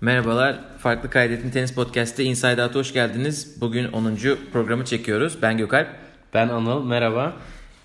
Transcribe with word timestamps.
Merhabalar, 0.00 0.58
Farklı 0.78 1.10
Kaydet'in 1.10 1.50
Tenis 1.50 1.74
Podcast'te 1.74 2.24
Inside 2.24 2.62
Out'a 2.62 2.78
hoş 2.78 2.92
geldiniz. 2.92 3.60
Bugün 3.60 3.92
10. 3.92 4.18
programı 4.52 4.84
çekiyoruz. 4.84 5.42
Ben 5.42 5.58
Gökalp. 5.58 5.88
Ben 6.34 6.48
Anıl, 6.48 6.84
merhaba. 6.84 7.36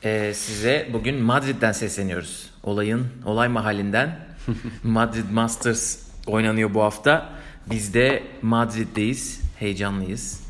Ee, 0.04 0.32
size 0.36 0.90
bugün 0.94 1.22
Madrid'den 1.22 1.72
sesleniyoruz. 1.72 2.50
Olayın, 2.64 3.08
olay 3.26 3.48
mahallinden. 3.48 4.20
Madrid 4.84 5.32
Masters 5.32 6.00
oynanıyor 6.28 6.74
bu 6.74 6.82
hafta. 6.82 7.30
Biz 7.72 7.94
de 7.94 8.24
Madrid'deyiz, 8.42 9.42
heyecanlıyız. 9.60 10.44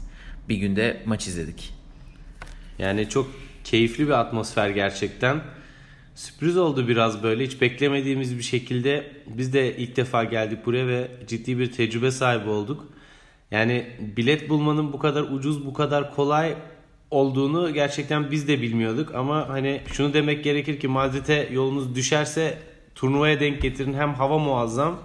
Bir 0.49 0.57
günde 0.57 1.01
maç 1.05 1.27
izledik. 1.27 1.73
Yani 2.79 3.09
çok 3.09 3.31
keyifli 3.63 4.07
bir 4.07 4.19
atmosfer 4.19 4.69
gerçekten. 4.69 5.41
Sürpriz 6.15 6.57
oldu 6.57 6.87
biraz 6.87 7.23
böyle 7.23 7.45
hiç 7.45 7.61
beklemediğimiz 7.61 8.37
bir 8.37 8.43
şekilde 8.43 9.11
biz 9.27 9.53
de 9.53 9.77
ilk 9.77 9.95
defa 9.95 10.23
geldik 10.23 10.65
buraya 10.65 10.87
ve 10.87 11.07
ciddi 11.27 11.59
bir 11.59 11.71
tecrübe 11.71 12.11
sahibi 12.11 12.49
olduk. 12.49 12.87
Yani 13.51 13.87
bilet 13.99 14.49
bulmanın 14.49 14.93
bu 14.93 14.99
kadar 14.99 15.21
ucuz 15.23 15.65
bu 15.65 15.73
kadar 15.73 16.15
kolay 16.15 16.55
olduğunu 17.11 17.73
gerçekten 17.73 18.31
biz 18.31 18.47
de 18.47 18.61
bilmiyorduk 18.61 19.15
ama 19.15 19.49
hani 19.49 19.81
şunu 19.93 20.13
demek 20.13 20.43
gerekir 20.43 20.79
ki 20.79 20.87
Madrid'e 20.87 21.49
yolunuz 21.51 21.95
düşerse 21.95 22.57
turnuvaya 22.95 23.39
denk 23.39 23.61
getirin 23.61 23.93
hem 23.93 24.13
hava 24.13 24.37
muazzam 24.37 24.99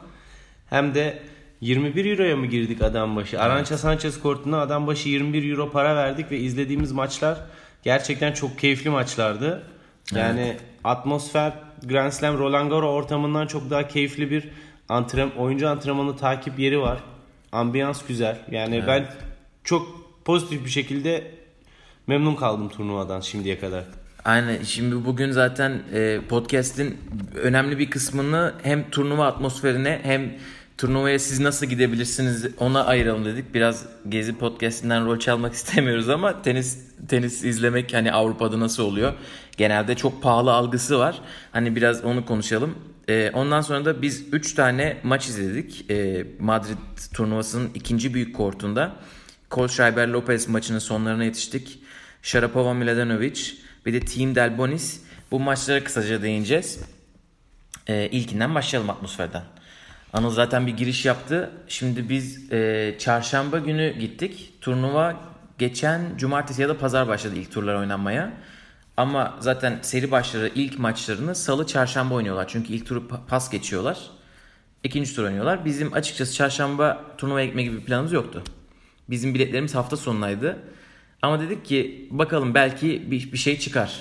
hem 0.70 0.95
de 0.95 1.23
21 1.60 2.10
euroya 2.10 2.37
mı 2.37 2.46
girdik 2.46 2.82
adam 2.82 3.16
başı? 3.16 3.40
Arancha 3.40 3.79
Sanchez 3.79 4.20
kortuna 4.20 4.60
adam 4.60 4.87
başı 4.87 5.09
21 5.09 5.51
euro 5.51 5.70
para 5.70 5.96
verdik 5.96 6.30
ve 6.30 6.38
izlediğimiz 6.38 6.93
maçlar 6.93 7.40
gerçekten 7.82 8.32
çok 8.32 8.59
keyifli 8.59 8.90
maçlardı. 8.90 9.62
Yani 10.15 10.40
evet. 10.40 10.60
Atmosfer 10.88 11.52
Grand 11.84 12.12
Slam 12.12 12.38
Roland 12.38 12.70
Garros 12.70 12.91
ortamından 12.91 13.46
çok 13.46 13.70
daha 13.70 13.88
keyifli 13.88 14.30
bir 14.30 14.48
antren 14.88 15.30
oyuncu 15.30 15.69
antrenmanı 15.69 16.16
takip 16.16 16.59
yeri 16.59 16.80
var. 16.80 16.98
Ambiyans 17.52 18.06
güzel. 18.06 18.38
Yani 18.51 18.77
evet. 18.77 18.84
ben 18.88 19.06
çok 19.65 19.87
pozitif 20.24 20.65
bir 20.65 20.71
şekilde 20.71 21.30
memnun 22.07 22.35
kaldım 22.35 22.68
turnuvadan 22.68 23.21
şimdiye 23.21 23.59
kadar. 23.59 23.85
Aynen. 24.24 24.62
Şimdi 24.62 25.04
bugün 25.04 25.30
zaten 25.30 25.82
e, 25.93 26.21
podcast'in 26.29 26.99
önemli 27.34 27.79
bir 27.79 27.90
kısmını 27.90 28.55
hem 28.62 28.90
turnuva 28.90 29.27
atmosferine 29.27 30.01
hem 30.02 30.32
turnuvaya 30.79 31.18
siz 31.18 31.40
nasıl 31.40 31.66
gidebilirsiniz 31.66 32.46
ona 32.59 32.84
ayıralım 32.84 33.24
dedik. 33.24 33.54
Biraz 33.54 33.87
Gezi 34.09 34.38
Podcast'inden 34.38 35.07
rol 35.07 35.18
çalmak 35.18 35.52
istemiyoruz 35.59 36.09
ama 36.09 36.43
tenis 36.43 36.79
tenis 37.09 37.45
izlemek 37.45 37.95
hani 37.95 38.12
Avrupa'da 38.12 38.60
nasıl 38.60 38.82
oluyor? 38.82 39.12
Genelde 39.56 39.95
çok 39.95 40.23
pahalı 40.23 40.52
algısı 40.52 40.99
var. 40.99 41.21
Hani 41.52 41.76
biraz 41.76 42.04
onu 42.04 42.26
konuşalım. 42.26 42.74
Ee, 43.09 43.30
ondan 43.34 43.60
sonra 43.60 43.84
da 43.84 44.02
biz 44.02 44.24
3 44.32 44.54
tane 44.54 44.96
maç 45.02 45.29
izledik. 45.29 45.90
Ee, 45.90 46.26
Madrid 46.40 46.76
turnuvasının 47.15 47.71
ikinci 47.74 48.15
büyük 48.15 48.37
kortunda. 48.37 48.96
Kohlschreiber 49.51 50.09
Lopez 50.09 50.49
maçının 50.49 50.79
sonlarına 50.79 51.24
yetiştik. 51.24 51.79
Sharapova 52.23 52.74
Mladenovic 52.74 53.40
bir 53.87 53.93
de 53.93 54.01
Team 54.01 54.34
Delbonis. 54.34 55.01
Bu 55.30 55.40
maçlara 55.40 55.84
kısaca 55.84 56.23
değineceğiz. 56.23 56.80
Ee, 57.87 58.09
ilkinden 58.12 58.54
başlayalım 58.54 58.90
atmosferden. 58.90 59.43
Anıl 60.12 60.30
zaten 60.30 60.66
bir 60.66 60.76
giriş 60.76 61.04
yaptı. 61.04 61.51
Şimdi 61.68 62.09
biz 62.09 62.52
e, 62.52 62.95
çarşamba 62.98 63.59
günü 63.59 63.98
gittik. 63.98 64.54
Turnuva 64.60 65.16
geçen 65.59 66.16
cumartesi 66.16 66.62
ya 66.62 66.69
da 66.69 66.78
pazar 66.78 67.09
başladı 67.09 67.34
ilk 67.37 67.53
turlar 67.53 67.75
oynanmaya. 67.75 68.32
Ama 68.97 69.37
zaten 69.41 69.78
seri 69.82 70.10
başları 70.10 70.50
ilk 70.54 70.78
maçlarını 70.78 71.34
salı 71.34 71.66
çarşamba 71.66 72.15
oynuyorlar. 72.15 72.48
Çünkü 72.48 72.72
ilk 72.72 72.87
turu 72.87 73.09
pas 73.09 73.50
geçiyorlar. 73.50 73.98
İkinci 74.84 75.15
tur 75.15 75.25
oynuyorlar. 75.25 75.65
Bizim 75.65 75.92
açıkçası 75.92 76.34
çarşamba 76.34 77.04
turnuvaya 77.19 77.47
gitme 77.47 77.62
gibi 77.62 77.76
bir 77.76 77.84
planımız 77.84 78.12
yoktu. 78.12 78.43
Bizim 79.10 79.34
biletlerimiz 79.34 79.75
hafta 79.75 79.97
sonundaydı. 79.97 80.56
Ama 81.22 81.41
dedik 81.41 81.65
ki 81.65 82.09
bakalım 82.10 82.54
belki 82.54 83.10
bir, 83.10 83.33
bir 83.33 83.38
şey 83.38 83.59
çıkar. 83.59 84.00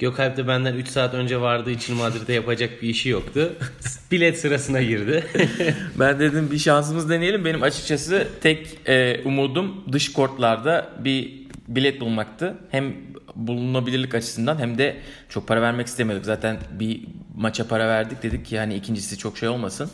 Gökalp 0.00 0.36
de 0.36 0.48
benden 0.48 0.74
3 0.74 0.88
saat 0.88 1.14
önce 1.14 1.40
vardığı 1.40 1.70
için 1.70 1.96
Madrid'de 1.96 2.32
yapacak 2.32 2.82
bir 2.82 2.88
işi 2.88 3.08
yoktu. 3.08 3.52
Bilet 4.10 4.40
sırasına 4.40 4.82
girdi. 4.82 5.26
ben 5.98 6.18
dedim 6.20 6.50
bir 6.50 6.58
şansımız 6.58 7.10
deneyelim. 7.10 7.44
Benim 7.44 7.62
açıkçası 7.62 8.28
tek 8.40 8.88
e, 8.88 9.22
umudum 9.24 9.84
dış 9.92 10.12
kortlarda 10.12 10.90
bir 10.98 11.32
bilet 11.68 12.00
bulmaktı. 12.00 12.54
Hem 12.70 12.94
bulunabilirlik 13.36 14.14
açısından 14.14 14.58
hem 14.58 14.78
de 14.78 14.96
çok 15.28 15.48
para 15.48 15.62
vermek 15.62 15.86
istemiyorduk. 15.86 16.26
Zaten 16.26 16.58
bir 16.72 17.00
maça 17.36 17.68
para 17.68 17.88
verdik 17.88 18.22
dedik 18.22 18.46
ki 18.46 18.58
hani 18.58 18.74
ikincisi 18.74 19.18
çok 19.18 19.38
şey 19.38 19.48
olmasın. 19.48 19.90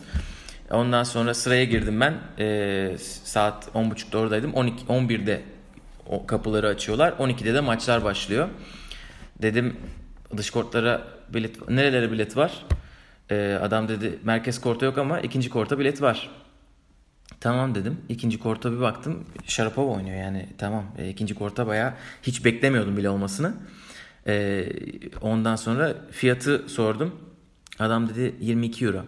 Ondan 0.70 1.04
sonra 1.04 1.34
sıraya 1.34 1.64
girdim 1.64 2.00
ben. 2.00 2.14
E, 2.38 2.96
saat 3.24 3.68
10.30'da 3.74 4.18
oradaydım. 4.18 4.54
12 4.54 4.84
11'de 4.84 5.42
o 6.08 6.26
kapıları 6.26 6.68
açıyorlar. 6.68 7.12
12'de 7.12 7.54
de 7.54 7.60
maçlar 7.60 8.04
başlıyor. 8.04 8.48
Dedim 9.42 9.76
dış 10.36 10.50
kortlara 10.50 11.08
bilet 11.34 11.68
nerelere 11.68 12.12
bilet 12.12 12.36
var? 12.36 12.66
Ee, 13.30 13.58
adam 13.62 13.88
dedi 13.88 14.18
merkez 14.24 14.60
korta 14.60 14.86
yok 14.86 14.98
ama 14.98 15.20
ikinci 15.20 15.50
korta 15.50 15.78
bilet 15.78 16.02
var. 16.02 16.30
Tamam 17.40 17.74
dedim. 17.74 17.96
İkinci 18.08 18.38
korta 18.38 18.72
bir 18.72 18.80
baktım. 18.80 19.24
Sharapova 19.46 19.92
oynuyor 19.92 20.16
yani. 20.16 20.46
Tamam. 20.58 20.84
E, 20.98 21.08
ikinci 21.08 21.34
korta 21.34 21.66
bayağı 21.66 21.94
hiç 22.22 22.44
beklemiyordum 22.44 22.96
bile 22.96 23.10
olmasını. 23.10 23.54
E, 24.26 24.66
ondan 25.20 25.56
sonra 25.56 25.94
fiyatı 26.10 26.64
sordum. 26.68 27.14
Adam 27.78 28.08
dedi 28.08 28.34
22 28.40 28.84
euro. 28.84 29.04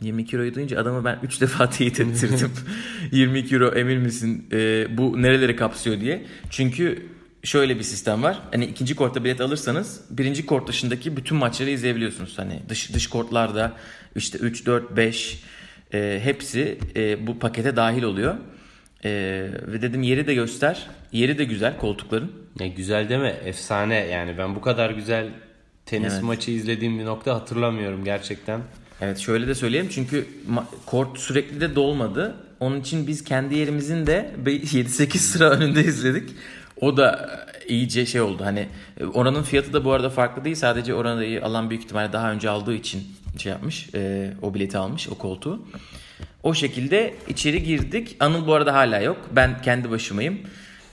22 0.00 0.36
euroyu 0.36 0.54
duyunca 0.54 0.80
adamı 0.80 1.04
ben 1.04 1.18
3 1.22 1.40
defa 1.40 1.70
teyit 1.70 2.00
ettirdim. 2.00 2.52
22 3.12 3.54
euro 3.54 3.68
emin 3.74 4.00
misin 4.00 4.46
e, 4.52 4.86
bu 4.98 5.22
nereleri 5.22 5.56
kapsıyor 5.56 6.00
diye. 6.00 6.26
Çünkü 6.50 7.06
şöyle 7.42 7.78
bir 7.78 7.82
sistem 7.82 8.22
var. 8.22 8.40
Hani 8.52 8.64
ikinci 8.64 8.96
kortta 8.96 9.24
bilet 9.24 9.40
alırsanız 9.40 10.00
birinci 10.10 10.46
kort 10.46 10.68
dışındaki 10.68 11.16
bütün 11.16 11.36
maçları 11.36 11.70
izleyebiliyorsunuz. 11.70 12.38
Hani 12.38 12.62
dış 12.68 12.94
dış 12.94 13.06
kortlarda 13.06 13.72
işte 14.16 14.38
3 14.38 14.66
4 14.66 14.96
5 14.96 15.42
e, 15.94 16.20
hepsi 16.22 16.78
e, 16.96 17.26
bu 17.26 17.38
pakete 17.38 17.76
dahil 17.76 18.02
oluyor. 18.02 18.34
E, 19.04 19.10
ve 19.66 19.82
dedim 19.82 20.02
yeri 20.02 20.26
de 20.26 20.34
göster. 20.34 20.86
Yeri 21.12 21.38
de 21.38 21.44
güzel 21.44 21.78
koltukların. 21.78 22.32
Ya 22.60 22.66
güzel 22.66 23.08
deme 23.08 23.28
efsane 23.44 23.94
yani 23.94 24.38
ben 24.38 24.54
bu 24.54 24.60
kadar 24.60 24.90
güzel 24.90 25.28
tenis 25.86 26.12
evet. 26.12 26.22
maçı 26.22 26.50
izlediğim 26.50 26.98
bir 26.98 27.04
nokta 27.04 27.34
hatırlamıyorum 27.34 28.04
gerçekten. 28.04 28.60
Evet 29.00 29.18
şöyle 29.18 29.46
de 29.46 29.54
söyleyeyim 29.54 29.88
çünkü 29.90 30.26
kort 30.86 31.18
sürekli 31.18 31.60
de 31.60 31.74
dolmadı. 31.74 32.34
Onun 32.60 32.80
için 32.80 33.06
biz 33.06 33.24
kendi 33.24 33.54
yerimizin 33.54 34.06
de 34.06 34.30
7-8 34.44 35.18
sıra 35.18 35.50
önünde 35.50 35.84
izledik. 35.84 36.30
O 36.80 36.96
da 36.96 37.30
iyice 37.68 38.06
şey 38.06 38.20
oldu. 38.20 38.44
Hani 38.44 38.68
oranın 39.14 39.42
fiyatı 39.42 39.72
da 39.72 39.84
bu 39.84 39.92
arada 39.92 40.10
farklı 40.10 40.44
değil. 40.44 40.56
Sadece 40.56 40.94
oranı 40.94 41.44
alan 41.44 41.70
büyük 41.70 41.84
ihtimalle 41.84 42.12
daha 42.12 42.32
önce 42.32 42.50
aldığı 42.50 42.74
için 42.74 43.02
şey 43.38 43.52
yapmış. 43.52 43.88
E, 43.94 44.32
o 44.42 44.54
bileti 44.54 44.78
almış 44.78 45.08
o 45.08 45.14
koltuğu. 45.14 45.62
O 46.42 46.54
şekilde 46.54 47.14
içeri 47.28 47.62
girdik. 47.62 48.16
Anıl 48.20 48.46
bu 48.46 48.54
arada 48.54 48.74
hala 48.74 49.00
yok. 49.00 49.16
Ben 49.32 49.62
kendi 49.62 49.90
başımayım. 49.90 50.40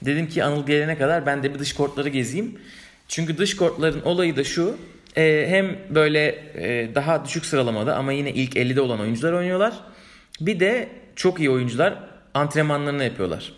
Dedim 0.02 0.28
ki 0.28 0.44
Anıl 0.44 0.66
gelene 0.66 0.97
kadar 0.97 1.26
ben 1.26 1.44
de 1.44 1.53
bir 1.53 1.59
dış 1.59 1.74
kortları 1.74 2.09
gezeyim. 2.09 2.59
Çünkü 3.08 3.38
dış 3.38 3.56
kortların 3.56 4.02
olayı 4.02 4.36
da 4.36 4.44
şu. 4.44 4.78
E, 5.18 5.46
hem 5.50 5.78
böyle 5.96 6.28
e, 6.56 6.96
daha 6.96 7.26
düşük 7.26 7.46
sıralamada 7.46 7.96
ama 7.96 8.12
yine 8.12 8.34
ilk 8.34 8.56
50'de 8.56 8.81
olan 8.81 9.00
oyuncular 9.00 9.34
oynuyorlar. 9.34 9.74
Bir 10.42 10.59
de 10.59 10.90
çok 11.16 11.40
iyi 11.40 11.50
oyuncular 11.50 11.94
antrenmanlarını 12.34 13.03
yapıyorlar. 13.03 13.53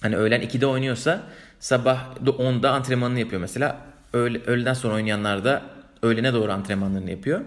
Hani 0.00 0.16
öğlen 0.16 0.42
2'de 0.42 0.66
oynuyorsa 0.66 1.22
sabah 1.66 1.98
10'da 2.24 2.70
antrenmanını 2.70 3.20
yapıyor 3.20 3.40
mesela. 3.40 3.76
Öğle, 4.12 4.40
öğleden 4.46 4.74
sonra 4.74 4.94
oynayanlar 4.94 5.44
da 5.44 5.62
öğlene 6.02 6.32
doğru 6.32 6.52
antrenmanlarını 6.52 7.10
yapıyor. 7.10 7.40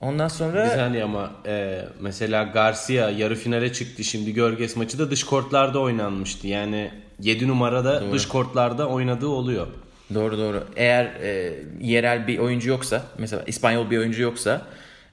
Ondan 0.00 0.28
sonra... 0.28 0.64
Bir 0.64 0.70
saniye 0.70 1.04
ama 1.04 1.30
e, 1.46 1.84
mesela 2.00 2.42
Garcia 2.42 3.10
yarı 3.10 3.34
finale 3.34 3.72
çıktı. 3.72 4.04
Şimdi 4.04 4.34
Görges 4.34 4.76
maçı 4.76 4.98
da 4.98 5.10
dış 5.10 5.24
kortlarda 5.24 5.78
oynanmıştı. 5.78 6.46
Yani 6.46 6.90
7 7.20 7.48
numarada 7.48 8.00
doğru. 8.00 8.12
dış 8.12 8.28
kortlarda 8.28 8.88
oynadığı 8.88 9.28
oluyor. 9.28 9.66
Doğru 10.14 10.38
doğru. 10.38 10.64
Eğer 10.76 11.04
e, 11.04 11.54
yerel 11.80 12.26
bir 12.26 12.38
oyuncu 12.38 12.68
yoksa 12.68 13.02
mesela 13.18 13.42
İspanyol 13.46 13.90
bir 13.90 13.98
oyuncu 13.98 14.22
yoksa 14.22 14.62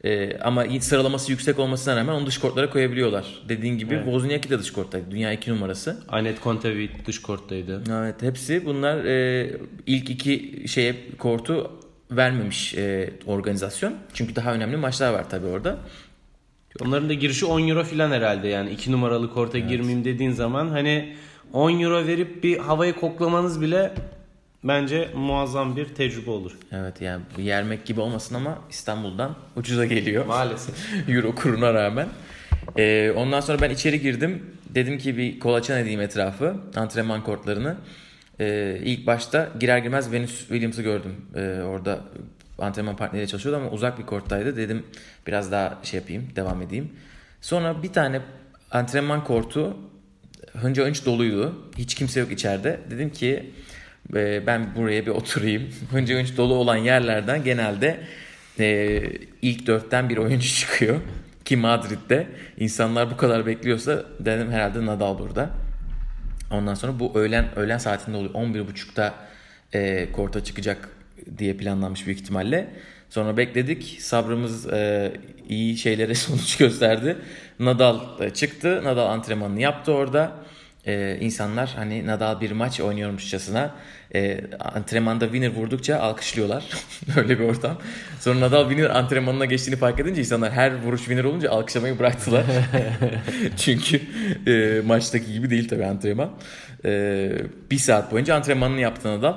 e, 0.03 0.37
ama 0.37 0.65
sıralaması 0.79 1.31
yüksek 1.31 1.59
olmasına 1.59 1.95
rağmen 1.95 2.13
onu 2.13 2.25
dış 2.25 2.37
kortlara 2.37 2.69
koyabiliyorlar. 2.69 3.25
Dediğin 3.49 3.77
gibi 3.77 3.93
evet. 3.93 4.03
Wozniacki 4.03 4.49
de 4.49 4.59
dış 4.59 4.73
korttaydı. 4.73 5.11
Dünya 5.11 5.33
2 5.33 5.51
numarası. 5.51 6.03
Anet 6.09 6.39
Kontaveit 6.39 7.07
dış 7.07 7.21
korttaydı. 7.21 7.83
Evet 7.91 8.21
hepsi 8.21 8.65
bunlar 8.65 9.05
e, 9.05 9.51
ilk 9.85 10.09
iki 10.09 10.63
şeye 10.67 10.95
kortu 11.17 11.71
vermemiş 12.11 12.75
e, 12.75 13.13
organizasyon. 13.25 13.93
Çünkü 14.13 14.35
daha 14.35 14.53
önemli 14.53 14.77
maçlar 14.77 15.13
var 15.13 15.29
tabii 15.29 15.47
orada. 15.47 15.77
Onların 16.81 17.09
da 17.09 17.13
girişi 17.13 17.45
10 17.45 17.67
euro 17.67 17.83
falan 17.83 18.11
herhalde 18.11 18.47
yani 18.47 18.69
2 18.69 18.91
numaralı 18.91 19.33
korta 19.33 19.57
evet. 19.57 19.69
girmeyeyim 19.69 20.05
dediğin 20.05 20.31
zaman 20.31 20.67
hani 20.69 21.15
10 21.53 21.79
euro 21.79 22.07
verip 22.07 22.43
bir 22.43 22.57
havayı 22.57 22.93
koklamanız 22.93 23.61
bile 23.61 23.93
bence 24.63 25.09
muazzam 25.15 25.75
bir 25.75 25.85
tecrübe 25.85 26.29
olur. 26.29 26.57
Evet 26.71 27.01
yani 27.01 27.21
yermek 27.37 27.85
gibi 27.85 28.01
olmasın 28.01 28.35
ama 28.35 28.59
İstanbul'dan 28.69 29.35
ucuza 29.55 29.85
geliyor. 29.85 30.25
Maalesef. 30.25 30.75
Euro 31.09 31.35
kuruna 31.35 31.73
rağmen. 31.73 32.07
Ee, 32.77 33.13
ondan 33.15 33.39
sonra 33.39 33.61
ben 33.61 33.69
içeri 33.69 34.01
girdim. 34.01 34.43
Dedim 34.69 34.97
ki 34.97 35.17
bir 35.17 35.39
kolaçan 35.39 35.79
edeyim 35.79 36.01
etrafı. 36.01 36.55
Antrenman 36.75 37.23
kortlarını. 37.23 37.77
Ee, 38.39 38.79
ilk 38.83 39.07
başta 39.07 39.49
girer 39.59 39.77
girmez 39.77 40.11
Venus 40.11 40.39
Williams'ı 40.39 40.81
gördüm. 40.81 41.15
Ee, 41.35 41.61
orada 41.61 41.99
antrenman 42.59 42.95
partneriyle 42.95 43.27
çalışıyordu 43.27 43.61
ama 43.61 43.71
uzak 43.71 43.99
bir 43.99 44.05
korttaydı. 44.05 44.57
Dedim 44.57 44.83
biraz 45.27 45.51
daha 45.51 45.79
şey 45.83 45.99
yapayım, 45.99 46.29
devam 46.35 46.61
edeyim. 46.61 46.89
Sonra 47.41 47.83
bir 47.83 47.93
tane 47.93 48.21
antrenman 48.71 49.23
kortu 49.23 49.77
hınca 50.61 50.85
hınç 50.85 51.05
doluydu. 51.05 51.55
Hiç 51.77 51.95
kimse 51.95 52.19
yok 52.19 52.31
içeride. 52.31 52.79
Dedim 52.89 53.09
ki 53.09 53.53
e, 54.15 54.47
ben 54.47 54.75
buraya 54.75 55.05
bir 55.05 55.11
oturayım. 55.11 55.69
hınca 55.91 56.19
hınç 56.19 56.37
dolu 56.37 56.53
olan 56.53 56.77
yerlerden 56.77 57.43
genelde 57.43 57.99
e, 58.59 59.01
ilk 59.41 59.67
dörtten 59.67 60.09
bir 60.09 60.17
oyuncu 60.17 60.47
çıkıyor. 60.59 60.99
Ki 61.45 61.57
Madrid'de 61.57 62.27
insanlar 62.57 63.11
bu 63.11 63.17
kadar 63.17 63.45
bekliyorsa 63.45 64.05
dedim 64.19 64.51
herhalde 64.51 64.85
Nadal 64.85 65.19
burada. 65.19 65.49
Ondan 66.51 66.73
sonra 66.73 66.99
bu 66.99 67.11
öğlen 67.15 67.45
öğlen 67.55 67.77
saatinde 67.77 68.17
oluyor. 68.17 68.33
11.30'da 68.33 69.13
e, 69.73 70.11
korta 70.11 70.43
çıkacak 70.43 70.89
diye 71.37 71.53
planlanmış 71.53 72.05
büyük 72.05 72.19
ihtimalle. 72.19 72.67
Sonra 73.09 73.37
bekledik. 73.37 73.97
Sabrımız 73.99 74.73
e, 74.73 75.11
iyi 75.49 75.77
şeylere 75.77 76.15
sonuç 76.15 76.57
gösterdi. 76.57 77.17
Nadal 77.59 77.99
e, 78.19 78.29
çıktı. 78.29 78.81
Nadal 78.83 79.07
antrenmanını 79.07 79.61
yaptı 79.61 79.91
orada. 79.91 80.31
E, 80.85 81.17
insanlar 81.21 81.73
hani 81.75 82.07
Nadal 82.07 82.41
bir 82.41 82.51
maç 82.51 82.79
oynuyormuşçasına 82.79 83.75
e, 84.15 84.41
antrenmanda 84.59 85.25
winner 85.25 85.49
vurdukça 85.53 85.99
alkışlıyorlar. 85.99 86.65
Öyle 87.17 87.39
bir 87.39 87.43
ortam. 87.43 87.77
Sonra 88.19 88.39
Nadal 88.39 88.69
winner 88.69 88.89
antrenmanına 88.89 89.45
geçtiğini 89.45 89.75
fark 89.75 89.99
edince 89.99 90.21
insanlar 90.21 90.51
her 90.51 90.83
vuruş 90.83 90.99
winner 90.99 91.23
olunca 91.23 91.51
alkışlamayı 91.51 91.99
bıraktılar. 91.99 92.45
Çünkü 93.57 94.01
e, 94.47 94.81
maçtaki 94.85 95.33
gibi 95.33 95.49
değil 95.49 95.67
tabii 95.67 95.85
antrenman. 95.85 96.29
E, 96.85 97.31
bir 97.71 97.77
saat 97.77 98.11
boyunca 98.11 98.35
antrenmanını 98.35 98.81
yaptı 98.81 99.17
Nadal. 99.17 99.35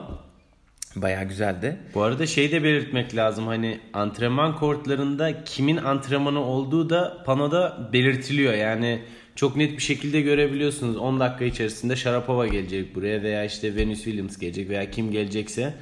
Baya 0.97 1.23
güzeldi. 1.23 1.77
Bu 1.95 2.03
arada 2.03 2.27
şey 2.27 2.53
de 2.53 2.65
belirtmek 2.65 3.17
lazım 3.17 3.47
hani 3.47 3.81
antrenman 3.93 4.57
kortlarında 4.57 5.45
kimin 5.45 5.77
antrenmanı 5.77 6.41
olduğu 6.41 6.91
da 6.91 7.23
panoda 7.27 7.91
belirtiliyor. 7.93 8.55
Yani 8.55 9.03
çok 9.37 9.57
net 9.57 9.73
bir 9.73 9.83
şekilde 9.83 10.21
görebiliyorsunuz. 10.21 10.97
10 10.97 11.21
dakika 11.21 11.45
içerisinde 11.45 11.97
Sharapova 11.97 12.47
gelecek 12.47 12.95
buraya 12.95 13.23
veya 13.23 13.45
işte 13.45 13.77
Venus 13.77 14.05
Williams 14.05 14.39
gelecek 14.39 14.69
veya 14.69 14.91
kim 14.91 15.11
gelecekse. 15.11 15.75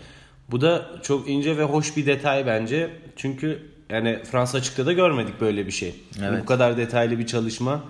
Bu 0.50 0.60
da 0.60 0.90
çok 1.02 1.28
ince 1.28 1.58
ve 1.58 1.62
hoş 1.62 1.96
bir 1.96 2.06
detay 2.06 2.46
bence. 2.46 2.90
Çünkü 3.16 3.62
yani 3.90 4.18
Fransa 4.30 4.58
açıkta 4.58 4.86
da 4.86 4.92
görmedik 4.92 5.40
böyle 5.40 5.66
bir 5.66 5.72
şey. 5.72 5.94
Evet. 6.22 6.42
Bu 6.42 6.46
kadar 6.46 6.76
detaylı 6.76 7.18
bir 7.18 7.26
çalışma, 7.26 7.84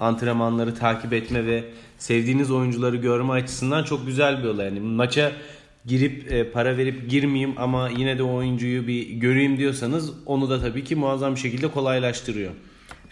antrenmanları 0.00 0.74
takip 0.74 1.12
etme 1.12 1.46
ve 1.46 1.64
sevdiğiniz 1.98 2.50
oyuncuları 2.50 2.96
görme 2.96 3.32
açısından 3.32 3.84
çok 3.84 4.06
güzel 4.06 4.42
bir 4.42 4.48
olay. 4.48 4.66
Yani 4.66 4.80
maça 4.80 5.32
girip 5.86 6.32
e, 6.32 6.50
para 6.50 6.76
verip 6.76 7.10
girmeyeyim 7.10 7.54
ama 7.56 7.88
yine 7.88 8.18
de 8.18 8.22
oyuncuyu 8.22 8.86
bir 8.86 9.08
göreyim 9.08 9.58
diyorsanız 9.58 10.12
onu 10.26 10.50
da 10.50 10.60
tabii 10.60 10.84
ki 10.84 10.96
muazzam 10.96 11.34
bir 11.34 11.40
şekilde 11.40 11.68
kolaylaştırıyor. 11.68 12.52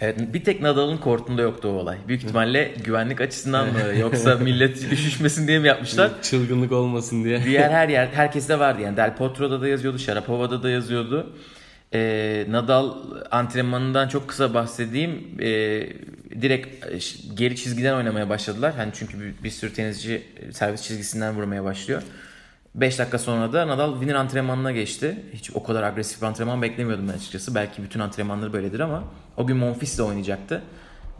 Evet 0.00 0.18
bir 0.34 0.44
tek 0.44 0.62
Nadal'ın 0.62 0.96
kortunda 0.96 1.42
yoktu 1.42 1.68
o 1.68 1.70
olay. 1.70 1.96
Büyük 2.08 2.24
ihtimalle 2.24 2.74
güvenlik 2.84 3.20
açısından 3.20 3.72
mı 3.72 3.98
yoksa 3.98 4.34
millet 4.40 4.92
üşüşmesin 4.92 5.48
diye 5.48 5.58
mi 5.58 5.68
yapmışlar? 5.68 6.10
Çılgınlık 6.22 6.72
olmasın 6.72 7.24
diye. 7.24 7.44
Diğer 7.44 7.70
her 7.70 7.88
yer 7.98 8.06
herkeste 8.06 8.58
vardı 8.58 8.82
yani. 8.82 8.96
Del 8.96 9.16
Potro'da 9.16 9.60
da 9.60 9.68
yazıyordu, 9.68 9.98
Sharapova'da 9.98 10.62
da 10.62 10.70
yazıyordu. 10.70 11.32
Ee, 11.94 12.46
Nadal 12.48 12.94
antrenmanından 13.30 14.08
çok 14.08 14.28
kısa 14.28 14.54
bahsedeyim. 14.54 15.28
Ee, 15.40 15.88
direkt 16.42 16.86
geri 17.34 17.56
çizgiden 17.56 17.94
oynamaya 17.94 18.28
başladılar. 18.28 18.74
Hani 18.76 18.90
çünkü 18.94 19.20
bir, 19.20 19.44
bir 19.44 19.50
sürü 19.50 19.72
tenisçi 19.72 20.22
servis 20.52 20.82
çizgisinden 20.82 21.34
vurmaya 21.34 21.64
başlıyor. 21.64 22.02
5 22.74 22.98
dakika 22.98 23.18
sonra 23.18 23.52
da 23.52 23.68
Nadal 23.68 23.92
winner 23.92 24.14
antrenmanına 24.14 24.72
geçti. 24.72 25.22
Hiç 25.32 25.50
o 25.54 25.62
kadar 25.62 25.82
agresif 25.82 26.22
bir 26.22 26.26
antrenman 26.26 26.62
beklemiyordum 26.62 27.08
ben 27.08 27.12
açıkçası. 27.12 27.54
Belki 27.54 27.82
bütün 27.82 28.00
antrenmanları 28.00 28.52
böyledir 28.52 28.80
ama 28.80 29.04
o 29.36 29.46
gün 29.46 29.56
Monfils 29.56 29.98
de 29.98 30.02
oynayacaktı. 30.02 30.62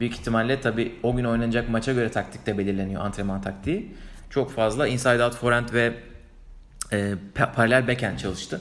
Büyük 0.01 0.15
ihtimalle 0.15 0.61
tabi 0.61 0.95
o 1.03 1.17
gün 1.17 1.25
oynanacak 1.25 1.69
maça 1.69 1.93
göre 1.93 2.11
taktik 2.11 2.47
de 2.47 2.59
belirleniyor 2.59 3.05
antrenman 3.05 3.43
taktiği. 3.43 3.95
Çok 4.31 4.53
fazla 4.53 4.89
inside 4.89 5.25
out 5.25 5.35
forehand 5.37 5.73
ve 5.73 5.95
e, 6.93 7.15
paralel 7.55 7.89
backhand 7.89 8.19
çalıştı. 8.19 8.61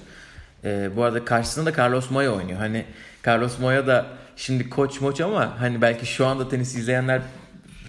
E, 0.64 0.90
bu 0.96 1.04
arada 1.04 1.26
karşısında 1.26 1.74
da 1.74 1.82
Carlos 1.82 2.12
Moya 2.12 2.32
oynuyor. 2.32 2.60
Hani 2.60 2.86
Carlos 3.28 3.60
Moya 3.60 3.88
da 3.88 4.06
şimdi 4.36 4.70
koç 4.70 5.02
moç 5.02 5.22
ama 5.22 5.60
hani 5.60 5.82
belki 5.82 6.06
şu 6.06 6.26
anda 6.26 6.50
tenis 6.50 6.76
izleyenler 6.76 7.22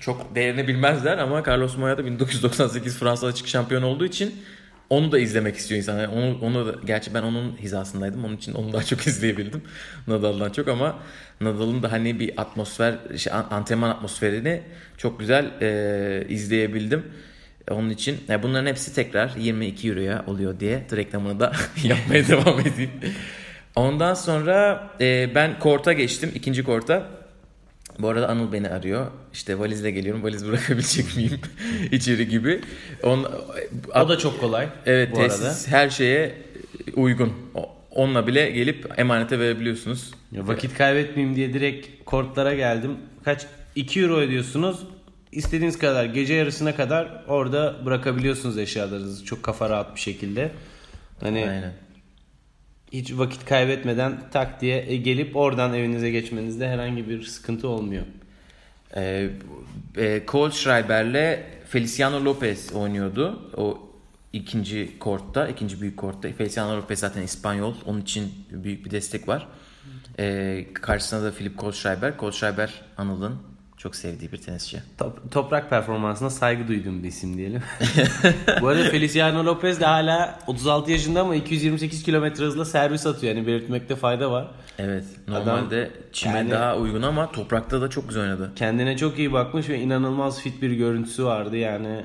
çok 0.00 0.34
değerini 0.34 0.68
bilmezler 0.68 1.18
ama 1.18 1.42
Carlos 1.46 1.76
Moya 1.76 1.98
da 1.98 2.04
1998 2.04 2.98
Fransa 2.98 3.26
açık 3.26 3.48
şampiyon 3.48 3.82
olduğu 3.82 4.04
için 4.04 4.34
onu 4.90 5.12
da 5.12 5.18
izlemek 5.18 5.56
istiyor 5.56 5.78
insan. 5.78 5.98
Yani 5.98 6.08
onu, 6.08 6.38
onu 6.42 6.66
da, 6.66 6.74
gerçi 6.84 7.14
ben 7.14 7.22
onun 7.22 7.56
hizasındaydım. 7.56 8.24
Onun 8.24 8.36
için 8.36 8.54
onu 8.54 8.72
daha 8.72 8.82
çok 8.82 9.00
izleyebildim. 9.06 9.62
Nadal'dan 10.06 10.50
çok 10.50 10.68
ama 10.68 10.98
Nadal'ın 11.40 11.82
da 11.82 11.92
hani 11.92 12.20
bir 12.20 12.40
atmosfer, 12.40 12.94
şey, 13.16 13.32
antrenman 13.32 13.90
atmosferini 13.90 14.62
çok 14.96 15.20
güzel 15.20 15.50
e, 15.60 16.26
izleyebildim. 16.28 17.04
Onun 17.70 17.90
için 17.90 18.20
yani 18.28 18.42
bunların 18.42 18.66
hepsi 18.66 18.94
tekrar 18.94 19.36
22 19.36 19.88
euroya 19.88 20.24
oluyor 20.26 20.60
diye 20.60 20.86
reklamını 20.96 21.40
da 21.40 21.52
yapmaya 21.84 22.28
devam 22.28 22.60
edeyim. 22.60 22.90
Ondan 23.76 24.14
sonra 24.14 24.90
e, 25.00 25.34
ben 25.34 25.58
korta 25.58 25.92
geçtim. 25.92 26.32
ikinci 26.34 26.64
korta. 26.64 27.17
Bu 27.98 28.08
arada 28.08 28.28
Anıl 28.28 28.52
beni 28.52 28.68
arıyor. 28.68 29.06
İşte 29.32 29.58
valizle 29.58 29.90
geliyorum. 29.90 30.22
Valiz 30.22 30.46
bırakabilecek 30.46 31.06
miyim 31.16 31.40
içeri 31.92 32.28
gibi. 32.28 32.60
On, 33.02 33.26
o 33.94 34.08
da 34.08 34.18
çok 34.18 34.40
kolay. 34.40 34.68
Evet 34.86 35.12
bu 35.12 35.16
tesis 35.16 35.68
arada. 35.68 35.78
her 35.78 35.90
şeye 35.90 36.34
uygun. 36.96 37.32
Onunla 37.90 38.26
bile 38.26 38.50
gelip 38.50 38.98
emanete 38.98 39.38
verebiliyorsunuz. 39.38 40.14
Ya 40.32 40.48
vakit 40.48 40.78
kaybetmeyeyim 40.78 41.36
diye 41.36 41.52
direkt 41.52 42.04
kortlara 42.04 42.54
geldim. 42.54 42.96
Kaç 43.24 43.46
2 43.74 44.00
euro 44.00 44.16
ödüyorsunuz. 44.16 44.86
İstediğiniz 45.32 45.78
kadar 45.78 46.04
gece 46.04 46.34
yarısına 46.34 46.76
kadar 46.76 47.24
orada 47.28 47.76
bırakabiliyorsunuz 47.84 48.58
eşyalarınızı 48.58 49.24
çok 49.24 49.42
kafa 49.42 49.70
rahat 49.70 49.94
bir 49.94 50.00
şekilde. 50.00 50.50
Hani 51.20 51.48
Aynen 51.48 51.72
hiç 52.92 53.12
vakit 53.12 53.44
kaybetmeden 53.44 54.20
tak 54.30 54.60
diye 54.60 54.84
e, 54.88 54.96
gelip 54.96 55.36
oradan 55.36 55.74
evinize 55.74 56.10
geçmenizde 56.10 56.68
herhangi 56.68 57.08
bir 57.08 57.22
sıkıntı 57.22 57.68
olmuyor. 57.68 58.04
Ee, 58.96 59.30
e, 59.96 60.22
Cole 60.28 60.52
Schreiber'le 60.52 61.40
Feliciano 61.68 62.24
Lopez 62.24 62.72
oynuyordu. 62.72 63.50
O 63.56 63.78
ikinci 64.32 64.98
kortta, 64.98 65.48
ikinci 65.48 65.80
büyük 65.80 65.96
kortta. 65.96 66.28
Feliciano 66.32 66.76
Lopez 66.76 66.98
zaten 66.98 67.22
İspanyol. 67.22 67.74
Onun 67.86 68.00
için 68.00 68.32
büyük 68.50 68.84
bir 68.84 68.90
destek 68.90 69.28
var. 69.28 69.48
Ee, 70.18 70.66
karşısında 70.74 71.24
da 71.24 71.32
Philip 71.32 71.56
Kohlschreiber. 71.56 72.16
Kohlschreiber 72.16 72.82
Anıl'ın 72.96 73.38
çok 73.78 73.96
sevdiği 73.96 74.32
bir 74.32 74.36
tenisçi. 74.36 74.82
Top, 74.98 75.32
toprak 75.32 75.70
performansına 75.70 76.30
saygı 76.30 76.68
duyduğum 76.68 77.02
bir 77.02 77.08
isim 77.08 77.36
diyelim. 77.36 77.62
Bu 78.60 78.68
arada 78.68 78.90
Feliciano 78.90 79.44
Lopez 79.44 79.80
de 79.80 79.84
hala 79.84 80.38
36 80.46 80.90
yaşında 80.90 81.20
ama 81.20 81.34
228 81.34 82.02
km 82.02 82.24
hızla 82.24 82.64
servis 82.64 83.06
atıyor. 83.06 83.34
Yani 83.34 83.46
belirtmekte 83.46 83.96
fayda 83.96 84.30
var. 84.30 84.48
Evet. 84.78 85.04
Normalde 85.28 85.76
Adam, 85.76 85.92
çime 86.12 86.38
yani, 86.38 86.50
daha 86.50 86.76
uygun 86.76 87.02
ama 87.02 87.32
toprakta 87.32 87.80
da 87.80 87.90
çok 87.90 88.08
güzel 88.08 88.22
oynadı. 88.22 88.52
Kendine 88.56 88.96
çok 88.96 89.18
iyi 89.18 89.32
bakmış 89.32 89.68
ve 89.68 89.78
inanılmaz 89.80 90.40
fit 90.40 90.62
bir 90.62 90.70
görüntüsü 90.70 91.24
vardı. 91.24 91.56
Yani 91.56 92.04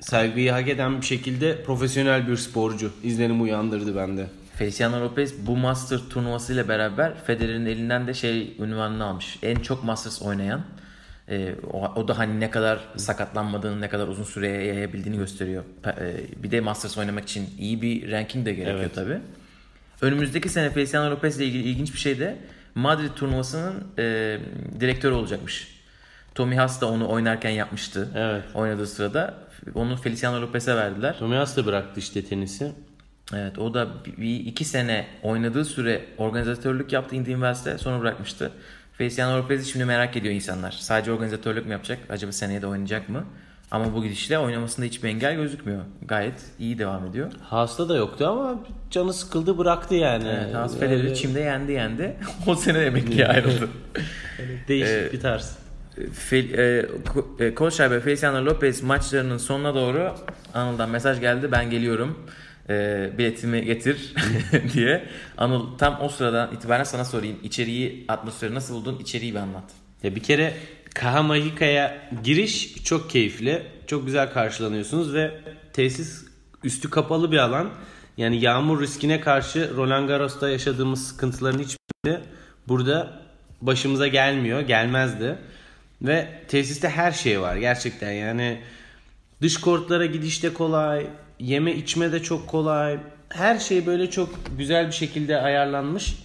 saygıyı 0.00 0.50
hak 0.50 0.68
eden 0.68 1.00
bir 1.00 1.06
şekilde 1.06 1.62
profesyonel 1.62 2.28
bir 2.28 2.36
sporcu. 2.36 2.92
İzlenim 3.02 3.42
uyandırdı 3.42 3.96
bende. 3.96 4.26
Feliciano 4.56 5.00
Lopez 5.00 5.46
bu 5.46 5.56
Master 5.56 6.00
turnuvası 6.10 6.52
ile 6.52 6.68
beraber 6.68 7.14
Federer'in 7.24 7.66
elinden 7.66 8.06
de 8.06 8.14
şey 8.14 8.56
ünvanını 8.58 9.04
almış. 9.04 9.38
En 9.42 9.56
çok 9.56 9.84
Masters 9.84 10.22
oynayan 10.22 10.64
e, 11.28 11.54
o, 11.72 11.92
o 11.94 12.08
da 12.08 12.18
hani 12.18 12.40
ne 12.40 12.50
kadar 12.50 12.80
sakatlanmadığını, 12.96 13.80
ne 13.80 13.88
kadar 13.88 14.08
uzun 14.08 14.24
süreye 14.24 14.64
yayabildiğini 14.64 15.18
gösteriyor. 15.18 15.64
E, 15.86 16.42
bir 16.42 16.50
de 16.50 16.60
Masters 16.60 16.98
oynamak 16.98 17.24
için 17.24 17.50
iyi 17.58 17.82
bir 17.82 18.12
ranking 18.12 18.46
de 18.46 18.52
gerekiyor 18.52 18.80
evet. 18.80 18.94
tabii. 18.94 19.18
Önümüzdeki 20.00 20.48
sene 20.48 20.70
Feliciano 20.70 21.10
Lopez 21.10 21.36
ile 21.36 21.46
ilgili 21.46 21.62
ilginç 21.62 21.92
bir 21.92 21.98
şey 21.98 22.18
de 22.18 22.36
Madrid 22.74 23.10
turnuvasının 23.16 23.84
e, 23.98 24.38
direktörü 24.80 25.14
olacakmış. 25.14 25.74
Tommy 26.34 26.56
Haas 26.56 26.80
da 26.80 26.90
onu 26.90 27.08
oynarken 27.08 27.50
yapmıştı. 27.50 28.08
Evet. 28.16 28.44
Oynadığı 28.54 28.86
sırada. 28.86 29.34
Onu 29.74 29.96
Feliciano 29.96 30.42
Lopez'e 30.42 30.76
verdiler. 30.76 31.18
Tommy 31.18 31.36
Haas 31.36 31.56
da 31.56 31.66
bıraktı 31.66 32.00
işte 32.00 32.24
tenisi. 32.24 32.72
Evet 33.34 33.58
o 33.58 33.74
da 33.74 33.88
bir 34.18 34.40
iki 34.40 34.64
sene 34.64 35.06
oynadığı 35.22 35.64
süre 35.64 36.04
organizatörlük 36.18 36.92
yaptı 36.92 37.16
Indy 37.16 37.30
Wells'te 37.30 37.78
sonra 37.78 38.00
bırakmıştı. 38.00 38.52
Feliciano 38.98 39.38
Lopez'i 39.38 39.70
şimdi 39.70 39.84
merak 39.84 40.16
ediyor 40.16 40.34
insanlar. 40.34 40.70
Sadece 40.70 41.12
organizatörlük 41.12 41.66
mü 41.66 41.72
yapacak? 41.72 41.98
Acaba 42.10 42.32
seneye 42.32 42.62
de 42.62 42.66
oynayacak 42.66 43.08
mı? 43.08 43.24
Ama 43.70 43.94
bu 43.94 44.02
gidişle 44.04 44.38
oynamasında 44.38 44.86
hiçbir 44.86 45.08
engel 45.08 45.36
gözükmüyor. 45.36 45.80
Gayet 46.02 46.40
iyi 46.58 46.78
devam 46.78 47.06
ediyor. 47.06 47.32
Hasta 47.42 47.88
da 47.88 47.96
yoktu 47.96 48.26
ama 48.26 48.60
canı 48.90 49.12
sıkıldı 49.12 49.58
bıraktı 49.58 49.94
yani. 49.94 50.28
Evet, 50.28 50.54
Hans 50.54 50.78
Federer'i 50.78 51.14
çimde 51.14 51.40
yendi 51.40 51.72
yendi. 51.72 52.16
o 52.46 52.54
sene 52.54 52.78
emekliye 52.78 53.26
ayrıldı. 53.26 53.68
Değişik 54.68 54.94
Ee, 54.94 55.12
bir 55.12 55.20
tarz. 55.20 55.56
Fel, 56.12 56.50
e, 57.40 57.54
Koçay 57.54 57.90
ve 57.90 58.00
Feliciano 58.00 58.44
Lopez 58.46 58.82
maçlarının 58.82 59.38
sonuna 59.38 59.74
doğru 59.74 60.14
Anıl'dan 60.54 60.90
mesaj 60.90 61.20
geldi. 61.20 61.52
Ben 61.52 61.70
geliyorum. 61.70 62.18
E, 62.68 63.10
biletimi 63.18 63.64
getir 63.64 64.14
diye. 64.74 65.04
Anıl 65.38 65.78
tam 65.78 65.98
o 66.00 66.08
sıradan 66.08 66.54
itibaren 66.54 66.84
sana 66.84 67.04
sorayım. 67.04 67.38
İçeriği, 67.42 68.04
atmosferi 68.08 68.54
nasıl 68.54 68.74
buldun? 68.74 68.98
İçeriği 68.98 69.34
bir 69.34 69.38
anlat. 69.38 69.64
Ya 70.02 70.14
bir 70.14 70.22
kere 70.22 70.54
Kahamahika'ya 70.94 72.10
giriş 72.22 72.84
çok 72.84 73.10
keyifli. 73.10 73.62
Çok 73.86 74.06
güzel 74.06 74.32
karşılanıyorsunuz 74.32 75.14
ve 75.14 75.40
tesis 75.72 76.24
üstü 76.64 76.90
kapalı 76.90 77.32
bir 77.32 77.38
alan. 77.38 77.70
Yani 78.16 78.40
yağmur 78.40 78.80
riskine 78.80 79.20
karşı 79.20 79.76
Roland 79.76 80.08
Garros'ta 80.08 80.48
yaşadığımız 80.48 81.06
sıkıntıların 81.08 81.58
hiçbiri 81.58 82.20
burada 82.68 83.22
başımıza 83.60 84.06
gelmiyor, 84.06 84.60
gelmezdi. 84.60 85.38
Ve 86.02 86.28
tesiste 86.48 86.88
her 86.88 87.12
şey 87.12 87.40
var 87.40 87.56
gerçekten 87.56 88.12
yani 88.12 88.60
dış 89.42 89.60
kortlara 89.60 90.06
gidiş 90.06 90.42
de 90.42 90.54
kolay, 90.54 91.06
yeme 91.44 91.74
içme 91.74 92.12
de 92.12 92.22
çok 92.22 92.48
kolay. 92.48 92.98
Her 93.28 93.58
şey 93.58 93.86
böyle 93.86 94.10
çok 94.10 94.28
güzel 94.58 94.86
bir 94.86 94.92
şekilde 94.92 95.40
ayarlanmış. 95.40 96.18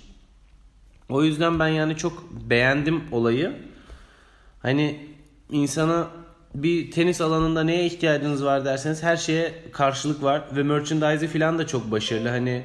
O 1.09 1.23
yüzden 1.23 1.59
ben 1.59 1.67
yani 1.67 1.97
çok 1.97 2.31
beğendim 2.31 3.03
olayı. 3.11 3.53
Hani 4.59 4.99
insana 5.51 6.07
bir 6.55 6.91
tenis 6.91 7.21
alanında 7.21 7.63
neye 7.63 7.85
ihtiyacınız 7.85 8.45
var 8.45 8.65
derseniz 8.65 9.03
her 9.03 9.17
şeye 9.17 9.53
karşılık 9.71 10.23
var 10.23 10.43
ve 10.55 10.63
merchandise'i 10.63 11.27
falan 11.27 11.59
da 11.59 11.67
çok 11.67 11.91
başarılı. 11.91 12.29
Hani 12.29 12.63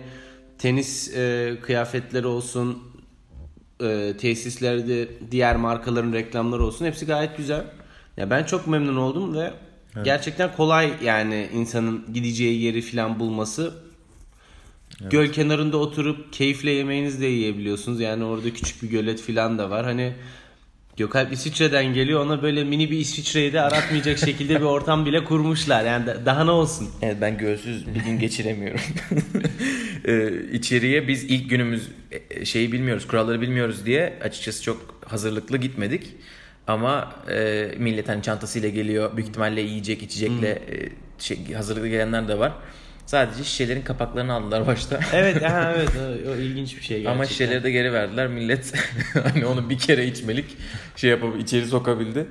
tenis 0.59 1.17
e, 1.17 1.57
kıyafetleri 1.63 2.27
olsun, 2.27 2.83
e, 3.81 4.17
tesislerde 4.17 5.09
diğer 5.31 5.57
markaların 5.57 6.13
reklamları 6.13 6.65
olsun 6.65 6.85
hepsi 6.85 7.07
gayet 7.07 7.37
güzel. 7.37 7.65
Ya 8.17 8.31
ben 8.31 8.45
çok 8.45 8.67
memnun 8.67 8.97
oldum 8.97 9.35
ve 9.35 9.53
gerçekten 10.03 10.57
kolay 10.57 10.93
yani 11.05 11.49
insanın 11.55 12.05
gideceği 12.15 12.63
yeri 12.63 12.83
falan 12.83 13.19
bulması. 13.21 13.75
Göl 15.11 15.33
kenarında 15.33 15.77
oturup 15.77 16.33
keyifle 16.33 16.71
yemeğinizi 16.71 17.21
de 17.21 17.27
yiyebiliyorsunuz. 17.27 18.01
Yani 18.01 18.25
orada 18.25 18.51
küçük 18.53 18.83
bir 18.83 18.89
gölet 18.89 19.23
falan 19.23 19.59
da 19.59 19.71
var. 19.71 19.85
Hani 19.85 20.13
Gökalp 20.97 21.33
İsviçre'den 21.33 21.95
geliyor 21.95 22.21
ona 22.27 22.43
böyle 22.43 22.65
mini 22.65 22.91
bir 22.91 22.99
İsviçre'yi 22.99 23.53
de 23.53 23.61
aratmayacak 23.61 24.19
şekilde 24.19 24.55
bir 24.55 24.65
ortam 24.65 25.07
bile 25.07 25.25
kurmuşlar. 25.25 25.85
Yani 25.85 26.07
da- 26.07 26.27
daha 26.27 26.45
ne 26.45 26.51
olsun. 26.51 26.89
Evet 27.03 27.17
ben 27.21 27.39
gözsüz 27.39 27.87
bir 27.95 28.01
gün 28.01 28.19
geçiremiyorum. 28.19 28.81
e, 30.05 30.31
içeriye 30.53 31.09
biz 31.09 31.25
ilk 31.25 31.51
günümüz 31.51 31.89
e, 32.31 32.45
şeyi 32.45 32.73
bilmiyoruz, 32.73 33.07
kuralları 33.07 33.41
bilmiyoruz 33.41 33.87
diye 33.87 34.19
açıkçası 34.23 34.63
çok 34.63 35.01
hazırlıklı 35.07 35.59
gitmedik. 35.59 36.07
Ama 36.67 37.15
e, 37.31 37.69
millet 37.79 38.09
hani 38.09 38.23
çantasıyla 38.23 38.69
geliyor. 38.69 39.17
Büyük 39.17 39.29
ihtimalle 39.29 39.61
yiyecek, 39.61 40.03
içecekle 40.03 40.49
e, 40.49 40.89
şey, 41.19 41.53
hazırlıklı 41.53 41.89
gelenler 41.89 42.29
de 42.29 42.39
var. 42.39 42.53
Sadece 43.07 43.45
şişelerin 43.45 43.83
kapaklarını 43.83 44.33
aldılar 44.33 44.67
başta. 44.67 45.01
Evet, 45.13 45.43
ha, 45.43 45.75
evet 45.77 45.91
o, 45.97 46.31
o 46.31 46.35
ilginç 46.35 46.77
bir 46.77 46.83
şey 46.83 46.97
gerçekten. 46.97 47.13
Ama 47.13 47.27
şişeleri 47.27 47.65
de 47.65 47.71
geri 47.71 47.93
verdiler. 47.93 48.27
Millet 48.27 48.73
hani 49.33 49.47
onu 49.47 49.71
bir 49.71 49.79
kere 49.79 50.07
içmelik 50.07 50.57
şey 50.97 51.11
yapıp 51.11 51.41
içeri 51.41 51.67
sokabildi. 51.67 52.27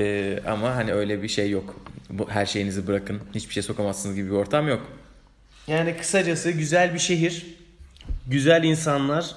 E, 0.00 0.38
ama 0.46 0.76
hani 0.76 0.92
öyle 0.92 1.22
bir 1.22 1.28
şey 1.28 1.50
yok. 1.50 1.76
Bu, 2.10 2.30
her 2.30 2.46
şeyinizi 2.46 2.86
bırakın. 2.86 3.20
Hiçbir 3.34 3.54
şey 3.54 3.62
sokamazsınız 3.62 4.16
gibi 4.16 4.30
bir 4.30 4.34
ortam 4.34 4.68
yok. 4.68 4.86
Yani 5.66 5.96
kısacası 5.96 6.50
güzel 6.50 6.94
bir 6.94 6.98
şehir, 6.98 7.46
güzel 8.26 8.64
insanlar, 8.64 9.34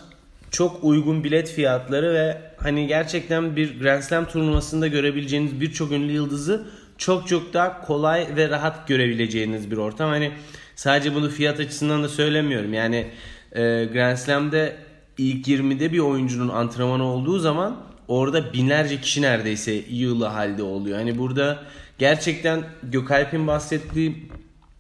çok 0.52 0.84
uygun 0.84 1.24
bilet 1.24 1.52
fiyatları 1.52 2.14
ve 2.14 2.42
hani 2.58 2.88
gerçekten 2.88 3.56
bir 3.56 3.80
Grand 3.80 4.02
Slam 4.02 4.26
turnuvasında 4.26 4.88
görebileceğiniz 4.88 5.62
birçok 5.62 5.92
ünlü 5.92 6.12
yıldızı 6.12 6.68
çok 6.98 7.28
çok 7.28 7.54
daha 7.54 7.82
kolay 7.82 8.28
ve 8.36 8.50
rahat 8.50 8.88
görebileceğiniz 8.88 9.72
bir 9.72 9.78
ortam. 9.78 10.10
Hani 10.10 10.32
sadece 10.76 11.16
bunu 11.16 11.30
fiyat 11.30 11.60
açısından 11.60 12.04
da 12.04 12.10
söylemiyorum. 12.10 12.74
Yani 12.74 13.08
e, 13.52 13.62
Grand 13.94 14.18
Slam'de 14.18 14.76
ilk 15.18 15.48
20'de 15.48 15.94
bir 15.94 16.00
oyuncunun 16.00 16.50
antrenmanı 16.50 17.04
olduğu 17.04 17.40
zaman 17.40 17.78
orada 18.08 18.54
binlerce 18.54 19.02
kişi 19.02 19.22
neredeyse 19.22 19.82
yığılı 19.90 20.26
halde 20.26 20.64
oluyor. 20.64 20.98
Hani 20.98 21.18
burada 21.18 21.64
gerçekten 21.98 22.64
Gökalp'in 22.84 23.48
bahsettiği 23.48 24.30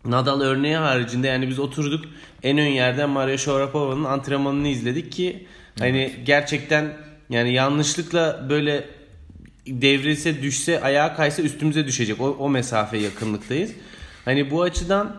Nadal 0.06 0.42
örneği 0.42 0.76
haricinde 0.76 1.28
yani 1.28 1.50
biz 1.50 1.60
oturduk 1.60 2.06
en 2.44 2.58
ön 2.58 2.68
yerden 2.68 3.10
Maria 3.10 3.38
Sharapova'nın 3.38 4.04
antrenmanını 4.04 4.68
izledik 4.68 5.12
ki 5.12 5.48
hani 5.80 6.14
gerçekten 6.26 6.94
yani 7.30 7.54
yanlışlıkla 7.54 8.46
böyle 8.50 8.86
devrilse 9.68 10.42
düşse 10.42 10.82
ayağa 10.82 11.16
kaysa 11.16 11.42
üstümüze 11.42 11.88
düşecek 11.88 12.22
o, 12.22 12.30
o 12.40 12.50
mesafe 12.50 12.98
yakınlıktayız. 12.98 13.72
Hani 14.26 14.52
bu 14.52 14.62
açıdan 14.62 15.16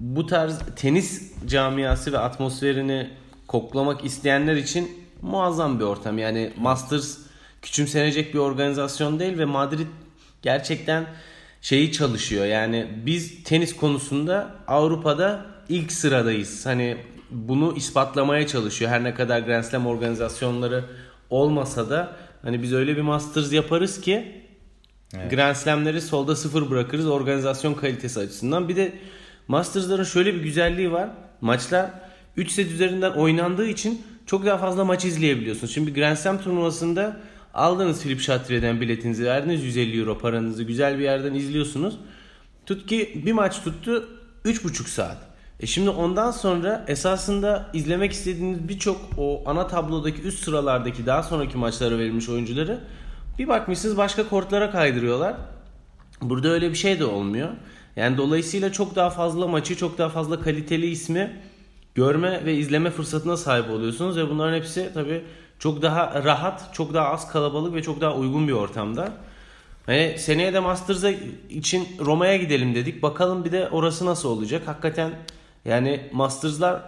bu 0.00 0.26
tarz 0.26 0.58
tenis 0.76 1.32
camiası 1.46 2.12
ve 2.12 2.18
atmosferini 2.18 3.10
koklamak 3.46 4.04
isteyenler 4.04 4.56
için 4.56 5.08
muazzam 5.22 5.80
bir 5.80 5.84
ortam. 5.84 6.18
Yani 6.18 6.52
Masters 6.56 7.18
küçümsenecek 7.62 8.34
bir 8.34 8.38
organizasyon 8.38 9.20
değil 9.20 9.38
ve 9.38 9.44
Madrid 9.44 9.86
gerçekten 10.42 11.06
şeyi 11.60 11.92
çalışıyor. 11.92 12.46
Yani 12.46 12.86
biz 13.06 13.42
tenis 13.44 13.76
konusunda 13.76 14.54
Avrupa'da 14.66 15.46
ilk 15.68 15.92
sıradayız. 15.92 16.66
Hani 16.66 16.96
bunu 17.30 17.76
ispatlamaya 17.76 18.46
çalışıyor. 18.46 18.90
Her 18.90 19.04
ne 19.04 19.14
kadar 19.14 19.40
Grand 19.40 19.64
Slam 19.64 19.86
organizasyonları 19.86 20.84
olmasa 21.30 21.90
da 21.90 22.16
hani 22.42 22.62
biz 22.62 22.72
öyle 22.72 22.96
bir 22.96 23.02
Masters 23.02 23.52
yaparız 23.52 24.00
ki 24.00 24.42
Grand 25.30 25.54
Slam'leri 25.54 26.00
solda 26.00 26.36
sıfır 26.36 26.70
bırakırız 26.70 27.06
organizasyon 27.06 27.74
kalitesi 27.74 28.20
açısından. 28.20 28.68
Bir 28.68 28.76
de 28.76 28.92
Masters'ların 29.48 30.04
şöyle 30.04 30.34
bir 30.34 30.40
güzelliği 30.40 30.92
var. 30.92 31.10
Maçlar 31.40 31.90
3 32.36 32.50
set 32.50 32.70
üzerinden 32.70 33.10
oynandığı 33.10 33.66
için 33.66 34.02
çok 34.26 34.46
daha 34.46 34.58
fazla 34.58 34.84
maç 34.84 35.04
izleyebiliyorsunuz. 35.04 35.74
Şimdi 35.74 35.94
Grand 35.94 36.16
Slam 36.16 36.42
turnuvasında 36.42 37.20
aldınız 37.54 38.02
Philip 38.02 38.22
Chattrier'den 38.22 38.80
biletinizi 38.80 39.24
verdiniz 39.24 39.64
150 39.64 40.00
euro 40.00 40.18
paranızı 40.18 40.62
güzel 40.62 40.98
bir 40.98 41.02
yerden 41.02 41.34
izliyorsunuz. 41.34 41.98
Tut 42.66 42.86
ki 42.86 43.22
bir 43.26 43.32
maç 43.32 43.62
tuttu 43.62 44.08
3,5 44.44 44.88
saat. 44.88 45.27
E 45.60 45.66
şimdi 45.66 45.90
ondan 45.90 46.30
sonra 46.30 46.84
esasında 46.88 47.70
izlemek 47.72 48.12
istediğiniz 48.12 48.68
birçok 48.68 48.96
o 49.16 49.42
ana 49.46 49.66
tablodaki 49.66 50.22
üst 50.22 50.44
sıralardaki 50.44 51.06
daha 51.06 51.22
sonraki 51.22 51.58
maçlara 51.58 51.98
verilmiş 51.98 52.28
oyuncuları 52.28 52.80
bir 53.38 53.48
bakmışsınız 53.48 53.96
başka 53.96 54.28
kortlara 54.28 54.70
kaydırıyorlar. 54.70 55.34
Burada 56.22 56.48
öyle 56.48 56.70
bir 56.70 56.74
şey 56.74 56.98
de 56.98 57.04
olmuyor. 57.04 57.48
Yani 57.96 58.16
dolayısıyla 58.16 58.72
çok 58.72 58.96
daha 58.96 59.10
fazla 59.10 59.46
maçı, 59.46 59.76
çok 59.76 59.98
daha 59.98 60.08
fazla 60.08 60.40
kaliteli 60.40 60.86
ismi 60.86 61.40
görme 61.94 62.44
ve 62.44 62.54
izleme 62.54 62.90
fırsatına 62.90 63.36
sahip 63.36 63.70
oluyorsunuz 63.70 64.16
ve 64.16 64.30
bunların 64.30 64.56
hepsi 64.56 64.90
tabii 64.94 65.24
çok 65.58 65.82
daha 65.82 66.24
rahat, 66.24 66.74
çok 66.74 66.94
daha 66.94 67.08
az 67.08 67.32
kalabalık 67.32 67.74
ve 67.74 67.82
çok 67.82 68.00
daha 68.00 68.14
uygun 68.14 68.48
bir 68.48 68.52
ortamda. 68.52 69.12
Hani 69.86 70.14
seneye 70.18 70.54
de 70.54 70.60
Masters'a 70.60 71.10
için 71.50 71.88
Roma'ya 72.00 72.36
gidelim 72.36 72.74
dedik. 72.74 73.02
Bakalım 73.02 73.44
bir 73.44 73.52
de 73.52 73.68
orası 73.68 74.06
nasıl 74.06 74.28
olacak. 74.28 74.62
Hakikaten 74.66 75.12
yani 75.64 76.00
Masters'lar 76.12 76.82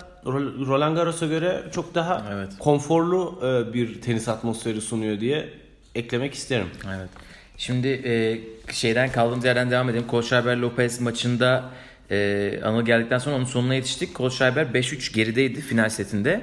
Roland 0.67 0.97
Garros'a 0.97 1.27
göre 1.27 1.63
çok 1.73 1.95
daha 1.95 2.27
Evet. 2.33 2.51
konforlu 2.59 3.41
e, 3.43 3.75
bir 3.75 4.01
tenis 4.01 4.29
atmosferi 4.29 4.81
sunuyor 4.81 5.21
diye 5.21 5.49
eklemek 5.95 6.35
isterim. 6.35 6.67
Evet. 6.97 7.09
Şimdi 7.57 7.89
e, 7.89 8.41
şeyden 8.73 9.13
kaldığımız 9.13 9.45
yerden 9.45 9.71
devam 9.71 9.89
edelim. 9.89 10.07
Kohlschreiber 10.07 10.57
Lopez 10.57 11.01
maçında 11.01 11.71
e, 12.11 12.61
Anıl 12.65 12.85
geldikten 12.85 13.19
sonra 13.19 13.37
onun 13.37 13.45
sonuna 13.45 13.75
yetiştik. 13.75 14.15
Kohlschreiber 14.15 14.67
5-3 14.67 15.15
gerideydi 15.15 15.61
final 15.61 15.89
setinde. 15.89 16.41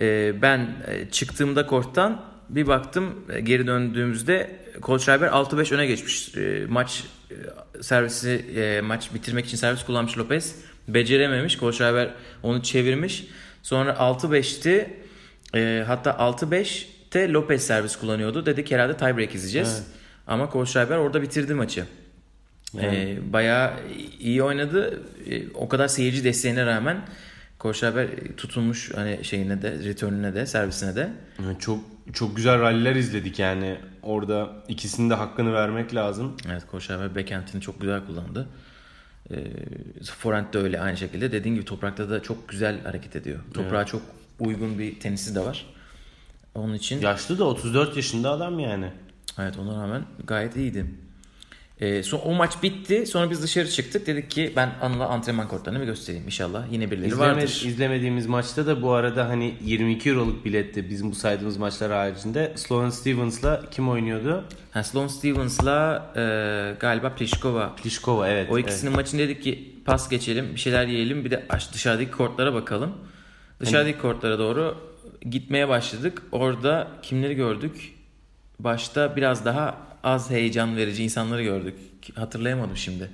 E, 0.00 0.32
ben 0.42 0.58
e, 0.86 1.10
çıktığımda 1.10 1.66
korttan 1.66 2.20
bir 2.48 2.66
baktım 2.66 3.24
e, 3.32 3.40
geri 3.40 3.66
döndüğümüzde 3.66 4.50
Kohlschreiber 4.80 5.28
6-5 5.28 5.74
öne 5.74 5.86
geçmiş. 5.86 6.36
E, 6.36 6.66
maç 6.68 7.04
e, 7.30 7.82
servisi 7.82 8.30
e, 8.56 8.80
maç 8.80 9.14
bitirmek 9.14 9.46
için 9.46 9.56
servis 9.56 9.84
kullanmış 9.84 10.18
Lopez. 10.18 10.54
Becerememiş. 10.88 11.56
Kohlschreiber 11.56 12.10
onu 12.42 12.62
çevirmiş. 12.62 13.24
Sonra 13.62 13.90
6-5'ti. 13.90 14.90
E, 15.54 15.84
hatta 15.86 16.10
6-5'te 16.10 17.32
Lopez 17.32 17.66
servis 17.66 17.96
kullanıyordu. 17.96 18.46
Dedik 18.46 18.70
herhalde 18.70 18.96
tiebreak 18.96 19.34
izleyeceğiz. 19.34 19.74
Evet. 19.76 19.86
Ama 20.26 20.50
Kohlschreiber 20.50 20.96
orada 20.96 21.22
bitirdi 21.22 21.54
maçı. 21.54 21.84
Yani. 22.74 22.96
Ee, 22.96 23.32
bayağı 23.32 23.72
iyi 24.20 24.42
oynadı. 24.42 25.02
Ee, 25.30 25.42
o 25.54 25.68
kadar 25.68 25.88
seyirci 25.88 26.24
desteğine 26.24 26.66
rağmen 26.66 27.00
Koşaber 27.58 28.08
tutulmuş 28.36 28.90
hani 28.94 29.24
şeyine 29.24 29.62
de, 29.62 29.84
return'üne 29.84 30.34
de, 30.34 30.46
servisine 30.46 30.96
de. 30.96 31.12
Yani 31.42 31.58
çok 31.58 31.78
çok 32.12 32.36
güzel 32.36 32.60
ralliler 32.60 32.96
izledik 32.96 33.38
yani. 33.38 33.76
Orada 34.02 34.50
ikisinin 34.68 35.10
de 35.10 35.14
hakkını 35.14 35.52
vermek 35.52 35.94
lazım. 35.94 36.36
Evet 36.50 36.66
Koşaber 36.70 37.14
backhand'ini 37.14 37.60
çok 37.60 37.80
güzel 37.80 38.06
kullandı. 38.06 38.48
E, 39.30 39.36
forehand 40.04 40.54
de 40.54 40.58
öyle 40.58 40.80
aynı 40.80 40.96
şekilde. 40.96 41.32
Dediğin 41.32 41.54
gibi 41.54 41.64
toprakta 41.64 42.10
da 42.10 42.22
çok 42.22 42.48
güzel 42.48 42.82
hareket 42.82 43.16
ediyor. 43.16 43.38
Toprağa 43.54 43.78
evet. 43.78 43.88
çok 43.88 44.02
uygun 44.40 44.78
bir 44.78 45.00
tenisi 45.00 45.34
de 45.34 45.40
var. 45.40 45.66
Onun 46.54 46.74
için... 46.74 47.00
Yaşlı 47.00 47.38
da 47.38 47.44
34 47.44 47.96
yaşında 47.96 48.30
adam 48.30 48.58
yani. 48.58 48.92
Evet 49.38 49.58
ona 49.58 49.82
rağmen 49.82 50.04
gayet 50.26 50.56
iyiydi. 50.56 50.86
E, 51.82 52.02
son, 52.02 52.20
o 52.24 52.34
maç 52.34 52.62
bitti. 52.62 53.06
Sonra 53.06 53.30
biz 53.30 53.42
dışarı 53.42 53.70
çıktık. 53.70 54.06
Dedik 54.06 54.30
ki 54.30 54.52
ben 54.56 54.72
Anıl'a 54.80 55.06
antrenman 55.06 55.48
kortlarını 55.48 55.80
bir 55.80 55.86
göstereyim. 55.86 56.26
İnşallah 56.26 56.72
yine 56.72 56.90
birileri 56.90 57.08
İzleme, 57.08 57.32
vardır. 57.32 57.62
İzlemediğimiz 57.66 58.26
maçta 58.26 58.66
da 58.66 58.82
bu 58.82 58.92
arada 58.92 59.28
hani 59.28 59.54
22 59.64 60.10
euroluk 60.10 60.44
bilette 60.44 60.90
bizim 60.90 61.10
bu 61.10 61.14
saydığımız 61.14 61.56
maçlar 61.56 61.92
haricinde 61.92 62.52
Sloan 62.56 62.90
Stevens'la 62.90 63.62
kim 63.70 63.88
oynuyordu? 63.88 64.44
Ha, 64.70 64.84
Sloan 64.84 65.06
Stevens'la 65.06 66.06
e, 66.16 66.20
galiba 66.80 67.14
Pliskova. 67.14 67.74
Pliskova 67.74 68.28
evet. 68.28 68.50
O 68.50 68.58
ikisinin 68.58 68.90
evet. 68.90 68.96
maçını 68.96 69.20
dedik 69.20 69.42
ki 69.42 69.74
pas 69.84 70.08
geçelim 70.08 70.54
bir 70.54 70.60
şeyler 70.60 70.86
yiyelim 70.86 71.24
bir 71.24 71.30
de 71.30 71.46
dışarıdaki 71.72 72.10
kortlara 72.10 72.54
bakalım. 72.54 72.92
Dışarıdaki 73.60 73.92
hani... 73.92 74.02
kortlara 74.02 74.38
doğru 74.38 74.76
gitmeye 75.30 75.68
başladık. 75.68 76.22
Orada 76.32 76.88
kimleri 77.02 77.34
gördük? 77.34 77.94
Başta 78.58 79.16
biraz 79.16 79.44
daha 79.44 79.91
az 80.02 80.30
heyecan 80.30 80.76
verici 80.76 81.04
insanları 81.04 81.42
gördük. 81.42 81.74
Hatırlayamadım 82.14 82.76
şimdi. 82.76 83.10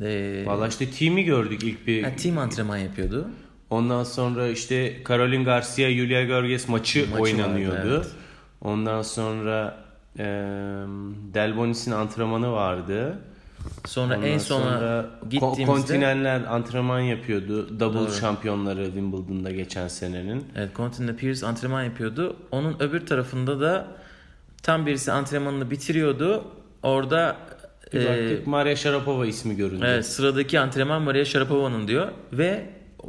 Ee, 0.00 0.42
Valla 0.46 0.68
işte 0.68 0.90
team'i 0.90 1.24
gördük 1.24 1.62
ilk 1.62 1.86
bir. 1.86 2.02
Ha, 2.02 2.16
team 2.16 2.38
antrenman 2.38 2.76
yapıyordu. 2.76 3.28
Ondan 3.70 4.04
sonra 4.04 4.48
işte 4.48 4.96
Caroline 5.08 5.44
Garcia, 5.44 5.90
Julia 5.90 6.22
Görges 6.22 6.68
maçı, 6.68 7.06
maçı 7.10 7.22
oynanıyordu. 7.22 7.76
Vardı, 7.76 7.96
evet. 7.96 8.12
Ondan 8.60 9.02
sonra 9.02 9.84
e, 10.18 10.24
Delbonis'in 11.34 11.92
antrenmanı 11.92 12.52
vardı. 12.52 13.18
Sonra 13.86 14.16
Ondan 14.16 14.28
en 14.28 14.38
sona 14.38 14.64
sonra 14.64 15.06
gittiğimizde 15.30 15.64
Kontinenler 15.64 16.40
antrenman 16.40 17.00
yapıyordu. 17.00 17.80
Double 17.80 17.98
Doğru. 17.98 18.12
şampiyonları 18.12 18.84
Wimbledon'da 18.84 19.50
geçen 19.50 19.88
senenin. 19.88 20.44
Evet, 20.56 20.76
Continental 20.76 21.16
Pierce 21.16 21.46
antrenman 21.46 21.84
yapıyordu. 21.84 22.36
Onun 22.50 22.76
öbür 22.80 23.06
tarafında 23.06 23.60
da 23.60 23.86
tam 24.64 24.86
birisi 24.86 25.12
antrenmanını 25.12 25.70
bitiriyordu. 25.70 26.44
Orada 26.82 27.36
bir 27.92 28.00
e, 28.00 28.38
Maria 28.46 28.76
Sharapova 28.76 29.26
ismi 29.26 29.56
göründü. 29.56 29.84
Evet, 29.88 30.06
sıradaki 30.06 30.60
antrenman 30.60 31.02
Maria 31.02 31.24
Sharapova'nın 31.24 31.88
diyor 31.88 32.08
ve 32.32 32.66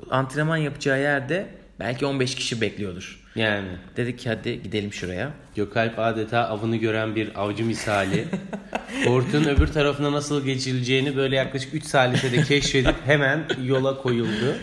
antrenman 0.09 0.57
yapacağı 0.57 1.01
yerde 1.01 1.47
belki 1.79 2.05
15 2.05 2.35
kişi 2.35 2.61
bekliyordur. 2.61 3.19
Yani. 3.35 3.67
Dedik 3.97 4.19
ki 4.19 4.29
hadi 4.29 4.63
gidelim 4.63 4.93
şuraya. 4.93 5.31
Gökalp 5.55 5.99
adeta 5.99 6.39
avını 6.39 6.75
gören 6.75 7.15
bir 7.15 7.41
avcı 7.41 7.63
misali. 7.63 8.27
Kortun 9.05 9.43
öbür 9.43 9.67
tarafına 9.67 10.11
nasıl 10.11 10.45
geçileceğini 10.45 11.15
böyle 11.15 11.35
yaklaşık 11.35 11.73
3 11.73 11.83
salise 11.85 12.43
keşfedip 12.43 12.95
hemen 13.05 13.45
yola 13.63 13.97
koyuldu. 13.97 14.55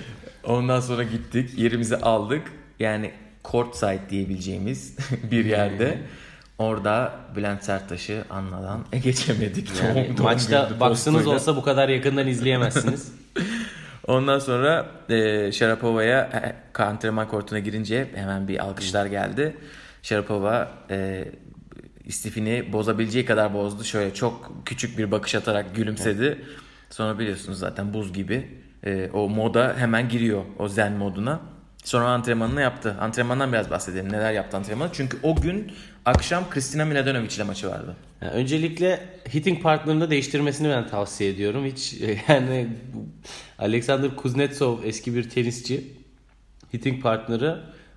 Ondan 0.44 0.80
sonra 0.80 1.02
gittik 1.02 1.58
yerimizi 1.58 1.96
aldık. 1.96 2.42
Yani 2.80 3.10
court 3.44 3.76
side 3.76 4.00
diyebileceğimiz 4.10 4.96
bir 5.30 5.44
yerde. 5.44 5.98
Orada 6.62 7.12
Bülent 7.36 7.64
Serttaş'ı 7.64 8.24
anmadan 8.30 8.84
geçemedik. 9.04 9.68
Yani 9.84 10.08
doğum, 10.16 10.24
maçta 10.24 10.70
baksınız 10.80 11.26
olsa 11.26 11.56
bu 11.56 11.62
kadar 11.62 11.88
yakından 11.88 12.26
izleyemezsiniz. 12.26 13.12
Ondan 14.06 14.38
sonra 14.38 14.86
e, 15.08 15.52
Sharapova'ya 15.52 16.54
e, 16.78 16.82
antrenman 16.82 17.28
kortuna 17.28 17.58
girince 17.58 18.08
hemen 18.14 18.48
bir 18.48 18.58
alkışlar 18.58 19.06
geldi. 19.06 19.56
Sharapova 20.02 20.68
e, 20.90 21.24
istifini 22.04 22.72
bozabileceği 22.72 23.24
kadar 23.24 23.54
bozdu. 23.54 23.84
Şöyle 23.84 24.14
çok 24.14 24.52
küçük 24.64 24.98
bir 24.98 25.10
bakış 25.10 25.34
atarak 25.34 25.76
gülümsedi. 25.76 26.44
Sonra 26.90 27.18
biliyorsunuz 27.18 27.58
zaten 27.58 27.94
buz 27.94 28.12
gibi 28.12 28.48
e, 28.86 29.10
o 29.12 29.28
moda 29.28 29.74
hemen 29.78 30.08
giriyor 30.08 30.42
o 30.58 30.68
zen 30.68 30.92
moduna. 30.92 31.40
Sonra 31.82 32.08
antrenmanını 32.08 32.60
yaptı. 32.60 32.96
Antrenmandan 33.00 33.52
biraz 33.52 33.70
bahsedelim. 33.70 34.12
Neler 34.12 34.32
yaptı 34.32 34.56
antrenmanı? 34.56 34.90
Çünkü 34.92 35.18
o 35.22 35.36
gün 35.36 35.72
akşam 36.04 36.50
Kristina 36.50 36.84
Mladenovic 36.84 37.36
ile 37.36 37.42
maçı 37.42 37.68
vardı. 37.68 37.96
Yani 38.20 38.32
öncelikle 38.32 39.08
hitting 39.34 39.62
partnerını 39.62 40.10
değiştirmesini 40.10 40.68
ben 40.68 40.88
tavsiye 40.88 41.30
ediyorum. 41.30 41.64
Hiç 41.66 41.94
yani 42.28 42.68
Alexander 43.58 44.16
Kuznetsov 44.16 44.78
eski 44.84 45.14
bir 45.14 45.30
tenisçi. 45.30 45.84
Hitting 46.74 47.02
partneri 47.02 47.54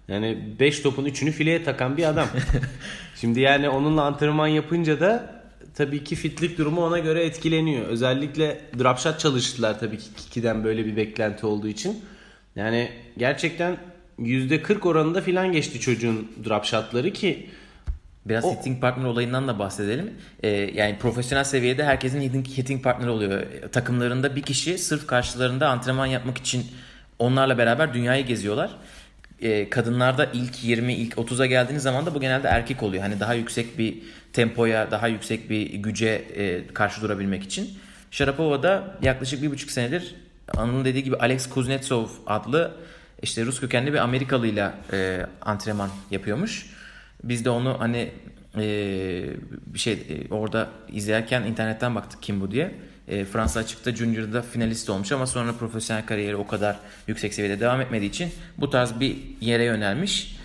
yani 0.07 0.55
5 0.59 0.79
topun 0.79 1.05
3'ünü 1.05 1.31
fileye 1.31 1.63
takan 1.63 1.97
bir 1.97 2.03
adam. 2.03 2.27
Şimdi 3.15 3.39
yani 3.39 3.69
onunla 3.69 4.03
antrenman 4.03 4.47
yapınca 4.47 4.99
da 4.99 5.43
tabii 5.75 6.03
ki 6.03 6.15
fitlik 6.15 6.57
durumu 6.57 6.85
ona 6.85 6.99
göre 6.99 7.23
etkileniyor. 7.23 7.87
Özellikle 7.87 8.61
drop 8.79 8.99
shot 8.99 9.19
çalıştılar 9.19 9.79
tabii 9.79 9.97
ki 9.97 10.05
Kiki'den 10.17 10.63
böyle 10.63 10.85
bir 10.85 10.95
beklenti 10.95 11.45
olduğu 11.45 11.67
için. 11.67 12.03
Yani 12.55 12.91
gerçekten 13.17 13.77
%40 14.19 14.87
oranında 14.87 15.21
filan 15.21 15.51
geçti 15.51 15.79
çocuğun 15.79 16.31
drop 16.45 16.65
shotları 16.65 17.13
ki 17.13 17.49
Biraz 18.25 18.45
o... 18.45 18.55
hitting 18.55 18.81
partner 18.81 19.05
olayından 19.05 19.47
da 19.47 19.59
bahsedelim. 19.59 20.13
Ee, 20.43 20.49
yani 20.49 20.97
profesyonel 20.97 21.43
seviyede 21.43 21.83
herkesin 21.83 22.21
hitting, 22.21 22.47
hitting 22.47 22.83
partner 22.83 23.07
oluyor. 23.07 23.43
Takımlarında 23.71 24.35
bir 24.35 24.41
kişi 24.41 24.77
sırf 24.77 25.07
karşılarında 25.07 25.69
antrenman 25.69 26.05
yapmak 26.05 26.37
için 26.37 26.65
onlarla 27.19 27.57
beraber 27.57 27.93
dünyayı 27.93 28.25
geziyorlar. 28.25 28.71
Ee, 29.41 29.69
kadınlarda 29.69 30.29
ilk 30.33 30.63
20, 30.63 30.93
ilk 30.93 31.13
30'a 31.13 31.45
geldiğiniz 31.45 31.83
zaman 31.83 32.05
da 32.05 32.15
bu 32.15 32.21
genelde 32.21 32.47
erkek 32.47 32.83
oluyor. 32.83 33.03
Hani 33.03 33.19
daha 33.19 33.33
yüksek 33.33 33.77
bir 33.77 33.97
tempoya, 34.33 34.91
daha 34.91 35.07
yüksek 35.07 35.49
bir 35.49 35.73
güce 35.73 36.09
e, 36.35 36.67
karşı 36.67 37.01
durabilmek 37.01 37.43
için. 37.43 37.69
Sharapova 38.11 38.63
da 38.63 38.97
yaklaşık 39.01 39.41
bir 39.41 39.51
buçuk 39.51 39.71
senedir 39.71 40.15
Anıl'ın 40.57 40.85
dediği 40.85 41.03
gibi 41.03 41.15
Alex 41.15 41.49
Kuznetsov 41.49 42.07
adlı 42.27 42.75
işte 43.21 43.45
Rus 43.45 43.59
kökenli 43.59 43.93
bir 43.93 43.97
Amerikalıyla 43.97 44.73
e, 44.93 45.25
antrenman 45.41 45.89
yapıyormuş. 46.11 46.65
Biz 47.23 47.45
de 47.45 47.49
onu 47.49 47.79
hani 47.79 48.11
e, 48.57 48.63
bir 49.65 49.79
şey 49.79 49.93
e, 49.93 50.33
orada 50.33 50.69
izlerken 50.89 51.41
internetten 51.41 51.95
baktık 51.95 52.23
kim 52.23 52.41
bu 52.41 52.51
diye. 52.51 52.75
E, 53.07 53.25
Fransa 53.25 53.59
açıkta 53.59 53.95
Junior'da 53.95 54.41
finalist 54.41 54.89
olmuş 54.89 55.11
ama 55.11 55.27
sonra 55.27 55.53
profesyonel 55.53 56.05
kariyeri 56.05 56.35
o 56.35 56.47
kadar 56.47 56.79
yüksek 57.07 57.33
seviyede 57.33 57.59
devam 57.59 57.81
etmediği 57.81 58.09
için 58.09 58.31
bu 58.57 58.69
tarz 58.69 58.99
bir 58.99 59.17
yere 59.41 59.63
yönelmiş. 59.63 60.37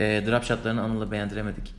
E, 0.00 0.22
drop 0.26 0.44
shotlarını 0.44 0.82
Anıl'la 0.82 1.10
beğendiremedik. 1.10 1.74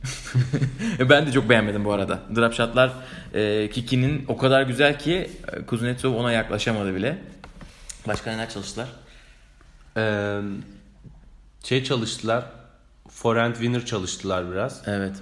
ben 1.10 1.26
de 1.26 1.32
çok 1.32 1.48
beğenmedim 1.48 1.84
bu 1.84 1.92
arada. 1.92 2.20
Drop 2.36 2.54
shotlar 2.54 2.92
e, 3.34 3.70
Kiki'nin 3.70 4.24
o 4.28 4.36
kadar 4.36 4.62
güzel 4.62 4.98
ki 4.98 5.30
e, 5.52 5.62
Kuznetsov 5.62 6.14
ona 6.14 6.32
yaklaşamadı 6.32 6.94
bile. 6.94 7.18
Başka 8.08 8.30
neler 8.30 8.50
çalıştılar? 8.50 8.88
Ee, 9.96 10.40
şey 11.64 11.84
çalıştılar. 11.84 12.44
Forehand 13.08 13.54
winner 13.54 13.86
çalıştılar 13.86 14.52
biraz. 14.52 14.82
Evet. 14.86 15.16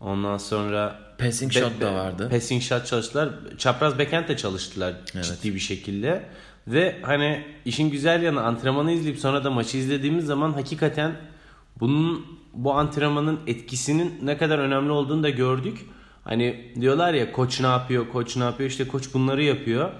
Ondan 0.00 0.38
sonra 0.38 0.98
passing 1.18 1.54
be, 1.54 1.60
shot 1.60 1.80
da 1.80 1.94
vardı. 1.94 2.28
Passing 2.30 2.62
shot 2.62 2.86
çalıştılar. 2.86 3.28
Çapraz 3.58 3.98
backhand 3.98 4.28
de 4.28 4.36
çalıştılar 4.36 4.94
evet. 5.14 5.24
ciddi 5.24 5.54
bir 5.54 5.60
şekilde. 5.60 6.28
Ve 6.66 6.98
hani 7.02 7.46
işin 7.64 7.90
güzel 7.90 8.22
yanı 8.22 8.42
antrenmanı 8.42 8.92
izleyip 8.92 9.18
sonra 9.18 9.44
da 9.44 9.50
maçı 9.50 9.78
izlediğimiz 9.78 10.26
zaman 10.26 10.52
hakikaten 10.52 11.16
bunun 11.80 12.26
bu 12.54 12.74
antrenmanın 12.74 13.40
etkisinin 13.46 14.18
ne 14.22 14.38
kadar 14.38 14.58
önemli 14.58 14.90
olduğunu 14.90 15.22
da 15.22 15.30
gördük. 15.30 15.86
Hani 16.24 16.72
diyorlar 16.80 17.14
ya 17.14 17.32
koç 17.32 17.60
ne 17.60 17.66
yapıyor, 17.66 18.08
koç 18.12 18.36
ne 18.36 18.44
yapıyor 18.44 18.70
işte 18.70 18.88
koç 18.88 19.14
bunları 19.14 19.42
yapıyor 19.42 19.90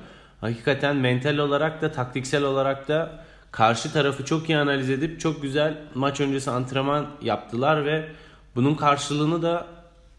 hakikaten 0.41 0.97
mental 0.97 1.39
olarak 1.39 1.83
da 1.83 1.93
taktiksel 1.93 2.43
olarak 2.45 2.89
da 2.89 3.25
karşı 3.51 3.93
tarafı 3.93 4.25
çok 4.25 4.49
iyi 4.49 4.59
analiz 4.59 4.91
edip 4.91 5.21
çok 5.21 5.43
güzel 5.43 5.79
maç 5.95 6.21
öncesi 6.21 6.51
antrenman 6.51 7.07
yaptılar 7.23 7.85
ve 7.85 8.09
bunun 8.57 8.75
karşılığını 8.75 9.43
da 9.43 9.67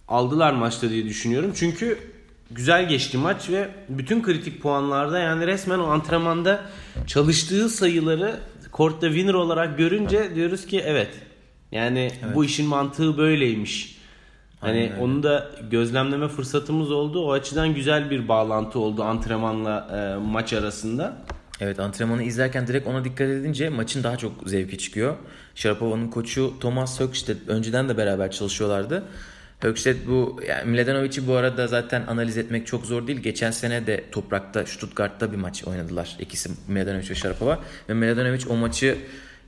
aldılar 0.07 0.53
maçta 0.53 0.89
diye 0.89 1.05
düşünüyorum. 1.05 1.51
Çünkü 1.55 1.99
güzel 2.51 2.87
geçti 2.87 3.17
maç 3.17 3.49
ve 3.49 3.69
bütün 3.89 4.23
kritik 4.23 4.61
puanlarda 4.61 5.19
yani 5.19 5.47
resmen 5.47 5.79
o 5.79 5.87
antrenmanda 5.87 6.61
çalıştığı 7.07 7.69
sayıları 7.69 8.39
kortta 8.71 9.07
winner 9.07 9.33
olarak 9.33 9.77
görünce 9.77 10.35
diyoruz 10.35 10.65
ki 10.65 10.81
evet 10.85 11.09
yani 11.71 12.11
evet. 12.23 12.35
bu 12.35 12.45
işin 12.45 12.65
mantığı 12.65 13.17
böyleymiş. 13.17 13.98
Hani 14.61 14.91
Aynen. 14.93 14.99
onu 14.99 15.23
da 15.23 15.49
gözlemleme 15.71 16.27
fırsatımız 16.27 16.91
oldu. 16.91 17.25
O 17.25 17.31
açıdan 17.31 17.75
güzel 17.75 18.09
bir 18.09 18.27
bağlantı 18.27 18.79
oldu 18.79 19.03
antrenmanla 19.03 19.87
e, 19.93 20.25
maç 20.25 20.53
arasında. 20.53 21.17
Evet 21.61 21.79
antrenmanı 21.79 22.23
izlerken 22.23 22.67
direkt 22.67 22.87
ona 22.87 23.03
dikkat 23.03 23.27
edince 23.29 23.69
maçın 23.69 24.03
daha 24.03 24.17
çok 24.17 24.31
zevki 24.45 24.77
çıkıyor. 24.77 25.15
Sharapova'nın 25.55 26.07
koçu 26.07 26.53
Thomas 26.59 26.99
Högstedt 26.99 27.49
önceden 27.49 27.89
de 27.89 27.97
beraber 27.97 28.31
çalışıyorlardı. 28.31 29.03
Högstedt 29.59 30.07
bu 30.07 30.41
yani 30.47 30.71
Mladenovic'i 30.71 31.27
bu 31.27 31.33
arada 31.35 31.67
zaten 31.67 32.03
analiz 32.07 32.37
etmek 32.37 32.67
çok 32.67 32.85
zor 32.85 33.07
değil. 33.07 33.19
Geçen 33.19 33.51
sene 33.51 33.87
de 33.87 34.03
toprakta 34.11 34.65
Stuttgart'ta 34.65 35.31
bir 35.31 35.37
maç 35.37 35.63
oynadılar 35.63 36.17
ikisi 36.19 36.49
Mladenovic 36.67 37.09
ve 37.09 37.15
Sharapova 37.15 37.59
ve 37.89 37.93
Mladenovic 37.93 38.45
o 38.49 38.55
maçı 38.55 38.97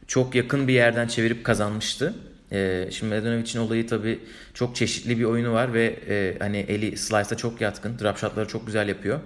çok 0.08 0.36
yakın 0.36 0.68
bir 0.68 0.74
yerden 0.74 1.08
çevirip 1.08 1.44
kazanmıştı. 1.44 2.14
Ee, 2.52 2.88
şimdi 2.92 3.16
Mladenovic'in 3.16 3.60
olayı 3.60 3.88
tabii 3.88 4.20
çok 4.54 4.76
çeşitli 4.76 5.20
bir 5.20 5.24
oyunu 5.24 5.54
var 5.54 5.74
ve 5.74 5.96
e, 6.10 6.36
hani 6.40 6.58
eli 6.58 6.98
slice'a 6.98 7.38
çok 7.38 7.62
yatkın. 7.62 8.00
Drop 8.00 8.18
shotları 8.18 8.48
çok 8.48 8.66
güzel 8.66 8.88
yapıyor. 8.88 9.20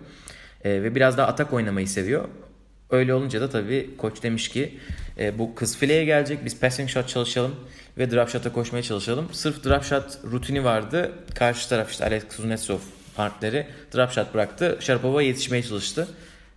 E, 0.64 0.84
ve 0.84 0.96
biraz 0.96 1.18
daha 1.18 1.28
atak 1.28 1.54
oynamayı 1.54 1.88
seviyor. 1.88 2.28
Öyle 2.90 3.14
olunca 3.14 3.42
da 3.42 3.50
tabii 3.50 3.90
koç 3.98 4.24
demiş 4.24 4.50
ki 4.50 4.78
e, 5.20 5.40
bu 5.40 5.56
kız 5.56 5.78
fileye 5.78 6.06
gelecek 6.06 6.46
biz 6.46 6.60
passing 6.60 6.90
shot 6.90 7.08
çalışalım 7.08 7.56
ve 7.98 8.12
drop 8.12 8.30
shot'a 8.30 8.54
koşmaya 8.54 8.84
çalışalım. 8.84 9.28
Sırf 9.32 9.64
drop 9.64 9.84
shot 9.84 10.18
rutini 10.32 10.64
vardı. 10.64 11.12
Karşı 11.36 11.70
taraf 11.70 11.92
işte 11.92 12.06
Alex 12.06 12.24
Kuznetsov 12.36 12.80
partneri 13.16 13.68
drop 13.96 14.12
shot 14.12 14.34
bıraktı. 14.34 14.78
Sharapova 14.80 15.22
yetişmeye 15.22 15.64
çalıştı. 15.64 16.08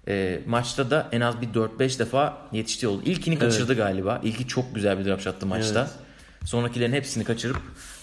E, 0.09 0.41
maçta 0.47 0.91
da 0.91 1.09
en 1.13 1.21
az 1.21 1.41
bir 1.41 1.47
4-5 1.47 1.99
defa 1.99 2.39
yetişti 2.53 2.89
oldu. 2.89 3.03
İlkini 3.05 3.39
kaçırdı 3.39 3.73
evet. 3.73 3.77
galiba. 3.77 4.21
İlki 4.25 4.47
çok 4.47 4.75
güzel 4.75 4.99
bir 4.99 5.05
drop 5.05 5.21
shot'tı 5.21 5.47
maçta. 5.47 5.81
Evet. 5.81 6.08
Sonrakilerin 6.49 6.93
hepsini 6.93 7.25
kaçırıp 7.25 7.57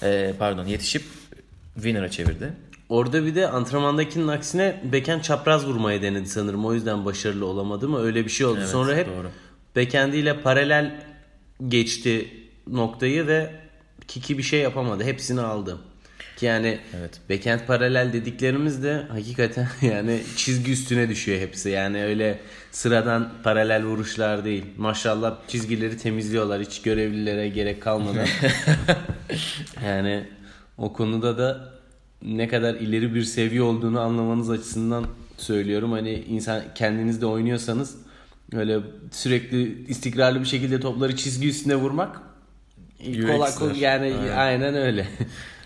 e, 0.04 0.34
pardon 0.40 0.66
yetişip 0.66 1.04
winner'a 1.76 2.12
çevirdi. 2.12 2.54
Orada 2.90 3.26
bir 3.26 3.36
de 3.36 3.48
antrenmandakinin 3.48 4.28
aksine 4.28 4.82
beken 4.92 5.20
çapraz 5.20 5.66
vurmayı 5.68 6.02
denedi 6.02 6.30
sanırım. 6.30 6.66
O 6.66 6.74
yüzden 6.74 7.06
başarılı 7.06 7.46
olamadı 7.46 7.90
mı? 7.90 8.00
Öyle 8.00 8.26
bir 8.26 8.30
şey 8.30 8.48
oldu. 8.48 8.58
Evet, 8.60 8.70
Sonra 8.70 8.96
hep 8.96 9.08
doğru. 9.08 9.30
backhandiyle 9.76 10.42
paralel 10.42 11.02
geçti 11.68 12.30
noktayı 12.68 13.28
ve 13.28 13.52
Kiki 14.08 14.38
bir 14.38 14.44
şey 14.44 14.60
yapamadı. 14.60 15.04
Hepsini 15.04 15.42
aldı. 15.42 15.78
Ki 16.36 16.46
yani 16.46 16.80
evet. 17.00 17.20
backhand 17.30 17.60
paralel 17.68 18.14
dediklerimiz 18.14 18.84
de 18.84 19.04
hakikaten 19.10 19.68
yani 19.82 20.22
çizgi 20.36 20.72
üstüne 20.72 21.10
düşüyor 21.10 21.40
hepsi. 21.40 21.70
Yani 21.70 22.04
öyle 22.04 22.40
sıradan 22.72 23.30
paralel 23.44 23.84
vuruşlar 23.84 24.46
değil. 24.46 24.66
Maşallah 24.78 25.36
çizgileri 25.48 25.98
temizliyorlar 25.98 26.62
hiç 26.62 26.82
görevlilere 26.82 27.50
gerek 27.50 27.82
kalmadan. 27.82 28.28
yani 29.86 30.26
o 30.78 30.94
konuda 30.94 31.38
da 31.38 31.74
ne 32.22 32.48
kadar 32.48 32.76
ileri 32.76 33.16
bir 33.16 33.24
seviye 33.24 33.62
olduğunu 33.62 34.00
anlamanız 34.00 34.50
açısından 34.50 35.06
söylüyorum. 35.38 35.92
Hani 35.92 36.14
insan 36.14 36.62
kendiniz 36.76 37.22
de 37.22 37.26
oynuyorsanız 37.26 37.96
öyle 38.54 38.80
sürekli 39.12 39.88
istikrarlı 39.88 40.40
bir 40.40 40.46
şekilde 40.46 40.80
topları 40.80 41.16
çizgi 41.16 41.50
üstüne 41.50 41.76
vurmak 41.76 42.22
kolay 43.28 43.56
kolay 43.56 43.80
yani 43.80 44.14
aynen, 44.16 44.38
aynen 44.38 44.76
öyle. 44.76 45.08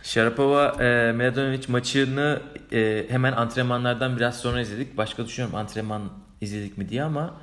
Sharapova 0.10 0.84
e, 0.84 1.12
Mladenovic 1.12 1.63
maçını 1.67 2.41
e, 2.72 3.06
hemen 3.10 3.32
antrenmanlardan 3.32 4.17
biraz 4.17 4.39
sonra 4.39 4.62
izledik. 4.62 4.98
Başka 4.98 5.26
düşünüyorum 5.26 5.56
antrenman 5.56 6.02
izledik 6.41 6.78
mi 6.78 6.89
diye 6.89 7.04
ama 7.04 7.34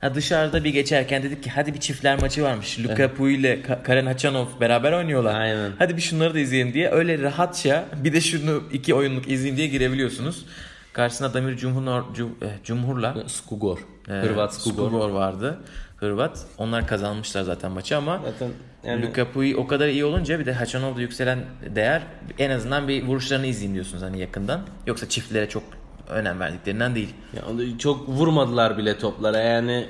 ha 0.00 0.14
dışarıda 0.14 0.64
bir 0.64 0.70
geçerken 0.70 1.22
dedik 1.22 1.42
ki 1.42 1.50
hadi 1.50 1.74
bir 1.74 1.80
çiftler 1.80 2.20
maçı 2.20 2.42
varmış. 2.42 2.78
Luka 2.78 3.02
evet. 3.02 3.20
İle 3.20 3.62
Karen 3.62 4.06
Hachanov 4.06 4.46
beraber 4.60 4.92
oynuyorlar. 4.92 5.40
Aynen. 5.40 5.72
Hadi 5.78 5.96
bir 5.96 6.02
şunları 6.02 6.34
da 6.34 6.38
izleyelim 6.38 6.74
diye 6.74 6.90
öyle 6.90 7.22
rahatça 7.22 7.84
bir 8.04 8.12
de 8.12 8.20
şunu 8.20 8.62
iki 8.72 8.94
oyunluk 8.94 9.28
izleyeyim 9.28 9.56
diye 9.56 9.66
girebiliyorsunuz. 9.66 10.46
Karşısında 10.92 11.34
Damir 11.34 11.56
Cumhur, 11.56 12.14
Cum, 12.14 12.36
eh, 12.42 12.46
Cumhur'la 12.64 13.16
Skugor. 13.26 13.78
E, 14.08 14.12
Hırvat 14.12 14.54
Skugor. 14.54 14.88
Skugor 14.88 15.10
vardı. 15.10 15.58
Hırvat. 15.96 16.46
Onlar 16.58 16.86
kazanmışlar 16.86 17.42
zaten 17.42 17.72
maçı 17.72 17.96
ama 17.96 18.20
zaten 18.24 18.48
yani... 18.86 19.06
Luka 19.06 19.32
Pui 19.32 19.56
o 19.56 19.66
kadar 19.66 19.88
iyi 19.88 20.04
olunca 20.04 20.38
bir 20.38 20.46
de 20.46 20.52
Hachanov'da 20.52 21.00
yükselen 21.00 21.38
değer 21.74 22.02
en 22.38 22.50
azından 22.50 22.88
bir 22.88 23.02
vuruşlarını 23.02 23.46
izleyeyim 23.46 23.74
diyorsunuz 23.74 24.02
hani 24.02 24.20
yakından. 24.20 24.60
Yoksa 24.86 25.08
çiftlere 25.08 25.48
çok 25.48 25.62
önem 26.08 26.40
verdiklerinden 26.40 26.94
değil. 26.94 27.14
Yani 27.36 27.78
çok 27.78 28.08
vurmadılar 28.08 28.78
bile 28.78 28.98
toplara 28.98 29.38
yani 29.38 29.86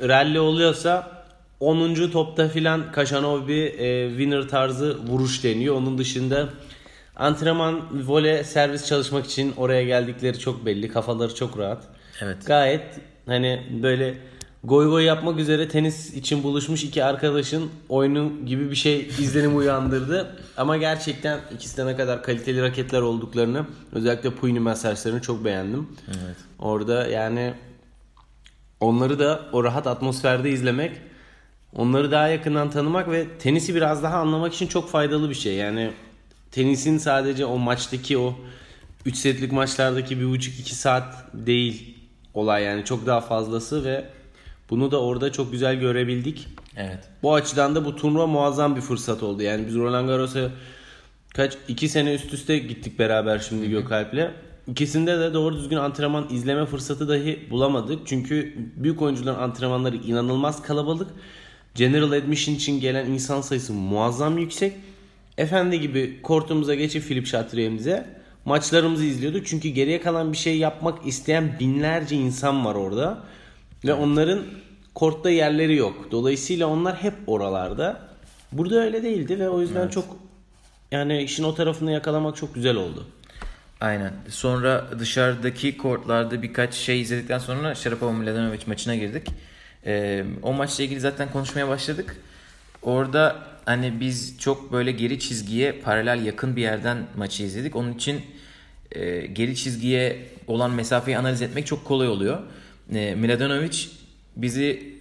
rally 0.00 0.40
oluyorsa 0.40 1.16
10. 1.60 2.10
topta 2.10 2.48
filan 2.48 2.92
Kaşanov 2.92 3.48
bir 3.48 3.78
e, 3.78 4.08
winner 4.08 4.48
tarzı 4.48 4.98
vuruş 5.06 5.44
deniyor. 5.44 5.74
Onun 5.74 5.98
dışında 5.98 6.48
antrenman, 7.16 8.06
vole, 8.06 8.44
servis 8.44 8.86
çalışmak 8.86 9.26
için 9.26 9.54
oraya 9.56 9.84
geldikleri 9.84 10.38
çok 10.38 10.66
belli. 10.66 10.88
Kafaları 10.88 11.34
çok 11.34 11.58
rahat. 11.58 11.84
Evet. 12.22 12.36
Gayet 12.46 13.00
hani 13.26 13.62
böyle 13.82 14.14
goy 14.64 14.88
goy 14.88 15.04
yapmak 15.04 15.38
üzere 15.38 15.68
tenis 15.68 16.14
için 16.14 16.42
buluşmuş 16.42 16.84
iki 16.84 17.04
arkadaşın 17.04 17.70
oyunu 17.88 18.32
gibi 18.46 18.70
bir 18.70 18.76
şey 18.76 19.00
izlenim 19.00 19.56
uyandırdı. 19.56 20.36
Ama 20.56 20.76
gerçekten 20.76 21.40
ikisi 21.54 21.76
de 21.76 21.86
ne 21.86 21.96
kadar 21.96 22.22
kaliteli 22.22 22.62
raketler 22.62 23.00
olduklarını 23.00 23.66
özellikle 23.92 24.30
Puini 24.30 24.60
mesajlarını 24.60 25.20
çok 25.20 25.44
beğendim. 25.44 25.88
Evet. 26.08 26.36
Orada 26.58 27.06
yani 27.06 27.54
onları 28.80 29.18
da 29.18 29.40
o 29.52 29.64
rahat 29.64 29.86
atmosferde 29.86 30.50
izlemek 30.50 31.00
onları 31.74 32.10
daha 32.10 32.28
yakından 32.28 32.70
tanımak 32.70 33.10
ve 33.10 33.26
tenisi 33.38 33.74
biraz 33.74 34.02
daha 34.02 34.18
anlamak 34.18 34.54
için 34.54 34.66
çok 34.66 34.90
faydalı 34.90 35.30
bir 35.30 35.34
şey. 35.34 35.54
Yani 35.54 35.90
tenisin 36.50 36.98
sadece 36.98 37.44
o 37.44 37.58
maçtaki 37.58 38.18
o 38.18 38.34
3 39.06 39.16
setlik 39.16 39.52
maçlardaki 39.52 40.20
bir 40.20 40.30
buçuk 40.30 40.60
iki 40.60 40.74
saat 40.74 41.14
değil 41.34 41.98
olay 42.34 42.62
yani 42.62 42.84
çok 42.84 43.06
daha 43.06 43.20
fazlası 43.20 43.84
ve 43.84 44.04
bunu 44.70 44.90
da 44.90 45.00
orada 45.02 45.32
çok 45.32 45.52
güzel 45.52 45.76
görebildik. 45.80 46.48
Evet. 46.76 46.98
Bu 47.22 47.34
açıdan 47.34 47.74
da 47.74 47.84
bu 47.84 47.96
turnuva 47.96 48.26
muazzam 48.26 48.76
bir 48.76 48.80
fırsat 48.80 49.22
oldu. 49.22 49.42
Yani 49.42 49.66
biz 49.66 49.74
Roland 49.74 50.08
Garros'a 50.08 50.50
kaç 51.34 51.56
iki 51.68 51.88
sene 51.88 52.14
üst 52.14 52.34
üste 52.34 52.58
gittik 52.58 52.98
beraber 52.98 53.38
şimdi 53.38 53.70
Gökalp'le. 53.70 54.30
İkisinde 54.66 55.18
de 55.18 55.34
doğru 55.34 55.56
düzgün 55.56 55.76
antrenman 55.76 56.26
izleme 56.30 56.66
fırsatı 56.66 57.08
dahi 57.08 57.46
bulamadık. 57.50 58.06
Çünkü 58.06 58.54
büyük 58.76 59.02
oyuncuların 59.02 59.38
antrenmanları 59.38 59.96
inanılmaz 59.96 60.62
kalabalık. 60.62 61.08
General 61.74 62.12
Admission 62.12 62.54
için 62.54 62.80
gelen 62.80 63.06
insan 63.06 63.40
sayısı 63.40 63.72
muazzam 63.72 64.38
yüksek. 64.38 64.72
Efendi 65.38 65.80
gibi 65.80 66.22
kortumuza 66.22 66.74
geçip 66.74 67.04
Philip 67.04 67.26
Chatrier'imize 67.26 68.06
maçlarımızı 68.44 69.04
izliyorduk. 69.04 69.46
Çünkü 69.46 69.68
geriye 69.68 70.00
kalan 70.00 70.32
bir 70.32 70.36
şey 70.36 70.58
yapmak 70.58 71.06
isteyen 71.06 71.56
binlerce 71.60 72.16
insan 72.16 72.64
var 72.64 72.74
orada. 72.74 73.22
Ve 73.84 73.94
onların 73.94 74.42
kortta 74.94 75.30
yerleri 75.30 75.76
yok. 75.76 76.08
Dolayısıyla 76.10 76.66
onlar 76.66 76.96
hep 76.96 77.14
oralarda. 77.26 78.00
Burada 78.52 78.80
öyle 78.80 79.02
değildi 79.02 79.38
ve 79.38 79.48
o 79.48 79.60
yüzden 79.60 79.82
evet. 79.82 79.92
çok 79.92 80.04
yani 80.92 81.22
işin 81.22 81.44
o 81.44 81.54
tarafını 81.54 81.92
yakalamak 81.92 82.36
çok 82.36 82.54
güzel 82.54 82.76
oldu. 82.76 83.06
Aynen. 83.80 84.12
Sonra 84.28 84.84
dışarıdaki 84.98 85.76
kortlarda 85.76 86.42
birkaç 86.42 86.74
şey 86.74 87.00
izledikten 87.00 87.38
sonra 87.38 87.74
Sharapova 87.74 88.12
Mladenovic 88.12 88.60
maçına 88.66 88.94
girdik. 88.94 89.28
Ee, 89.86 90.24
o 90.42 90.52
maçla 90.52 90.84
ilgili 90.84 91.00
zaten 91.00 91.30
konuşmaya 91.32 91.68
başladık. 91.68 92.16
Orada 92.82 93.36
hani 93.64 94.00
biz 94.00 94.38
çok 94.38 94.72
böyle 94.72 94.92
geri 94.92 95.20
çizgiye 95.20 95.72
paralel 95.72 96.26
yakın 96.26 96.56
bir 96.56 96.62
yerden 96.62 96.98
maçı 97.16 97.42
izledik. 97.42 97.76
Onun 97.76 97.92
için 97.92 98.20
e, 98.92 99.26
geri 99.26 99.56
çizgiye 99.56 100.28
olan 100.46 100.70
mesafeyi 100.70 101.18
analiz 101.18 101.42
etmek 101.42 101.66
çok 101.66 101.84
kolay 101.84 102.08
oluyor. 102.08 102.38
E, 102.94 103.14
Mladenovic 103.14 103.76
bizi 104.36 104.96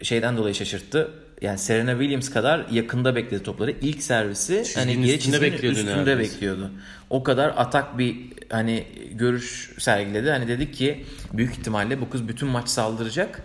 e, 0.00 0.04
şeyden 0.04 0.36
dolayı 0.36 0.54
şaşırttı. 0.54 1.10
Yani 1.42 1.58
Serena 1.58 1.90
Williams 1.90 2.30
kadar 2.30 2.66
yakında 2.70 3.16
bekledi 3.16 3.42
topları. 3.42 3.74
İlk 3.82 4.02
servisi 4.02 4.64
Çizginin 4.64 4.94
hani 4.94 5.06
geri 5.06 5.20
çizginin 5.20 5.42
bekliyordu 5.42 5.78
üstünde 5.78 5.96
neredeyse. 5.96 6.34
bekliyordu. 6.34 6.70
O 7.10 7.22
kadar 7.22 7.54
atak 7.56 7.98
bir 7.98 8.16
hani 8.50 8.84
görüş 9.12 9.70
sergiledi. 9.78 10.30
Hani 10.30 10.48
dedik 10.48 10.74
ki 10.74 11.04
büyük 11.32 11.52
ihtimalle 11.52 12.00
bu 12.00 12.10
kız 12.10 12.28
bütün 12.28 12.48
maç 12.48 12.68
saldıracak. 12.68 13.42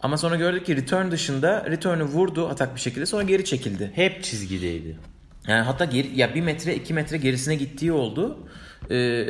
Ama 0.00 0.18
sonra 0.18 0.36
gördük 0.36 0.66
ki 0.66 0.76
return 0.76 1.10
dışında 1.10 1.66
return'ü 1.70 2.04
vurdu 2.04 2.48
atak 2.48 2.74
bir 2.74 2.80
şekilde 2.80 3.06
sonra 3.06 3.22
geri 3.22 3.44
çekildi. 3.44 3.90
Hep 3.94 4.22
çizgideydi. 4.22 4.96
Yani 5.48 5.62
hatta 5.62 5.84
geri, 5.84 6.18
ya 6.18 6.34
bir 6.34 6.40
metre 6.40 6.74
iki 6.74 6.94
metre 6.94 7.16
gerisine 7.16 7.54
gittiği 7.54 7.92
oldu. 7.92 8.38
Ee, 8.90 9.26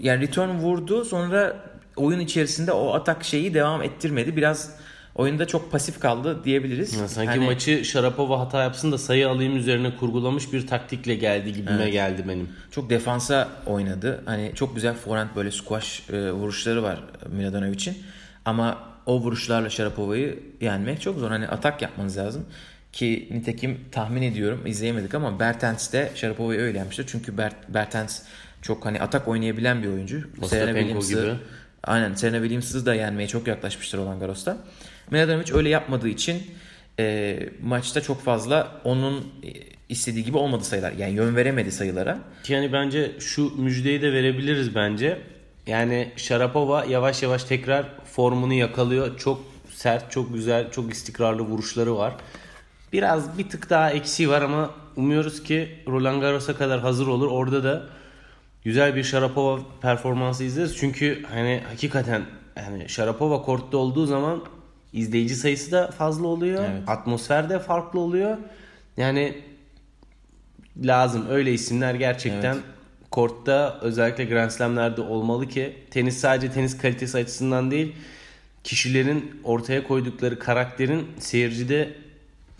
yani 0.00 0.22
return 0.22 0.48
vurdu 0.48 1.04
sonra 1.04 1.67
oyun 1.98 2.20
içerisinde 2.20 2.72
o 2.72 2.94
atak 2.94 3.24
şeyi 3.24 3.54
devam 3.54 3.82
ettirmedi. 3.82 4.36
Biraz 4.36 4.78
oyunda 5.14 5.46
çok 5.46 5.72
pasif 5.72 6.00
kaldı 6.00 6.44
diyebiliriz. 6.44 6.94
Ya 6.94 7.08
sanki 7.08 7.30
hani, 7.30 7.44
maçı 7.44 7.84
Sharapova 7.84 8.40
hata 8.40 8.62
yapsın 8.62 8.92
da 8.92 8.98
sayı 8.98 9.28
alayım 9.28 9.56
üzerine 9.56 9.96
kurgulamış 9.96 10.52
bir 10.52 10.66
taktikle 10.66 11.14
geldi 11.14 11.52
gibime 11.52 11.82
evet. 11.82 11.92
geldi 11.92 12.24
benim. 12.28 12.48
Çok 12.70 12.90
defansa 12.90 13.48
oynadı. 13.66 14.22
Hani 14.24 14.52
çok 14.54 14.74
güzel 14.74 14.94
forehand 14.94 15.28
böyle 15.36 15.50
squash 15.50 16.10
e, 16.10 16.32
vuruşları 16.32 16.82
var 16.82 17.04
Miladonovic'in. 17.30 17.98
Ama 18.44 18.78
o 19.06 19.20
vuruşlarla 19.20 19.70
Sharapova'yı 19.70 20.38
yenmek 20.60 21.00
çok 21.00 21.18
zor. 21.18 21.28
Hani 21.30 21.48
atak 21.48 21.82
yapmanız 21.82 22.16
lazım. 22.16 22.44
Ki 22.92 23.28
nitekim 23.30 23.80
tahmin 23.92 24.22
ediyorum 24.22 24.66
izleyemedik 24.66 25.14
ama 25.14 25.40
Bertens 25.40 25.92
de 25.92 26.10
Sharapova'yı 26.14 26.60
öyle 26.60 26.78
yenmiştir. 26.78 27.06
Çünkü 27.08 27.38
Bert, 27.38 27.54
Bertens 27.68 28.22
çok 28.62 28.86
hani 28.86 29.00
atak 29.00 29.28
oynayabilen 29.28 29.82
bir 29.82 29.88
oyuncu. 29.88 30.28
Serena 30.46 30.80
gibi. 30.80 31.00
Aynen 31.84 32.14
Serena 32.14 32.36
Williams'ı 32.36 32.86
da 32.86 32.94
yenmeye 32.94 33.28
çok 33.28 33.46
yaklaşmıştır 33.46 33.98
Roland 33.98 34.20
Garros'ta. 34.20 34.56
Mladenovic 35.10 35.54
öyle 35.54 35.68
yapmadığı 35.68 36.08
için 36.08 36.42
e, 36.98 37.38
maçta 37.62 38.00
çok 38.00 38.22
fazla 38.22 38.80
onun 38.84 39.32
istediği 39.88 40.24
gibi 40.24 40.36
olmadı 40.36 40.64
sayılar. 40.64 40.92
Yani 40.92 41.12
yön 41.12 41.36
veremedi 41.36 41.72
sayılara. 41.72 42.18
Yani 42.48 42.72
bence 42.72 43.12
şu 43.20 43.56
müjdeyi 43.56 44.02
de 44.02 44.12
verebiliriz 44.12 44.74
bence. 44.74 45.18
Yani 45.66 46.12
Sharapova 46.16 46.84
yavaş 46.84 47.22
yavaş 47.22 47.44
tekrar 47.44 47.86
formunu 48.04 48.52
yakalıyor. 48.52 49.18
Çok 49.18 49.40
sert, 49.70 50.10
çok 50.10 50.34
güzel, 50.34 50.70
çok 50.70 50.92
istikrarlı 50.92 51.42
vuruşları 51.42 51.96
var. 51.96 52.14
Biraz 52.92 53.38
bir 53.38 53.48
tık 53.48 53.70
daha 53.70 53.90
eksiği 53.90 54.28
var 54.28 54.42
ama 54.42 54.70
umuyoruz 54.96 55.42
ki 55.42 55.68
Roland 55.86 56.20
Garros'a 56.20 56.56
kadar 56.56 56.80
hazır 56.80 57.06
olur. 57.06 57.30
Orada 57.30 57.64
da 57.64 57.82
güzel 58.68 58.96
bir 58.96 59.04
Sharapova 59.04 59.60
performansı 59.82 60.44
izleriz. 60.44 60.76
Çünkü 60.76 61.22
hani 61.30 61.62
hakikaten 61.68 62.22
yani 62.56 62.88
Sharapova 62.88 63.42
kortta 63.42 63.76
olduğu 63.76 64.06
zaman 64.06 64.44
izleyici 64.92 65.34
sayısı 65.34 65.72
da 65.72 65.90
fazla 65.90 66.26
oluyor. 66.26 66.64
Evet. 66.70 66.82
Atmosfer 66.88 67.50
de 67.50 67.58
farklı 67.58 68.00
oluyor. 68.00 68.36
Yani 68.96 69.38
lazım 70.84 71.26
öyle 71.30 71.52
isimler 71.52 71.94
gerçekten 71.94 72.54
Evet. 72.54 72.64
kortta 73.10 73.78
özellikle 73.82 74.24
Grand 74.24 74.50
Slam'lerde 74.50 75.00
olmalı 75.00 75.48
ki 75.48 75.76
tenis 75.90 76.18
sadece 76.18 76.52
tenis 76.52 76.78
kalitesi 76.78 77.18
açısından 77.18 77.70
değil 77.70 77.96
kişilerin 78.64 79.40
ortaya 79.44 79.84
koydukları 79.84 80.38
karakterin 80.38 81.06
seyircide 81.18 81.94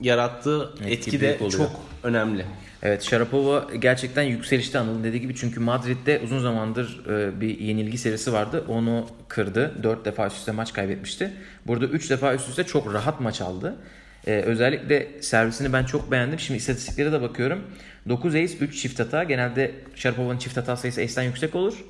yarattığı 0.00 0.74
Etki 0.80 0.92
etki 0.92 1.20
de 1.20 1.36
oluyor. 1.36 1.50
çok 1.50 1.70
önemli. 2.02 2.44
Evet 2.82 3.02
Sharapova 3.02 3.66
gerçekten 3.78 4.22
yükselişte 4.22 4.78
Anıl'ın 4.78 5.04
dediği 5.04 5.20
gibi 5.20 5.34
çünkü 5.34 5.60
Madrid'de 5.60 6.20
uzun 6.24 6.38
zamandır 6.38 7.06
e, 7.10 7.40
bir 7.40 7.58
yenilgi 7.58 7.98
serisi 7.98 8.32
vardı. 8.32 8.64
Onu 8.68 9.06
kırdı. 9.28 9.82
4 9.82 10.04
defa 10.04 10.26
üst 10.26 10.36
üste 10.36 10.52
maç 10.52 10.72
kaybetmişti. 10.72 11.32
Burada 11.66 11.86
3 11.86 12.10
defa 12.10 12.34
üst 12.34 12.48
üste 12.48 12.64
çok 12.64 12.94
rahat 12.94 13.20
maç 13.20 13.40
aldı. 13.40 13.76
E, 14.26 14.32
özellikle 14.32 15.22
servisini 15.22 15.72
ben 15.72 15.84
çok 15.84 16.10
beğendim. 16.10 16.38
Şimdi 16.38 16.58
istatistiklere 16.58 17.12
de 17.12 17.22
bakıyorum. 17.22 17.62
9 18.08 18.34
ace 18.34 18.56
3 18.58 18.82
çift 18.82 19.00
hata. 19.00 19.24
Genelde 19.24 19.74
Sharapova'nın 19.94 20.38
çift 20.38 20.56
hata 20.56 20.76
sayısı 20.76 21.00
ace'den 21.00 21.22
yüksek 21.22 21.54
olur. 21.54 21.84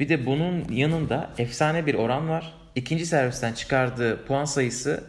Bir 0.00 0.08
de 0.08 0.26
bunun 0.26 0.64
yanında 0.70 1.30
efsane 1.38 1.86
bir 1.86 1.94
oran 1.94 2.28
var. 2.28 2.54
İkinci 2.74 3.06
servisten 3.06 3.52
çıkardığı 3.52 4.24
puan 4.26 4.44
sayısı 4.44 5.04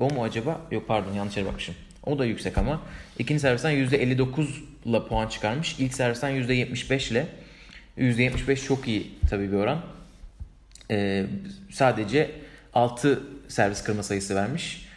o 0.00 0.10
mu 0.10 0.24
acaba? 0.24 0.60
Yok 0.70 0.88
pardon 0.88 1.12
yanlış 1.12 1.36
yere 1.36 1.46
bakmışım. 1.46 1.74
O 2.06 2.18
da 2.18 2.24
yüksek 2.24 2.58
ama. 2.58 2.82
İkinci 3.18 3.40
servisten 3.40 3.72
%59 3.72 4.46
ile 4.84 5.04
puan 5.08 5.28
çıkarmış. 5.28 5.76
İlk 5.78 5.94
servisten 5.94 6.30
%75 6.30 7.12
ile. 7.12 7.26
%75 7.98 8.66
çok 8.66 8.88
iyi 8.88 9.10
tabii 9.30 9.52
bir 9.52 9.56
oran. 9.56 9.80
Ee, 10.90 11.26
sadece 11.70 12.30
6 12.74 13.22
servis 13.48 13.84
kırma 13.84 14.02
sayısı 14.02 14.34
vermiş. 14.34 14.88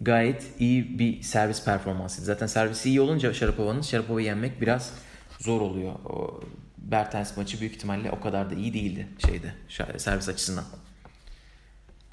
Gayet 0.00 0.46
iyi 0.58 0.98
bir 0.98 1.22
servis 1.22 1.64
performansıydı. 1.64 2.26
Zaten 2.26 2.46
servisi 2.46 2.88
iyi 2.88 3.00
olunca 3.00 3.34
Sharapova'nın 3.34 3.82
Sharapova'yı 3.82 4.26
yenmek 4.26 4.60
biraz 4.60 4.92
zor 5.38 5.60
oluyor. 5.60 5.92
O 5.92 6.40
Bertens 6.78 7.36
maçı 7.36 7.60
büyük 7.60 7.74
ihtimalle 7.74 8.10
o 8.10 8.20
kadar 8.20 8.50
da 8.50 8.54
iyi 8.54 8.74
değildi 8.74 9.06
şeyde 9.26 9.52
servis 9.98 10.28
açısından. 10.28 10.64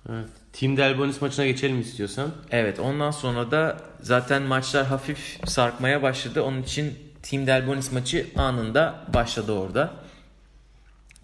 Evet. 0.09 0.29
Team 0.53 0.77
Delbonis 0.77 1.21
maçına 1.21 1.45
geçelim 1.45 1.81
istiyorsan. 1.81 2.31
Evet 2.51 2.79
ondan 2.79 3.11
sonra 3.11 3.51
da 3.51 3.77
zaten 4.01 4.41
maçlar 4.41 4.85
hafif 4.85 5.39
sarkmaya 5.45 6.01
başladı. 6.01 6.41
Onun 6.41 6.61
için 6.61 6.93
Team 7.23 7.47
Delbonis 7.47 7.91
maçı 7.91 8.27
anında 8.35 9.05
başladı 9.13 9.51
orada. 9.51 9.93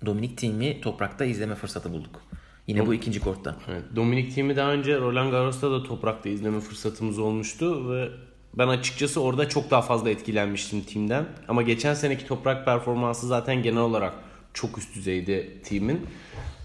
Dominik 0.06 0.38
Team'i 0.38 0.82
toprakta 0.82 1.26
izleme 1.26 1.56
fırsatı 1.56 1.91
bulduk. 1.94 2.22
Yine 2.67 2.88
bu 2.88 2.94
ikinci 2.94 3.20
kortta. 3.20 3.56
Evet. 3.72 3.84
Dominik 3.96 4.34
Thiem'i 4.34 4.56
daha 4.56 4.72
önce 4.72 5.00
Roland 5.00 5.32
Garros'ta 5.32 5.72
da 5.72 5.84
toprakta 5.84 6.30
izleme 6.30 6.60
fırsatımız 6.60 7.20
olmuştu 7.20 7.91
ve 7.91 8.10
ben 8.54 8.67
açıkçası 8.67 9.22
orada 9.22 9.50
çok 9.50 9.72
daha 9.72 9.82
fazla 9.82 10.10
etkilenmiştim 10.10 10.82
Team'den. 10.82 11.26
Ama 11.48 11.62
geçen 11.62 11.94
seneki 11.94 12.28
toprak 12.28 12.65
performansı 12.65 13.28
zaten 13.28 13.63
genel 13.63 13.82
olarak 13.82 14.13
çok 14.54 14.78
üst 14.78 14.96
düzeydi 14.96 15.62
Team'in. 15.63 16.08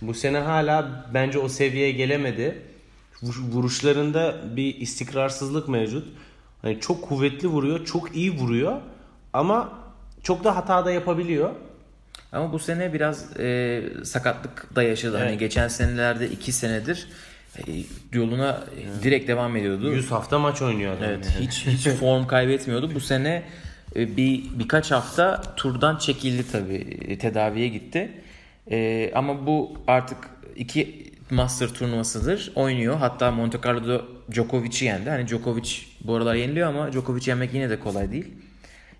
Bu 0.02 0.14
sene 0.14 0.38
hala 0.38 1.06
bence 1.14 1.38
o 1.38 1.48
seviyeye 1.48 1.92
gelemedi. 1.92 2.58
Vur- 3.22 3.50
Vuruşlarında 3.52 4.36
bir 4.56 4.74
istikrarsızlık 4.80 5.68
mevcut. 5.68 6.08
Hani 6.62 6.80
çok 6.80 7.02
kuvvetli 7.08 7.48
vuruyor, 7.48 7.84
çok 7.84 8.16
iyi 8.16 8.32
vuruyor 8.38 8.80
ama 9.32 9.72
çok 10.22 10.44
da 10.44 10.56
hata 10.56 10.84
da 10.84 10.90
yapabiliyor. 10.92 11.50
Ama 12.32 12.52
bu 12.52 12.58
sene 12.58 12.92
biraz 12.92 13.40
e, 13.40 13.82
sakatlık 14.04 14.76
da 14.76 14.82
yaşadı. 14.82 15.16
Hani 15.16 15.28
Evet. 15.28 15.40
geçen 15.40 15.68
senelerde 15.68 16.28
iki 16.28 16.52
senedir 16.52 17.08
e, 17.58 17.62
yoluna 18.12 18.64
e, 19.00 19.02
direkt 19.02 19.28
devam 19.28 19.56
ediyordu. 19.56 19.92
100 19.92 20.10
hafta 20.10 20.38
maç 20.38 20.62
oynuyor 20.62 20.92
adam. 20.96 21.08
Evet, 21.08 21.36
hiç 21.40 21.66
hiç 21.66 21.88
form 22.00 22.26
kaybetmiyordu. 22.26 22.94
Bu 22.94 23.00
sene 23.00 23.42
e, 23.96 24.16
bir 24.16 24.44
birkaç 24.58 24.90
hafta 24.90 25.42
turdan 25.56 25.96
çekildi 25.96 26.44
tabii. 26.52 26.98
E, 27.08 27.18
Tedaviye 27.18 27.68
gitti. 27.68 28.10
E, 28.70 29.10
ama 29.14 29.46
bu 29.46 29.72
artık 29.86 30.18
iki 30.56 31.06
Master 31.30 31.68
turnuvasıdır. 31.68 32.52
Oynuyor. 32.54 32.96
Hatta 32.96 33.30
Monte 33.30 33.58
Carlo'da 33.64 34.02
Djokovic'i 34.32 34.84
yendi. 34.84 35.10
Hani 35.10 35.28
Djokovic 35.28 35.70
bu 36.04 36.14
aralar 36.14 36.34
yeniliyor 36.34 36.68
ama 36.68 36.92
Djokovic 36.92 37.30
yenmek 37.30 37.54
yine 37.54 37.70
de 37.70 37.80
kolay 37.80 38.12
değil. 38.12 38.26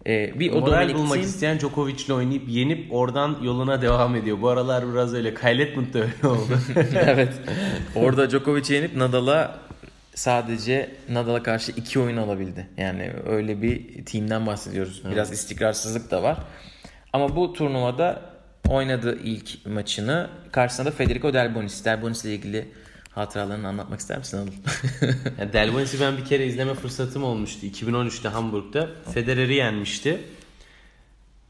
E, 0.06 0.40
bir 0.40 0.52
o 0.52 0.60
Moral 0.60 0.72
Dominic 0.72 0.94
bulmak 0.94 1.18
Thiem- 1.18 1.20
isteyen 1.20 1.58
Djokovic'le 1.58 2.10
oynayıp 2.10 2.48
yenip 2.48 2.92
oradan 2.94 3.38
yoluna 3.42 3.82
devam 3.82 4.16
ediyor. 4.16 4.42
Bu 4.42 4.48
aralar 4.48 4.92
biraz 4.92 5.14
öyle. 5.14 5.34
Kyle 5.34 5.62
Edmund 5.62 5.94
da 5.94 5.98
öyle 5.98 6.28
oldu. 6.28 6.58
evet. 6.94 7.32
Orada 7.94 8.30
Djokovic'i 8.30 8.74
yenip 8.74 8.96
Nadal'a 8.96 9.58
sadece 10.14 10.90
Nadal'a 11.08 11.42
karşı 11.42 11.72
iki 11.72 12.00
oyun 12.00 12.16
alabildi. 12.16 12.66
Yani 12.76 13.12
öyle 13.26 13.62
bir 13.62 14.04
teamden 14.04 14.46
bahsediyoruz. 14.46 15.02
Biraz 15.10 15.32
istikrarsızlık 15.32 16.10
da 16.10 16.22
var. 16.22 16.38
Ama 17.12 17.36
bu 17.36 17.52
turnuvada 17.52 18.35
oynadığı 18.68 19.18
ilk 19.22 19.66
maçını 19.66 20.28
karşısında 20.52 20.86
da 20.86 20.90
Federico 20.94 21.34
Delbonis. 21.34 21.84
Delbonis 21.84 22.24
ile 22.24 22.34
ilgili 22.34 22.68
hatıralarını 23.10 23.68
anlatmak 23.68 24.00
ister 24.00 24.18
misin 24.18 24.38
Anıl? 24.38 24.50
yani 25.40 25.52
Delbonis'i 25.52 26.00
ben 26.00 26.16
bir 26.16 26.24
kere 26.24 26.46
izleme 26.46 26.74
fırsatım 26.74 27.24
olmuştu. 27.24 27.66
2013'te 27.66 28.28
Hamburg'da. 28.28 28.88
Federer'i 29.14 29.54
yenmişti. 29.54 30.20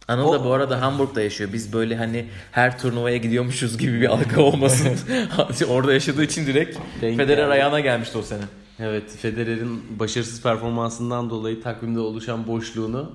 Anıl 0.08 0.24
O- 0.28 0.32
da 0.32 0.44
bu 0.44 0.52
arada 0.52 0.80
Hamburg'da 0.82 1.22
yaşıyor. 1.22 1.50
Biz 1.52 1.72
böyle 1.72 1.96
hani 1.96 2.26
her 2.52 2.78
turnuvaya 2.78 3.16
gidiyormuşuz 3.16 3.78
gibi 3.78 4.00
bir 4.00 4.06
algı 4.06 4.42
olmasın. 4.42 4.98
Orada 5.68 5.92
yaşadığı 5.92 6.24
için 6.24 6.46
direkt 6.46 6.78
Denk 7.00 7.16
Federer 7.16 7.42
geldi. 7.42 7.52
ayağına 7.52 7.80
gelmişti 7.80 8.18
o 8.18 8.22
sene. 8.22 8.42
Evet 8.78 9.16
Federer'in 9.22 9.98
başarısız 9.98 10.42
performansından 10.42 11.30
dolayı 11.30 11.62
takvimde 11.62 12.00
oluşan 12.00 12.46
boşluğunu 12.46 13.12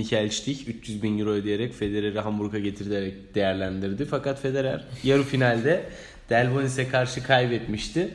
Michael 0.00 0.30
Stich 0.30 0.68
300 0.68 1.02
bin 1.02 1.18
euro 1.18 1.30
ödeyerek 1.30 1.74
Federer'i 1.74 2.20
Hamburg'a 2.20 2.58
getirerek 2.58 3.34
değerlendirdi. 3.34 4.04
Fakat 4.04 4.40
Federer 4.40 4.84
yarı 5.02 5.22
finalde 5.22 5.84
Delbonis'e 6.30 6.88
karşı 6.88 7.22
kaybetmişti. 7.22 8.14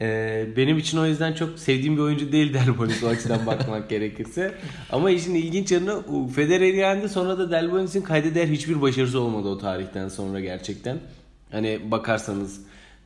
Ee, 0.00 0.46
benim 0.56 0.78
için 0.78 0.98
o 0.98 1.06
yüzden 1.06 1.32
çok 1.32 1.58
sevdiğim 1.58 1.96
bir 1.96 2.02
oyuncu 2.02 2.32
değil 2.32 2.54
Delbonis 2.54 3.02
o 3.02 3.08
açıdan 3.08 3.46
bakmak 3.46 3.90
gerekirse. 3.90 4.54
Ama 4.90 5.10
işin 5.10 5.34
ilginç 5.34 5.72
yanı 5.72 6.02
Federer'i 6.34 6.76
yendi 6.76 7.08
sonra 7.08 7.38
da 7.38 7.50
Delbonis'in 7.50 8.02
kayda 8.02 8.34
değer 8.34 8.48
hiçbir 8.48 8.80
başarısı 8.80 9.20
olmadı 9.20 9.48
o 9.48 9.58
tarihten 9.58 10.08
sonra 10.08 10.40
gerçekten. 10.40 10.98
Hani 11.50 11.80
bakarsanız 11.90 12.60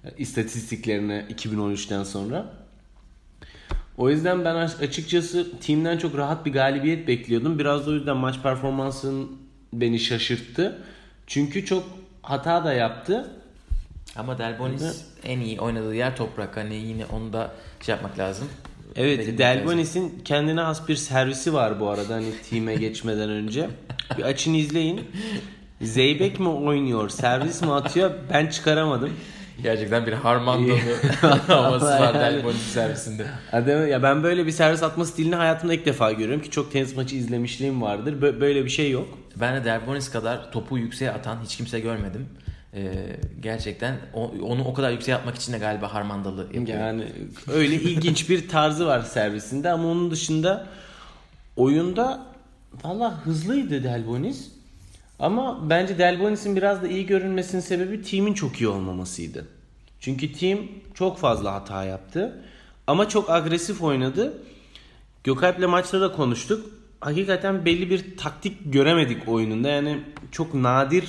e, 0.05 0.09
istatistiklerine 0.18 1.27
2013'ten 1.31 2.05
sonra. 2.05 2.63
O 3.96 4.11
yüzden 4.11 4.44
ben 4.44 4.54
aç- 4.54 4.80
açıkçası 4.83 5.59
teamden 5.61 5.98
çok 5.98 6.16
rahat 6.16 6.46
bir 6.46 6.52
galibiyet 6.52 7.09
bekliyordum. 7.09 7.59
Biraz 7.59 7.87
da 7.87 7.90
o 7.90 7.94
yüzden 7.94 8.16
maç 8.16 8.35
performansın 8.42 9.30
beni 9.72 9.98
şaşırttı. 10.00 10.78
Çünkü 11.26 11.64
çok 11.64 11.85
hata 12.22 12.64
da 12.64 12.72
yaptı. 12.72 13.30
Ama 14.16 14.38
Delbonis 14.38 15.04
en 15.24 15.40
iyi 15.40 15.61
oynadığı 15.61 15.94
yer 15.94 16.16
toprak. 16.16 16.57
Hani 16.57 16.74
yine 16.74 17.07
onu 17.07 17.33
da 17.33 17.52
şey 17.80 17.94
yapmak 17.94 18.18
lazım. 18.18 18.48
Evet. 18.96 19.38
Delbonis'in 19.38 20.22
kendine 20.24 20.61
has 20.61 20.88
bir 20.88 20.96
servisi 20.96 21.54
var 21.54 21.80
bu 21.80 21.88
arada 21.88 22.14
hani 22.14 22.26
team'e 22.50 22.74
geçmeden 22.80 23.30
önce. 23.30 23.70
Bir 24.18 24.22
açın 24.22 24.54
izleyin. 24.54 25.00
Zeybek 25.83 26.40
mi 26.40 26.48
oynuyor, 26.48 27.09
servis 27.09 27.62
mi 27.62 27.72
atıyor 27.72 28.11
ben 28.33 28.46
çıkaramadım. 28.46 29.11
Gerçekten 29.62 30.07
bir 30.07 30.12
Harmandalı 30.12 30.79
havası 31.47 31.85
var 31.87 32.14
Yani. 32.14 32.37
Delbonis 32.37 32.62
servisinde. 32.62 33.27
Adam, 33.53 33.88
ya 33.88 34.03
ben 34.03 34.23
böyle 34.23 34.47
bir 34.47 34.51
servis 34.51 34.83
atma 34.83 35.05
stilini 35.05 35.35
hayatımda 35.35 35.75
ilk 35.75 35.87
defa 35.87 36.12
görüyorum 36.12 36.43
ki 36.43 36.51
çok 36.51 36.73
tenis 36.73 36.97
maçı 36.97 37.17
izlemişliğim 37.17 37.83
vardır. 37.83 38.12
Bö- 38.23 38.40
böyle 38.40 38.64
bir 38.64 38.71
şey 38.71 38.90
yok. 38.90 39.19
Ben 39.37 39.57
de 39.61 39.64
Delbonis 39.64 40.11
kadar 40.11 40.53
topu 40.53 40.79
yükseğe 40.79 41.11
atan 41.11 41.38
hiç 41.45 41.57
kimse 41.57 41.81
görmedim. 41.81 42.29
Ee, 42.75 42.93
gerçekten 43.40 43.97
o- 44.14 44.33
onu 44.43 44.64
o 44.64 44.75
kadar 44.75 44.90
yükseğe 44.90 45.14
atmak 45.17 45.35
için 45.37 45.53
de 45.53 45.59
galiba 45.59 45.95
Harmandalı 45.95 46.40
yapıyor. 46.55 46.79
Yani 46.81 47.05
öyle 47.53 47.75
ilginç 47.75 48.31
bir 48.31 48.49
tarzı 48.49 48.87
var 48.87 49.01
servisinde 49.03 49.71
ama 49.71 49.88
onun 49.88 50.11
dışında 50.11 50.67
oyunda 51.57 52.27
valla 52.85 53.25
hızlıydı 53.25 53.85
Delbonis. 53.85 54.54
Ama 55.18 55.70
bence 55.70 55.98
Delbonis'in 55.98 56.57
biraz 56.57 56.83
da 56.83 56.88
iyi 56.88 57.07
görünmesinin 57.07 57.61
sebebi 57.61 58.03
team'in 58.03 58.35
çok 58.35 58.61
iyi 58.61 58.68
olmamasıydı. 58.68 59.46
Çünkü 60.00 60.33
team 60.33 60.59
çok 60.94 61.18
fazla 61.18 61.55
hata 61.55 61.85
yaptı. 61.85 62.44
Ama 62.87 63.09
çok 63.09 63.31
agresif 63.31 63.83
oynadı. 63.83 64.42
Gökalp'le 65.24 65.68
maçta 65.68 66.00
da 66.00 66.12
konuştuk. 66.12 66.70
Hakikaten 67.00 67.64
belli 67.64 67.90
bir 67.90 68.16
taktik 68.16 68.72
göremedik 68.72 69.29
oyununda. 69.29 69.68
Yani 69.68 70.00
çok 70.33 70.55
nadir 70.55 71.05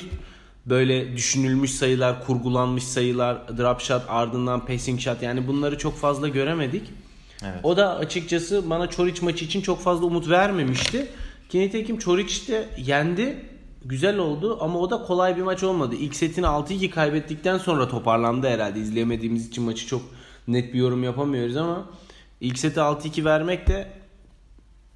böyle 0.65 1.15
düşünülmüş 1.17 1.71
sayılar, 1.71 2.25
kurgulanmış 2.25 2.83
sayılar, 2.83 3.57
drop 3.57 3.81
shot 3.81 4.01
ardından 4.07 4.65
passing 4.65 4.99
shot 4.99 5.21
yani 5.21 5.47
bunları 5.47 5.77
çok 5.77 5.97
fazla 5.97 6.27
göremedik. 6.27 6.83
Evet. 7.43 7.59
O 7.63 7.77
da 7.77 7.95
açıkçası 7.95 8.69
bana 8.69 8.89
Çoric 8.89 9.25
maçı 9.25 9.45
için 9.45 9.61
çok 9.61 9.81
fazla 9.81 10.05
umut 10.05 10.29
vermemişti. 10.29 11.07
Ki 11.49 11.59
nitekim 11.59 11.97
Çoric 11.99 12.53
de 12.53 12.69
yendi. 12.77 13.54
Güzel 13.85 14.17
oldu 14.17 14.57
ama 14.61 14.79
o 14.79 14.89
da 14.89 14.97
kolay 15.01 15.37
bir 15.37 15.41
maç 15.41 15.63
olmadı. 15.63 15.95
İlk 15.95 16.15
setini 16.15 16.45
6-2 16.45 16.89
kaybettikten 16.89 17.57
sonra 17.57 17.87
toparlandı 17.87 18.47
herhalde. 18.47 18.79
İzleyemediğimiz 18.79 19.47
için 19.47 19.63
maçı 19.63 19.87
çok 19.87 20.01
net 20.47 20.73
bir 20.73 20.79
yorum 20.79 21.03
yapamıyoruz 21.03 21.57
ama 21.57 21.85
ilk 22.41 22.59
seti 22.59 22.79
6-2 22.79 23.25
vermek 23.25 23.67
de 23.67 23.87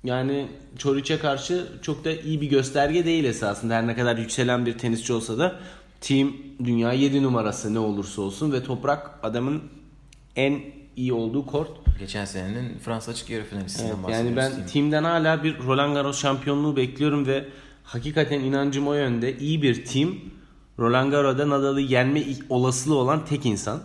yani 0.04 0.48
Çoric'e 0.78 1.20
karşı 1.20 1.68
çok 1.82 2.06
da 2.06 2.12
iyi 2.12 2.42
bir 2.42 2.50
gösterge 2.50 3.06
değil 3.06 3.24
esasında. 3.24 3.74
Her 3.74 3.88
ne 3.88 3.96
kadar 3.96 4.18
yükselen 4.18 4.66
bir 4.66 4.78
tenisçi 4.78 5.14
olsa 5.14 5.38
da 5.38 5.56
team 6.02 6.34
dünya 6.64 6.94
7 6.94 7.24
numarası 7.24 7.74
ne 7.74 7.80
olursa 7.80 8.22
olsun 8.22 8.52
ve 8.52 8.64
toprak 8.64 9.20
adamın 9.24 9.62
en 10.36 10.62
iyi 10.96 11.14
olduğu 11.14 11.46
kort. 11.46 11.70
Geçen 12.00 12.26
senenin 12.26 12.78
Fransa 12.80 13.12
açık 13.12 13.30
yarı 13.30 13.44
finalistinden 13.44 13.88
Evet, 13.90 14.04
bahsediyoruz. 14.04 14.28
yani 14.28 14.36
ben 14.38 14.52
Team. 14.52 14.68
team'den 14.68 15.04
hala 15.04 15.44
bir 15.44 15.58
Roland 15.60 15.94
Garros 15.94 16.22
şampiyonluğu 16.22 16.76
bekliyorum 16.76 17.28
ve 17.28 17.46
hakikaten 17.90 18.40
inancım 18.40 18.88
o 18.88 18.94
yönde. 18.94 19.38
İyi 19.38 19.62
bir 19.62 19.86
team 19.86 20.16
Roland 20.80 21.12
Garros'da 21.12 21.50
Nadal'ı 21.50 21.82
yenme 21.82 22.24
olasılığı 22.50 22.96
olan 22.96 23.26
tek 23.26 23.46
insan. 23.46 23.80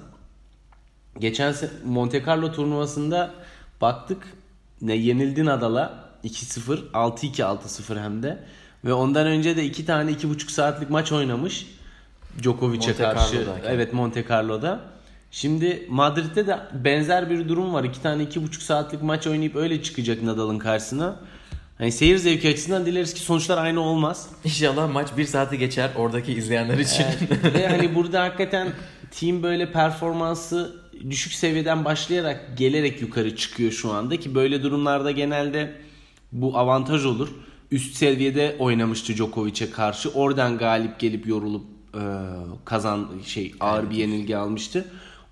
Geçen 1.18 1.54
Monte 1.84 2.24
Carlo 2.26 2.52
turnuvasında 2.52 3.34
baktık 3.80 4.22
ne 4.82 4.94
yenildi 4.94 5.44
Nadal'a 5.44 6.04
2-0, 6.24 6.90
6-2, 6.90 7.42
6-0 7.42 8.02
hem 8.02 8.22
de. 8.22 8.44
Ve 8.84 8.92
ondan 8.92 9.26
önce 9.26 9.56
de 9.56 9.64
iki 9.64 9.86
tane 9.86 10.10
2,5 10.10 10.50
saatlik 10.50 10.90
maç 10.90 11.12
oynamış. 11.12 11.66
Djokovic'e 12.42 12.96
karşı. 12.96 13.46
Evet 13.66 13.92
Monte 13.92 14.24
Carlo'da. 14.28 14.80
Şimdi 15.30 15.86
Madrid'de 15.90 16.46
de 16.46 16.58
benzer 16.84 17.30
bir 17.30 17.48
durum 17.48 17.74
var. 17.74 17.84
İki 17.84 18.02
tane 18.02 18.22
iki 18.22 18.42
buçuk 18.42 18.62
saatlik 18.62 19.02
maç 19.02 19.26
oynayıp 19.26 19.56
öyle 19.56 19.82
çıkacak 19.82 20.22
Nadal'ın 20.22 20.58
karşısına. 20.58 21.16
Hani 21.78 21.92
seyir 21.92 22.16
zevki 22.16 22.48
açısından 22.48 22.86
dileriz 22.86 23.14
ki 23.14 23.20
sonuçlar 23.20 23.58
aynı 23.58 23.80
olmaz. 23.80 24.28
İnşallah 24.44 24.92
maç 24.92 25.08
bir 25.16 25.24
saati 25.24 25.58
geçer 25.58 25.90
oradaki 25.96 26.32
izleyenler 26.32 26.78
için. 26.78 27.04
Evet. 27.04 27.54
Ve 27.54 27.68
hani 27.68 27.94
burada 27.94 28.22
hakikaten 28.22 28.72
team 29.10 29.42
böyle 29.42 29.72
performansı 29.72 30.84
düşük 31.10 31.32
seviyeden 31.32 31.84
başlayarak 31.84 32.58
gelerek 32.58 33.00
yukarı 33.00 33.36
çıkıyor 33.36 33.72
şu 33.72 33.92
anda 33.92 34.16
ki 34.16 34.34
böyle 34.34 34.62
durumlarda 34.62 35.10
genelde 35.10 35.74
bu 36.32 36.58
avantaj 36.58 37.04
olur. 37.04 37.28
Üst 37.70 37.96
seviyede 37.96 38.56
oynamıştı 38.58 39.14
Djokovic'e 39.14 39.70
karşı. 39.70 40.10
Oradan 40.10 40.58
galip 40.58 40.98
gelip 40.98 41.26
yorulup 41.26 41.64
e, 41.94 42.02
kazan 42.64 43.08
şey 43.24 43.54
ağır 43.60 43.90
bir 43.90 43.96
yenilgi 43.96 44.36
almıştı. 44.36 44.84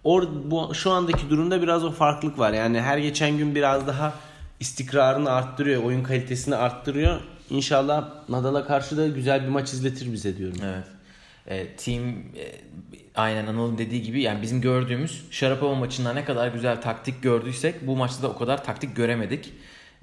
Or 0.05 0.25
bu 0.45 0.75
şu 0.75 0.91
andaki 0.91 1.31
durumda 1.31 1.63
biraz 1.63 1.85
o 1.85 1.91
farklılık 1.91 2.39
var. 2.39 2.53
Yani 2.53 2.81
her 2.81 2.99
geçen 2.99 3.39
gün 3.39 3.55
biraz 3.55 3.87
daha 3.87 4.15
istikrarını 4.63 5.31
arttırıyor, 5.31 5.83
oyun 5.83 6.03
kalitesini 6.03 6.57
arttırıyor. 6.57 7.21
İnşallah 7.51 8.29
Nadal'a 8.29 8.67
karşı 8.67 8.97
da 8.97 9.09
güzel 9.09 9.43
bir 9.43 9.49
maç 9.49 9.73
izletir 9.73 10.13
bize 10.13 10.37
diyorum. 10.37 10.59
Evet. 10.65 10.85
E, 11.47 11.77
team 11.77 12.09
e, 12.09 12.45
aynen 13.15 13.47
Anıl'ın 13.47 13.79
dediği 13.79 14.03
gibi 14.03 14.23
yani 14.23 14.43
bizim 14.43 14.61
gördüğümüz 14.61 15.25
Sharapova 15.31 15.75
maçında 15.75 16.13
ne 16.13 16.25
kadar 16.25 16.49
güzel 16.49 16.81
taktik 16.81 17.23
gördüysek 17.23 17.87
bu 17.87 17.97
maçta 17.97 18.23
da 18.23 18.29
o 18.29 18.39
kadar 18.39 18.65
taktik 18.65 18.97
göremedik. 18.97 19.53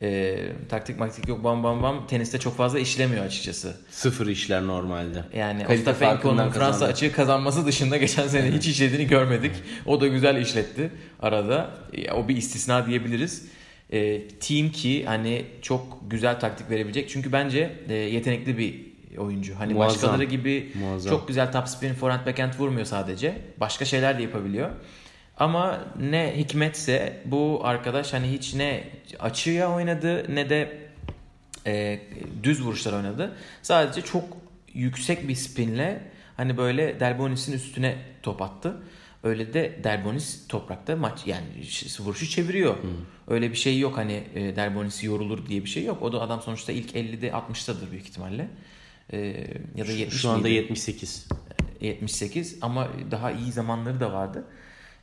E, 0.02 0.38
taktik 0.70 1.00
maktik 1.00 1.28
yok 1.28 1.44
bam 1.44 1.64
bam 1.64 1.84
bam 1.84 2.08
teniste 2.08 2.40
çok 2.40 2.58
fazla 2.58 2.80
işlemiyor 2.80 3.26
açıkçası. 3.26 3.78
Sıfır 3.90 4.28
işler 4.28 4.68
normalde. 4.68 5.24
Yani 5.36 5.68
Ostapenko'nun 5.68 6.50
Fransa 6.50 6.86
açığı 6.86 7.12
kazanması 7.12 7.66
dışında 7.66 7.98
geçen 7.98 8.28
sene 8.28 8.52
hiç 8.52 8.68
işlediğini 8.68 9.08
görmedik. 9.08 9.52
O 9.86 10.02
da 10.02 10.08
güzel 10.08 10.38
işletti 10.38 10.92
arada. 11.20 11.70
Ya, 11.94 12.16
O 12.16 12.28
bir 12.28 12.38
istisna 12.38 12.86
diyebiliriz. 12.86 13.46
E, 13.94 14.28
team 14.28 14.70
ki 14.72 15.06
hani 15.06 15.46
çok 15.62 16.00
güzel 16.10 16.40
taktik 16.40 16.70
verebilecek. 16.70 17.10
Çünkü 17.10 17.32
bence 17.32 17.74
e, 17.90 17.94
yetenekli 17.94 18.58
bir 18.58 18.90
oyuncu. 19.18 19.56
Hani 19.60 19.74
Muazzam. 19.74 19.96
başkaları 19.96 20.24
gibi 20.24 20.72
Muazzam. 20.80 21.10
çok 21.10 21.28
güzel 21.28 21.52
top 21.52 21.68
spin, 21.68 21.94
forehand, 21.94 22.26
backhand 22.26 22.54
vurmuyor 22.60 22.86
sadece. 22.86 23.42
Başka 23.58 23.86
şeyler 23.86 24.18
de 24.18 24.22
yapabiliyor. 24.22 24.70
Ama 25.38 25.80
ne 26.00 26.34
hikmetse 26.38 27.22
bu 27.26 27.62
arkadaş 27.64 28.14
hani 28.14 28.28
hiç 28.32 28.54
ne 28.54 28.84
açıya 29.20 29.72
oynadı 29.72 30.36
ne 30.36 30.50
de 30.50 30.78
e, 31.68 32.00
düz 32.44 32.64
vuruşlar 32.64 32.94
oynadı. 32.94 33.36
Sadece 33.62 34.02
çok 34.02 34.24
yüksek 34.74 35.28
bir 35.28 35.36
spinle 35.36 36.02
hani 36.38 36.58
böyle 36.58 37.00
Delbonis'in 37.00 37.54
üstüne 37.54 37.96
top 38.24 38.42
attı. 38.42 38.82
Öyle 39.24 39.54
de 39.54 39.80
Delbonis 39.84 40.48
toprakta 40.48 40.96
maç 40.96 41.28
yani 41.28 41.46
vuruşu 42.00 42.30
çeviriyor. 42.30 42.78
Öyle 43.28 43.52
bir 43.52 43.58
şey 43.58 43.80
yok 43.80 43.98
hani 43.98 44.24
e, 44.36 44.56
Delbonis 44.56 45.04
yorulur 45.04 45.48
diye 45.48 45.64
bir 45.64 45.70
şey 45.70 45.84
yok. 45.84 46.02
O 46.02 46.14
da 46.14 46.22
adam 46.22 46.42
sonuçta 46.42 46.72
ilk 46.72 46.96
50'de 46.96 47.30
60'tadır 47.30 47.92
büyük 47.92 48.08
ihtimalle. 48.08 48.50
E, 49.14 49.18
ya 49.76 49.88
da 49.88 49.92
70 49.92 50.22
Şu 50.22 50.30
anda 50.30 50.44
miydi? 50.44 50.56
78. 50.56 51.28
78 51.82 52.58
ama 52.62 52.88
daha 53.12 53.32
iyi 53.32 53.52
zamanları 53.52 54.00
da 54.00 54.14
vardı. 54.14 54.46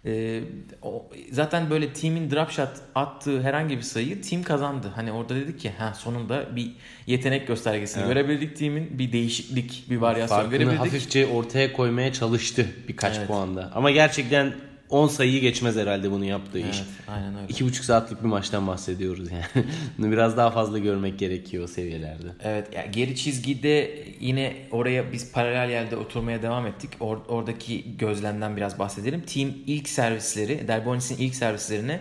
Ee, 0.07 0.41
o, 0.83 1.07
zaten 1.33 1.71
böyle 1.71 1.93
team'in 1.93 2.31
drop 2.31 2.51
shot 2.51 2.69
attığı 2.95 3.43
herhangi 3.43 3.77
bir 3.77 3.83
sayıyı 3.83 4.23
team 4.23 4.43
kazandı. 4.43 4.93
Hani 4.95 5.13
orada 5.13 5.35
dedik 5.35 5.61
ki 5.61 5.71
ha 5.79 5.95
sonunda 5.95 6.57
bir 6.57 6.71
yetenek 7.07 7.47
göstergesini 7.47 8.03
Evet. 8.05 8.15
görebildik 8.15 8.57
team'in 8.57 8.99
bir 8.99 9.13
değişiklik, 9.13 9.85
bir 9.91 9.97
varyasyon 9.97 10.37
Farkını 10.37 10.53
görebildik. 10.59 10.79
hafifçe 10.81 11.27
ortaya 11.27 11.73
koymaya 11.73 12.13
çalıştı 12.13 12.67
birkaç 12.89 13.17
Evet. 13.19 13.29
puanda. 13.29 13.71
Ama 13.75 13.91
gerçekten 13.91 14.55
10 14.91 15.09
sayıyı 15.09 15.41
geçmez 15.41 15.77
herhalde 15.77 16.11
bunu 16.11 16.25
yaptığı 16.25 16.59
iş. 16.59 16.65
Evet, 16.67 16.87
aynen 17.09 17.37
öyle. 17.37 17.47
İki 17.49 17.65
buçuk 17.65 17.85
saatlik 17.85 18.23
bir 18.23 18.29
maçtan 18.29 18.67
bahsediyoruz 18.67 19.33
yani. 19.33 19.67
Bunu 19.99 20.13
Biraz 20.13 20.37
daha 20.37 20.51
fazla 20.51 20.79
görmek 20.79 21.19
gerekiyor 21.19 21.65
o 21.65 21.67
seviyelerde. 21.67 22.27
Evet 22.43 22.69
yani 22.75 22.91
geri 22.91 23.17
çizgide 23.17 24.05
yine 24.21 24.57
oraya 24.71 25.13
biz 25.13 25.33
paralel 25.33 25.71
yerde 25.71 25.97
oturmaya 25.97 26.43
devam 26.43 26.67
ettik. 26.67 26.91
Or- 27.01 27.27
oradaki 27.29 27.97
gözlemden 27.99 28.57
biraz 28.57 28.79
bahsedelim. 28.79 29.21
Team 29.21 29.51
ilk 29.67 29.89
servisleri, 29.89 30.69
Delbonis'in 30.69 31.17
ilk 31.19 31.35
servislerini 31.35 32.01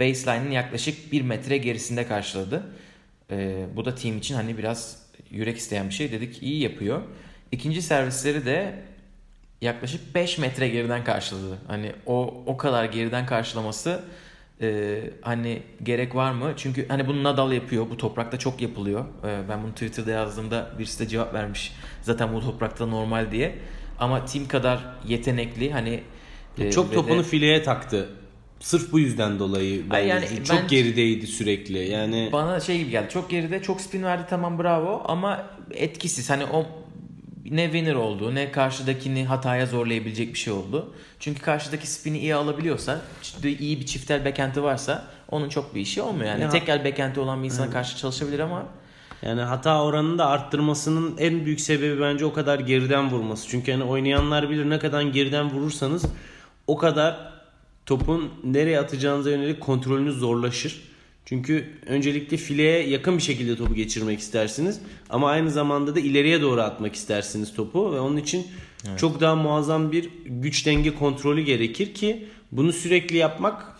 baseline'in 0.00 0.50
yaklaşık 0.50 1.12
1 1.12 1.22
metre 1.22 1.58
gerisinde 1.58 2.06
karşıladı. 2.06 2.66
Ee, 3.30 3.66
bu 3.76 3.84
da 3.84 3.94
team 3.94 4.18
için 4.18 4.34
hani 4.34 4.58
biraz 4.58 5.02
yürek 5.30 5.56
isteyen 5.56 5.88
bir 5.88 5.94
şey 5.94 6.12
dedik. 6.12 6.42
iyi 6.42 6.62
yapıyor. 6.62 7.02
İkinci 7.52 7.82
servisleri 7.82 8.46
de 8.46 8.74
yaklaşık 9.60 10.14
5 10.14 10.38
metre 10.38 10.68
geriden 10.68 11.04
karşıladı. 11.04 11.58
Hani 11.68 11.92
o 12.06 12.42
o 12.46 12.56
kadar 12.56 12.84
geriden 12.84 13.26
karşılaması 13.26 14.00
e, 14.62 14.98
hani 15.22 15.62
gerek 15.82 16.14
var 16.14 16.32
mı? 16.32 16.52
Çünkü 16.56 16.88
hani 16.88 17.06
bunu 17.06 17.24
Nadal 17.24 17.52
yapıyor. 17.52 17.90
Bu 17.90 17.96
toprakta 17.96 18.38
çok 18.38 18.62
yapılıyor. 18.62 19.04
E, 19.24 19.48
ben 19.48 19.62
bunu 19.62 19.72
Twitter'da 19.72 20.10
yazdığımda 20.10 20.70
birisi 20.78 20.98
de 21.04 21.08
cevap 21.08 21.34
vermiş. 21.34 21.72
Zaten 22.02 22.34
bu 22.34 22.40
toprakta 22.40 22.86
normal 22.86 23.30
diye. 23.32 23.58
Ama 23.98 24.24
Tim 24.24 24.48
kadar 24.48 24.80
yetenekli 25.08 25.72
hani 25.72 26.02
e, 26.58 26.70
Çok 26.70 26.94
topunu 26.94 27.18
de 27.18 27.22
fileye 27.22 27.62
taktı. 27.62 28.08
Sırf 28.60 28.92
bu 28.92 28.98
yüzden 28.98 29.38
dolayı 29.38 29.82
Ay 29.90 30.08
bence. 30.08 30.08
yani 30.08 30.44
çok 30.44 30.56
ben- 30.56 30.68
gerideydi 30.68 31.26
sürekli. 31.26 31.78
Yani 31.78 32.28
bana 32.32 32.60
şey 32.60 32.78
gibi 32.78 32.90
geldi. 32.90 33.08
Çok 33.10 33.30
geride 33.30 33.62
çok 33.62 33.80
spin 33.80 34.02
verdi 34.02 34.22
tamam 34.30 34.58
bravo 34.58 35.02
ama 35.06 35.46
etkisiz. 35.70 36.30
Hani 36.30 36.44
o 36.44 36.66
ne 37.44 37.64
winner 37.64 37.94
oldu 37.94 38.34
ne 38.34 38.52
karşıdakini 38.52 39.24
hataya 39.24 39.66
zorlayabilecek 39.66 40.34
bir 40.34 40.38
şey 40.38 40.52
oldu. 40.52 40.94
Çünkü 41.20 41.40
karşıdaki 41.42 41.86
spini 41.90 42.18
iyi 42.18 42.34
alabiliyorsa, 42.34 43.00
iyi 43.44 43.80
bir 43.80 43.86
çiftel 43.86 44.24
backhand'i 44.24 44.62
varsa 44.62 45.06
onun 45.30 45.48
çok 45.48 45.74
bir 45.74 45.80
işi 45.80 46.02
olmuyor. 46.02 46.26
Yani 46.30 46.42
Ya- 46.42 46.48
tek 46.50 46.68
el 46.68 46.84
backhand'i 46.84 47.20
olan 47.20 47.40
bir 47.42 47.44
insana 47.46 47.70
karşı 47.70 47.96
çalışabilir 47.96 48.38
ama 48.38 48.66
Yani 49.22 49.40
hata 49.40 49.82
oranını 49.84 50.18
da 50.18 50.26
arttırmasının 50.26 51.14
en 51.18 51.44
büyük 51.46 51.60
sebebi 51.60 52.00
bence 52.00 52.24
o 52.24 52.32
kadar 52.32 52.58
geriden 52.58 53.10
vurması. 53.10 53.48
Çünkü 53.48 53.72
hani 53.72 53.84
oynayanlar 53.84 54.50
bilir 54.50 54.70
ne 54.70 54.78
kadar 54.78 55.02
geriden 55.02 55.50
vurursanız 55.50 56.04
o 56.66 56.76
kadar 56.76 57.32
topun 57.86 58.30
nereye 58.44 58.80
atacağınıza 58.80 59.30
yönelik 59.30 59.60
kontrolünüz 59.60 60.16
zorlaşır. 60.18 60.82
Çünkü 61.24 61.70
öncelikle 61.86 62.36
fileye 62.36 62.88
yakın 62.88 63.16
bir 63.16 63.22
şekilde 63.22 63.56
topu 63.56 63.74
geçirmek 63.74 64.20
istersiniz. 64.20 64.80
Ama 65.10 65.30
aynı 65.30 65.50
zamanda 65.50 65.94
da 65.94 66.00
ileriye 66.00 66.42
doğru 66.42 66.60
atmak 66.60 66.94
istersiniz 66.94 67.54
topu. 67.54 67.92
Ve 67.92 68.00
onun 68.00 68.16
için 68.16 68.46
çok 68.96 69.20
daha 69.20 69.36
muazzam 69.36 69.92
bir 69.92 70.10
güç 70.26 70.66
denge 70.66 70.94
kontrolü 70.94 71.40
gerekir 71.40 71.94
ki 71.94 72.28
bunu 72.52 72.72
sürekli 72.72 73.16
yapmak 73.16 73.78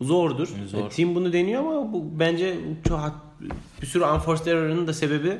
zordur. 0.00 0.48
Zor. 0.66 0.86
E, 0.86 0.88
Team 0.88 1.14
bunu 1.14 1.32
deniyor 1.32 1.60
ama 1.60 1.92
bu 1.92 2.18
bence 2.18 2.58
çok 2.88 3.14
bir 3.82 3.86
sürü 3.86 4.04
unforced 4.04 4.46
error'ın 4.46 4.86
da 4.86 4.92
sebebi 4.92 5.38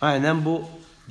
aynen 0.00 0.44
bu 0.44 0.62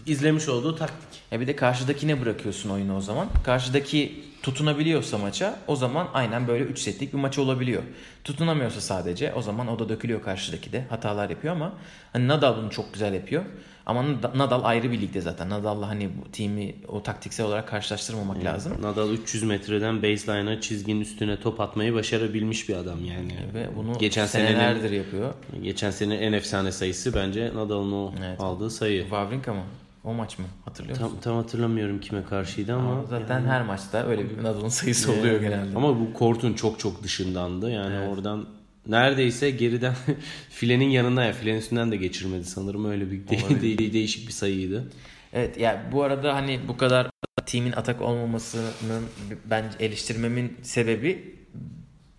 izlemiş 0.06 0.50
olduğu 0.50 0.76
taktik. 0.76 1.22
ya 1.32 1.40
bir 1.40 1.48
de 1.48 1.56
karşıdakine 1.56 2.22
bırakıyorsun 2.22 2.70
oyunu 2.70 2.98
o 2.98 3.02
zaman. 3.02 3.28
Karşıdaki 3.44 4.24
tutunabiliyorsa 4.44 5.18
maça 5.18 5.60
o 5.68 5.76
zaman 5.76 6.08
aynen 6.14 6.48
böyle 6.48 6.64
3 6.64 6.80
setlik 6.80 7.14
bir 7.14 7.18
maç 7.18 7.38
olabiliyor. 7.38 7.84
Tutunamıyorsa 8.24 8.82
sadece 8.82 9.34
o 9.34 9.42
zaman 9.42 9.68
o 9.68 9.80
da 9.80 9.90
dökülüyor 9.90 10.24
karşıdaki 10.24 10.72
de 10.72 10.86
hatalar 10.90 11.30
yapıyor 11.30 11.54
ama 11.56 11.74
hani 12.14 12.28
Nadal 12.28 12.58
bunu 12.58 12.70
çok 12.70 12.94
güzel 12.94 13.14
yapıyor. 13.14 13.46
Ama 13.90 14.04
Nadal 14.36 14.64
ayrı 14.64 14.92
bir 14.92 15.02
ligde 15.02 15.22
zaten. 15.22 15.50
Nadal'la 15.50 15.88
hani 15.88 16.10
bu 16.26 16.32
team'i 16.32 16.76
o 16.88 17.04
taktiksel 17.04 17.46
olarak 17.46 17.68
karşılaştırmamak 17.68 18.36
Yani 18.38 18.46
lazım. 18.46 18.74
Nadal 18.82 19.10
300 19.10 19.44
metreden 19.44 20.04
baseline'a 20.04 20.62
çizginin 20.62 21.02
üstüne 21.02 21.40
top 21.40 21.60
atmayı 21.62 21.94
başarabilmiş 21.94 22.70
bir 22.70 22.76
adam 22.76 23.06
yani. 23.06 23.34
Ve 23.54 23.68
bunu 23.76 23.98
geçen 23.98 24.26
senelerdir 24.26 24.82
senenin 24.82 24.98
yapıyor. 24.98 25.34
geçen 25.64 25.92
sene 25.92 26.16
en 26.16 26.34
efsane 26.34 26.72
sayısı 26.72 27.14
bence 27.16 27.52
Nadal'ın 27.56 27.92
o 27.92 28.14
Evet. 28.20 28.40
aldığı 28.42 28.70
sayı. 28.70 29.02
Wawrinka 29.02 29.54
mı? 29.54 29.62
O 30.04 30.14
maç 30.14 30.40
mı? 30.40 30.46
Hatırlıyor 30.66 31.00
musun? 31.02 31.12
Tam, 31.14 31.22
tam 31.22 31.36
hatırlamıyorum 31.44 32.00
kime 32.00 32.24
karşıydı 32.24 32.74
ama, 32.74 32.92
Ama 32.92 33.04
zaten 33.10 33.46
her 33.46 33.62
maçta 33.62 34.06
öyle 34.08 34.30
bir 34.30 34.44
Nadal'ın 34.44 34.68
sayısı 34.70 35.12
oluyor 35.12 35.42
genelde. 35.42 35.76
Ama 35.78 36.00
bu 36.00 36.14
kortun 36.14 36.54
çok 36.54 36.80
çok 36.80 37.04
dışındandı. 37.04 37.72
Yani 37.72 37.96
Evet. 37.96 38.10
oradan 38.10 38.46
neredeyse 38.90 39.50
geriden 39.52 39.96
filenin 40.50 40.90
yanına 40.90 41.24
ya 41.26 41.34
filenin 41.34 41.60
üstünden 41.60 41.92
de 41.92 41.96
geçirmedi 41.98 42.46
sanırım 42.46 42.86
öyle 42.92 43.12
bir 43.12 43.28
de- 43.28 43.78
de- 43.78 43.94
değişik 43.94 44.28
bir 44.28 44.34
sayıydı. 44.34 44.92
Evet 45.34 45.58
ya 45.58 45.90
bu 45.92 46.04
arada 46.04 46.36
hani 46.36 46.60
bu 46.68 46.78
kadar 46.78 47.10
timin 47.46 47.72
atak 47.72 48.02
olmamasının 48.02 49.04
ben 49.46 49.66
eleştirmemin 49.80 50.58
sebebi 50.62 51.36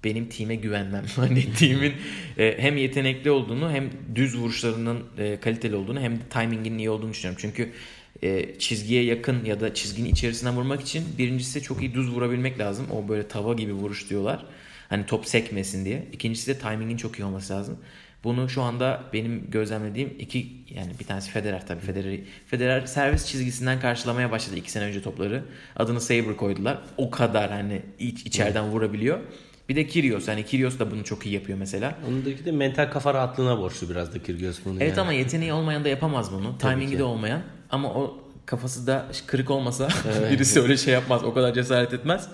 benim 0.05 0.29
time 0.29 0.55
güvenmem. 0.57 1.05
Hani 1.17 1.53
timin 1.53 1.93
e, 2.39 2.55
hem 2.59 2.77
yetenekli 2.77 3.31
olduğunu 3.31 3.71
hem 3.73 3.91
düz 4.15 4.37
vuruşlarının 4.39 5.05
e, 5.19 5.37
kaliteli 5.41 5.77
olduğunu 5.77 6.01
hem 6.01 6.17
de 6.17 6.21
timinginin 6.31 6.79
iyi 6.79 6.91
olduğunu 6.91 7.11
düşünüyorum. 7.11 7.39
Çünkü 7.43 7.73
e, 8.23 8.59
çizgiye 8.59 9.05
yakın 9.05 9.45
ya 9.45 9.61
da 9.61 9.75
çizginin 9.75 10.09
içerisine 10.09 10.51
vurmak 10.51 10.81
için 10.81 11.05
birincisi 11.19 11.63
çok 11.63 11.81
iyi 11.83 11.95
düz 11.95 12.11
vurabilmek 12.11 12.59
lazım. 12.59 12.87
O 12.91 13.09
böyle 13.09 13.29
tava 13.29 13.55
gibi 13.55 13.73
vuruş 13.73 14.11
diyorlar. 14.11 14.45
Hani 14.91 15.07
top 15.07 15.27
sekmesin 15.27 15.85
diye. 15.85 16.07
İkincisi 16.13 16.47
de 16.47 16.59
timingin 16.59 16.97
çok 16.97 17.19
iyi 17.19 17.25
olması 17.25 17.53
lazım. 17.53 17.79
Bunu 18.25 18.49
şu 18.49 18.63
anda 18.63 19.03
benim 19.13 19.51
gözlemlediğim 19.51 20.15
iki 20.19 20.39
yani 20.71 20.91
bir 21.01 21.05
tanesi 21.05 21.31
Federer 21.31 21.67
tabii 21.67 21.81
Federer, 21.81 22.19
Federer 22.47 22.87
servis 22.87 23.27
çizgisinden 23.27 23.81
karşılamaya 23.81 24.31
başladı 24.31 24.57
iki 24.57 24.71
sene 24.71 24.85
önce 24.85 25.03
topları. 25.03 25.45
Adını 25.77 26.01
Saber 26.01 26.37
koydular. 26.37 26.79
O 26.97 27.11
kadar 27.11 27.51
hani 27.51 27.83
iç, 27.99 28.27
içeriden 28.27 28.65
vurabiliyor. 28.65 29.19
Bir 29.69 29.77
de 29.77 29.87
Kyrgios. 29.87 30.29
Yani 30.29 30.47
Kyrgios 30.47 30.79
da 30.79 30.91
bunu 30.91 31.05
çok 31.05 31.27
iyi 31.27 31.35
yapıyor 31.35 31.59
mesela. 31.59 31.99
Ondaki 32.09 32.45
de 32.45 32.53
mental 32.53 32.91
kafa 32.91 33.15
rahatlığına 33.15 33.59
borçlu 33.59 33.91
biraz 33.91 34.15
da 34.15 34.23
Kyrgios 34.23 34.59
bunu. 34.65 34.77
Evet 34.83 34.97
yani. 34.97 35.01
ama 35.01 35.13
yeteneği 35.13 35.53
olmayan 35.53 35.85
da 35.85 35.89
yapamaz 35.89 36.33
bunu. 36.33 36.59
Timingi 36.59 36.93
ki. 36.93 36.99
de 36.99 37.05
olmayan. 37.05 37.43
Ama 37.71 37.95
o 37.95 38.19
kafası 38.47 38.87
da 38.87 39.07
kırık 39.27 39.51
olmasa 39.51 39.89
birisi 40.31 40.61
öyle 40.61 40.77
şey 40.77 40.95
yapmaz. 40.95 41.25
O 41.25 41.35
kadar 41.35 41.55
cesaret 41.55 41.93
etmez. 41.93 42.29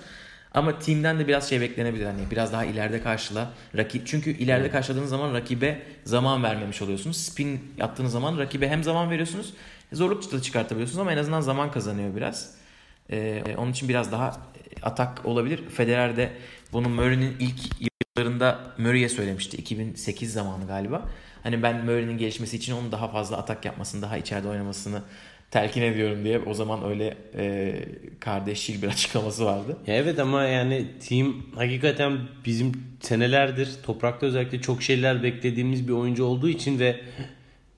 Ama 0.57 0.79
team'den 0.79 1.19
de 1.19 1.27
biraz 1.27 1.49
şey 1.49 1.61
beklenebilir 1.61 2.05
hani 2.05 2.31
biraz 2.31 2.53
daha 2.53 2.65
ileride 2.65 3.01
karşıla 3.01 3.49
rakip 3.77 4.07
çünkü 4.07 4.29
ileride 4.29 4.69
karşıladığınız 4.69 5.09
zaman 5.09 5.33
rakibe 5.33 5.81
zaman 6.03 6.43
vermemiş 6.43 6.81
oluyorsunuz. 6.81 7.17
Spin 7.17 7.73
yaptığınız 7.77 8.11
zaman 8.11 8.37
rakibe 8.37 8.69
hem 8.69 8.83
zaman 8.83 9.09
veriyorsunuz, 9.09 9.53
zorluk 9.93 10.31
da 10.31 10.41
çıkartabiliyorsunuz 10.41 10.99
ama 10.99 11.13
en 11.13 11.17
azından 11.17 11.41
zaman 11.41 11.71
kazanıyor 11.71 12.15
biraz. 12.15 12.55
Ee, 13.11 13.43
onun 13.57 13.71
için 13.71 13.89
biraz 13.89 14.11
daha 14.11 14.37
atak 14.81 15.25
olabilir. 15.25 15.69
Federer 15.69 16.17
de 16.17 16.31
bunu 16.73 16.89
Murray'nin 16.89 17.35
ilk 17.39 17.89
yıllarında 18.17 18.59
Murray'e 18.77 19.09
söylemişti. 19.09 19.57
2008 19.57 20.33
zamanı 20.33 20.67
galiba. 20.67 21.09
Hani 21.43 21.63
ben 21.63 21.85
Murray'nin 21.85 22.17
gelişmesi 22.17 22.57
için 22.57 22.73
onun 22.73 22.91
daha 22.91 23.07
fazla 23.07 23.37
atak 23.37 23.65
yapmasını, 23.65 24.01
daha 24.01 24.17
içeride 24.17 24.47
oynamasını 24.47 25.01
telkin 25.51 25.81
ediyorum 25.81 26.23
diye 26.23 26.39
o 26.39 26.53
zaman 26.53 26.85
öyle 26.85 27.17
e, 27.35 27.75
kardeşçil 28.19 28.81
bir 28.81 28.87
açıklaması 28.93 29.45
vardı. 29.45 29.77
Evet 29.87 30.19
ama 30.19 30.43
yani 30.43 30.85
team 31.07 31.35
hakikaten 31.55 32.17
bizim 32.45 32.71
senelerdir 32.99 33.69
toprakta 33.83 34.25
özellikle 34.25 34.61
çok 34.61 34.81
şeyler 34.83 35.23
beklediğimiz 35.23 35.87
bir 35.87 35.93
oyuncu 35.93 36.23
olduğu 36.23 36.49
için 36.49 36.79
ve 36.79 37.01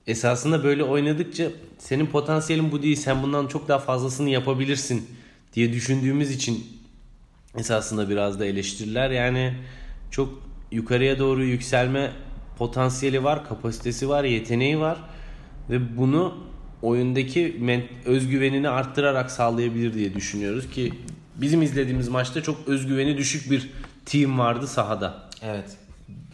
esasında 0.06 0.64
böyle 0.64 0.84
oynadıkça 0.84 1.48
senin 1.78 2.06
potansiyelin 2.06 2.72
bu 2.72 2.82
değil 2.82 2.96
sen 2.96 3.22
bundan 3.22 3.46
çok 3.46 3.68
daha 3.68 3.78
fazlasını 3.78 4.30
yapabilirsin 4.30 5.08
diye 5.54 5.72
düşündüğümüz 5.72 6.30
için 6.30 6.66
esasında 7.58 8.08
biraz 8.08 8.40
da 8.40 8.46
eleştiriler 8.46 9.10
yani 9.10 9.54
çok 10.10 10.42
yukarıya 10.72 11.18
doğru 11.18 11.44
yükselme 11.44 12.10
potansiyeli 12.58 13.24
var, 13.24 13.48
kapasitesi 13.48 14.08
var, 14.08 14.24
yeteneği 14.24 14.80
var 14.80 14.98
ve 15.70 15.96
bunu 15.96 16.49
oyundaki 16.82 17.56
özgüvenini 18.04 18.68
arttırarak 18.68 19.30
sağlayabilir 19.30 19.94
diye 19.94 20.14
düşünüyoruz 20.14 20.70
ki 20.70 20.92
bizim 21.36 21.62
izlediğimiz 21.62 22.08
maçta 22.08 22.42
çok 22.42 22.68
özgüveni 22.68 23.16
düşük 23.16 23.50
bir 23.50 23.70
team 24.06 24.38
vardı 24.38 24.66
sahada. 24.66 25.30
Evet. 25.42 25.76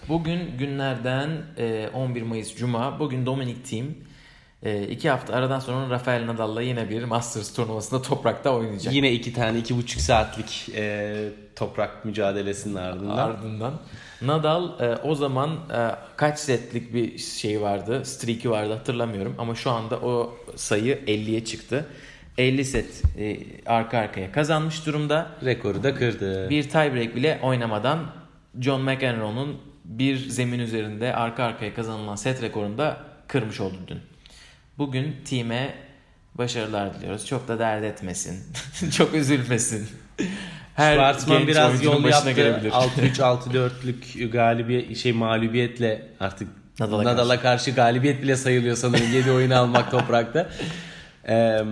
Bugün 0.08 0.58
günlerden 0.58 1.30
e, 1.58 1.88
11 1.94 2.22
Mayıs 2.22 2.56
Cuma. 2.56 2.98
Bugün 2.98 3.26
Dominic 3.26 3.62
Team 3.70 3.86
e, 4.62 4.82
iki 4.88 5.10
hafta 5.10 5.34
aradan 5.34 5.60
sonra 5.60 5.90
Rafael 5.90 6.26
Nadal'la 6.26 6.62
yine 6.62 6.90
bir 6.90 7.04
Masters 7.04 7.54
turnuvasında 7.54 8.02
toprakta 8.02 8.50
oynayacak. 8.50 8.94
Yine 8.94 9.12
iki 9.12 9.32
tane 9.32 9.58
iki 9.58 9.76
buçuk 9.76 10.00
saatlik 10.00 10.68
e, 10.74 11.28
toprak 11.56 12.04
mücadelesinin 12.04 12.74
ardından. 12.74 13.16
Ardından 13.16 13.74
Nadal 14.22 14.80
e, 14.80 14.96
o 14.96 15.14
zaman 15.14 15.50
e, 15.50 15.90
kaç 16.16 16.38
setlik 16.38 16.94
bir 16.94 17.18
şey 17.18 17.60
vardı, 17.60 18.04
streak'i 18.04 18.50
vardı 18.50 18.72
hatırlamıyorum 18.72 19.34
ama 19.38 19.54
şu 19.54 19.70
anda 19.70 19.96
o 19.96 20.36
sayı 20.56 20.98
50'ye 21.06 21.44
çıktı. 21.44 21.86
50 22.38 22.64
set 22.64 23.02
e, 23.18 23.38
arka 23.66 23.98
arkaya 23.98 24.32
kazanmış 24.32 24.86
durumda. 24.86 25.26
Rekoru 25.44 25.82
da 25.82 25.94
kırdı. 25.94 26.50
Bir 26.50 26.62
tiebreak 26.62 27.16
bile 27.16 27.40
oynamadan 27.42 27.98
John 28.60 28.80
McEnroe'nun 28.80 29.56
bir 29.84 30.16
zemin 30.16 30.58
üzerinde 30.58 31.14
arka 31.14 31.44
arkaya 31.44 31.74
kazanılan 31.74 32.16
set 32.16 32.42
rekorunu 32.42 32.78
da 32.78 32.96
kırmış 33.28 33.60
oldu 33.60 33.76
dün. 33.86 34.00
Bugün 34.78 35.16
time 35.24 35.74
başarılar 36.34 36.94
diliyoruz. 36.94 37.26
Çok 37.26 37.48
da 37.48 37.58
dert 37.58 37.84
etmesin. 37.84 38.44
Çok 38.90 39.14
üzülmesin. 39.14 39.88
Her 40.74 40.94
Schwarzman 40.94 41.46
biraz 41.46 41.84
yol 41.84 42.04
yaptı. 42.04 42.30
gelebilir. 42.30 42.70
6-3 42.70 43.16
6-4'lük 43.16 44.30
galibiyet 44.30 44.96
şey 44.96 45.12
mağlubiyetle 45.12 46.08
artık 46.20 46.48
Nadal'a 46.80 47.04
Nadal'a, 47.04 47.40
karşı. 47.40 47.70
galibiyet 47.70 48.22
bile 48.22 48.36
sayılıyor 48.36 48.76
sanırım 48.76 49.12
7 49.12 49.30
oyunu 49.30 49.56
almak 49.56 49.90
toprakta. 49.90 50.50
Ee, 51.28 51.62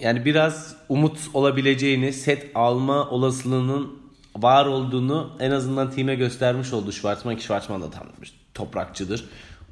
yani 0.00 0.24
biraz 0.24 0.74
umut 0.88 1.18
olabileceğini, 1.34 2.12
set 2.12 2.50
alma 2.54 3.10
olasılığının 3.10 4.00
var 4.36 4.66
olduğunu 4.66 5.36
en 5.40 5.50
azından 5.50 5.90
time 5.90 6.14
göstermiş 6.14 6.72
oldu 6.72 6.92
Schwarzman 6.92 7.36
ki 7.36 7.42
Schwarzman 7.42 7.82
da 7.82 7.90
tam 7.90 8.06
toprakçıdır. 8.54 9.24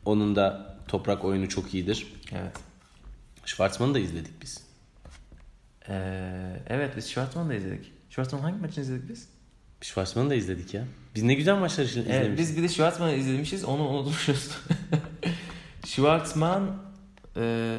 Onun 0.04 0.36
da 0.36 0.67
toprak 0.88 1.24
oyunu 1.24 1.48
çok 1.48 1.74
iyidir. 1.74 2.06
Evet. 2.32 2.56
Schwarzman'ı 3.44 3.94
da 3.94 3.98
izledik 3.98 4.42
biz. 4.42 4.62
Ee, 5.88 6.62
evet 6.66 6.96
biz 6.96 7.10
Schwartzman'ı 7.10 7.48
da 7.48 7.54
izledik. 7.54 7.92
Schwartzman 8.10 8.40
hangi 8.40 8.60
maçını 8.60 8.84
izledik 8.84 9.08
biz? 9.08 9.28
Schwarzman'ı 9.80 10.30
da 10.30 10.34
izledik 10.34 10.74
ya. 10.74 10.84
Biz 11.14 11.22
ne 11.22 11.34
güzel 11.34 11.54
maçlar 11.54 11.84
izlemişiz. 11.84 12.16
Evet, 12.16 12.38
biz 12.38 12.56
bir 12.56 12.62
de 12.62 12.68
Schwartzman'ı 12.68 13.12
izlemişiz. 13.12 13.64
Onu 13.64 13.88
unutmuşuz. 13.88 14.50
Schwartzman 15.86 16.82
e, 17.36 17.76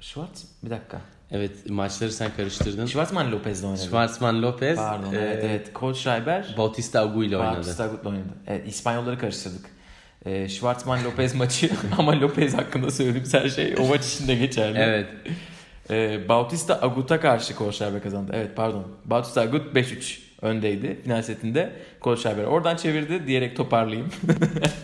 Schwartz 0.00 0.44
bir 0.62 0.70
dakika. 0.70 1.00
Evet 1.30 1.70
maçları 1.70 2.12
sen 2.12 2.30
karıştırdın. 2.36 2.86
Schwartzman 2.86 3.32
Lopez'le 3.32 3.64
oynadı. 3.64 3.80
Schwarzman 3.80 4.42
Lopez, 4.42 4.76
Pardon 4.76 5.14
e, 5.14 5.16
evet 5.16 5.44
evet. 5.44 5.70
Coach 5.74 5.98
Schreiber 5.98 6.54
Bautista 6.58 7.00
Agu 7.00 7.24
ile 7.24 7.36
oynadı. 7.36 7.56
Bautista 7.56 7.84
Agut'la 7.84 8.10
oynadı. 8.10 8.28
Evet 8.46 8.68
İspanyolları 8.68 9.18
karıştırdık. 9.18 9.75
E, 10.26 10.48
Schwartzman 10.48 11.04
Lopez 11.04 11.34
maçı 11.40 11.70
ama 11.98 12.20
Lopez 12.20 12.54
hakkında 12.54 12.90
söylediğimiz 12.90 13.34
her 13.34 13.48
şey 13.48 13.74
o 13.80 13.86
maç 13.86 14.06
içinde 14.06 14.34
geçerli. 14.34 14.78
Evet. 14.78 15.06
E, 15.90 16.28
Bautista 16.28 16.82
Agut'a 16.82 17.20
karşı 17.20 17.56
Kohlschreiber 17.56 18.02
kazandı. 18.02 18.32
Evet 18.34 18.50
pardon. 18.56 18.86
Bautista 19.04 19.40
Agut 19.40 19.76
5-3 19.76 20.18
öndeydi 20.42 21.00
final 21.04 21.22
setinde. 21.22 21.72
Kohlschreiber 22.00 22.44
oradan 22.44 22.76
çevirdi 22.76 23.26
diyerek 23.26 23.56
toparlayayım. 23.56 24.08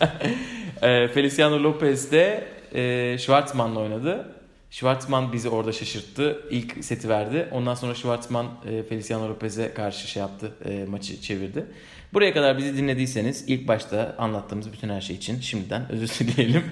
e, 0.82 1.08
Feliciano 1.08 1.62
Lopez 1.62 2.12
de 2.12 2.44
e, 2.74 3.18
Schwartzman'la 3.18 3.80
oynadı. 3.80 4.28
Schwartzman 4.70 5.32
bizi 5.32 5.48
orada 5.48 5.72
şaşırttı. 5.72 6.40
İlk 6.50 6.84
seti 6.84 7.08
verdi. 7.08 7.48
Ondan 7.50 7.74
sonra 7.74 7.94
Schwartzman 7.94 8.46
e, 8.70 8.82
Feliciano 8.82 9.28
Lopez'e 9.28 9.74
karşı 9.74 10.08
şey 10.08 10.20
yaptı. 10.20 10.52
E, 10.64 10.84
maçı 10.84 11.20
çevirdi. 11.20 11.66
Buraya 12.14 12.34
kadar 12.34 12.58
bizi 12.58 12.76
dinlediyseniz 12.76 13.44
ilk 13.46 13.68
başta 13.68 14.14
anlattığımız 14.18 14.72
bütün 14.72 14.88
her 14.88 15.00
şey 15.00 15.16
için 15.16 15.40
şimdiden 15.40 15.92
özür 15.92 16.08
dileyelim. 16.26 16.64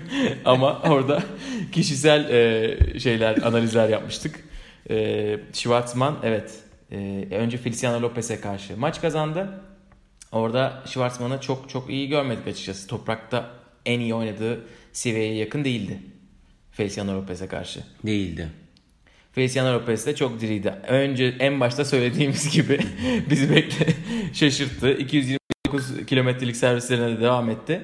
Ama 0.44 0.82
orada 0.82 1.22
kişisel 1.72 2.30
e, 2.30 2.98
şeyler, 2.98 3.42
analizler 3.42 3.88
yapmıştık. 3.88 4.44
E, 4.90 5.36
Schwartzman 5.52 6.18
evet 6.22 6.58
e, 6.92 7.26
önce 7.30 7.56
Feliciano 7.56 8.02
Lopez'e 8.02 8.40
karşı 8.40 8.76
maç 8.76 9.00
kazandı. 9.00 9.60
Orada 10.32 10.82
Schwartzman'ı 10.86 11.40
çok 11.40 11.68
çok 11.68 11.90
iyi 11.90 12.08
görmedik 12.08 12.46
açıkçası. 12.46 12.86
Toprakta 12.86 13.50
en 13.86 14.00
iyi 14.00 14.14
oynadığı 14.14 14.60
seviyeye 14.92 15.34
yakın 15.34 15.64
değildi. 15.64 15.98
Feliciano 16.72 17.14
Lopez'e 17.14 17.46
karşı. 17.46 17.80
Değildi. 18.06 18.48
Feliciano 19.32 19.74
Lopez 19.74 20.06
de 20.06 20.14
çok 20.16 20.40
diriydi. 20.40 20.74
Önce 20.88 21.34
en 21.38 21.60
başta 21.60 21.84
söylediğimiz 21.84 22.50
gibi 22.56 22.80
bizi 23.30 23.50
bekle 23.50 23.86
şaşırttı. 24.32 24.92
229 24.92 26.06
kilometrelik 26.06 26.56
servislerine 26.56 27.16
de 27.16 27.20
devam 27.20 27.50
etti. 27.50 27.82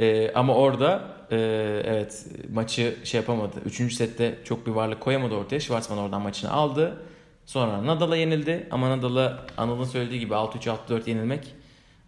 Ee, 0.00 0.30
ama 0.34 0.54
orada 0.54 1.08
e, 1.30 1.36
evet 1.84 2.26
maçı 2.52 2.94
şey 3.04 3.20
yapamadı. 3.20 3.56
Üçüncü 3.66 3.94
sette 3.94 4.38
çok 4.44 4.66
bir 4.66 4.72
varlık 4.72 5.00
koyamadı 5.00 5.34
ortaya. 5.34 5.60
Schwartzman 5.60 5.98
oradan 5.98 6.22
maçını 6.22 6.50
aldı. 6.50 7.02
Sonra 7.46 7.86
Nadal'a 7.86 8.16
yenildi. 8.16 8.66
Ama 8.70 8.90
Nadal'a 8.90 9.46
Anıl'ın 9.56 9.84
söylediği 9.84 10.20
gibi 10.20 10.34
6-3 10.34 10.76
6-4 10.88 11.10
yenilmek 11.10 11.54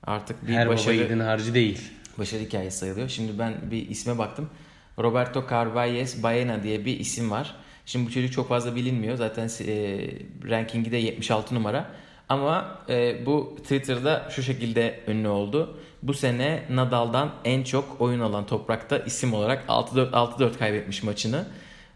artık 0.07 0.49
bir 0.49 0.53
Her 0.53 0.68
başarı 0.68 0.95
yiğidin 0.95 1.20
harcı 1.20 1.55
değil. 1.55 1.80
başarı 2.18 2.41
hikayesi 2.41 2.78
sayılıyor. 2.78 3.09
Şimdi 3.09 3.39
ben 3.39 3.55
bir 3.70 3.89
isme 3.89 4.18
baktım. 4.18 4.51
Roberto 4.99 5.45
Carvalles 5.51 6.22
Baena 6.22 6.62
diye 6.62 6.85
bir 6.85 6.99
isim 7.01 7.30
var. 7.30 7.55
Şimdi 7.87 8.07
bu 8.07 8.11
çocuk 8.11 8.32
çok 8.32 8.49
fazla 8.49 8.76
bilinmiyor. 8.76 9.16
Zaten 9.16 9.51
e, 9.66 10.09
rankingi 10.51 10.93
de 10.93 10.97
76 10.97 11.55
numara. 11.55 11.91
Ama 12.28 12.78
e, 12.89 13.26
bu 13.26 13.57
Twitter'da 13.62 14.28
şu 14.30 14.43
şekilde 14.43 15.01
ünlü 15.09 15.28
oldu. 15.28 15.78
Bu 16.03 16.14
sene 16.14 16.62
Nadal'dan 16.70 17.30
en 17.45 17.62
çok 17.62 18.01
oyun 18.01 18.20
alan 18.20 18.47
toprakta 18.47 18.99
isim 18.99 19.35
olarak 19.35 19.64
6-4 19.68 20.11
6-4 20.11 20.59
kaybetmiş 20.59 21.03
maçını. 21.03 21.47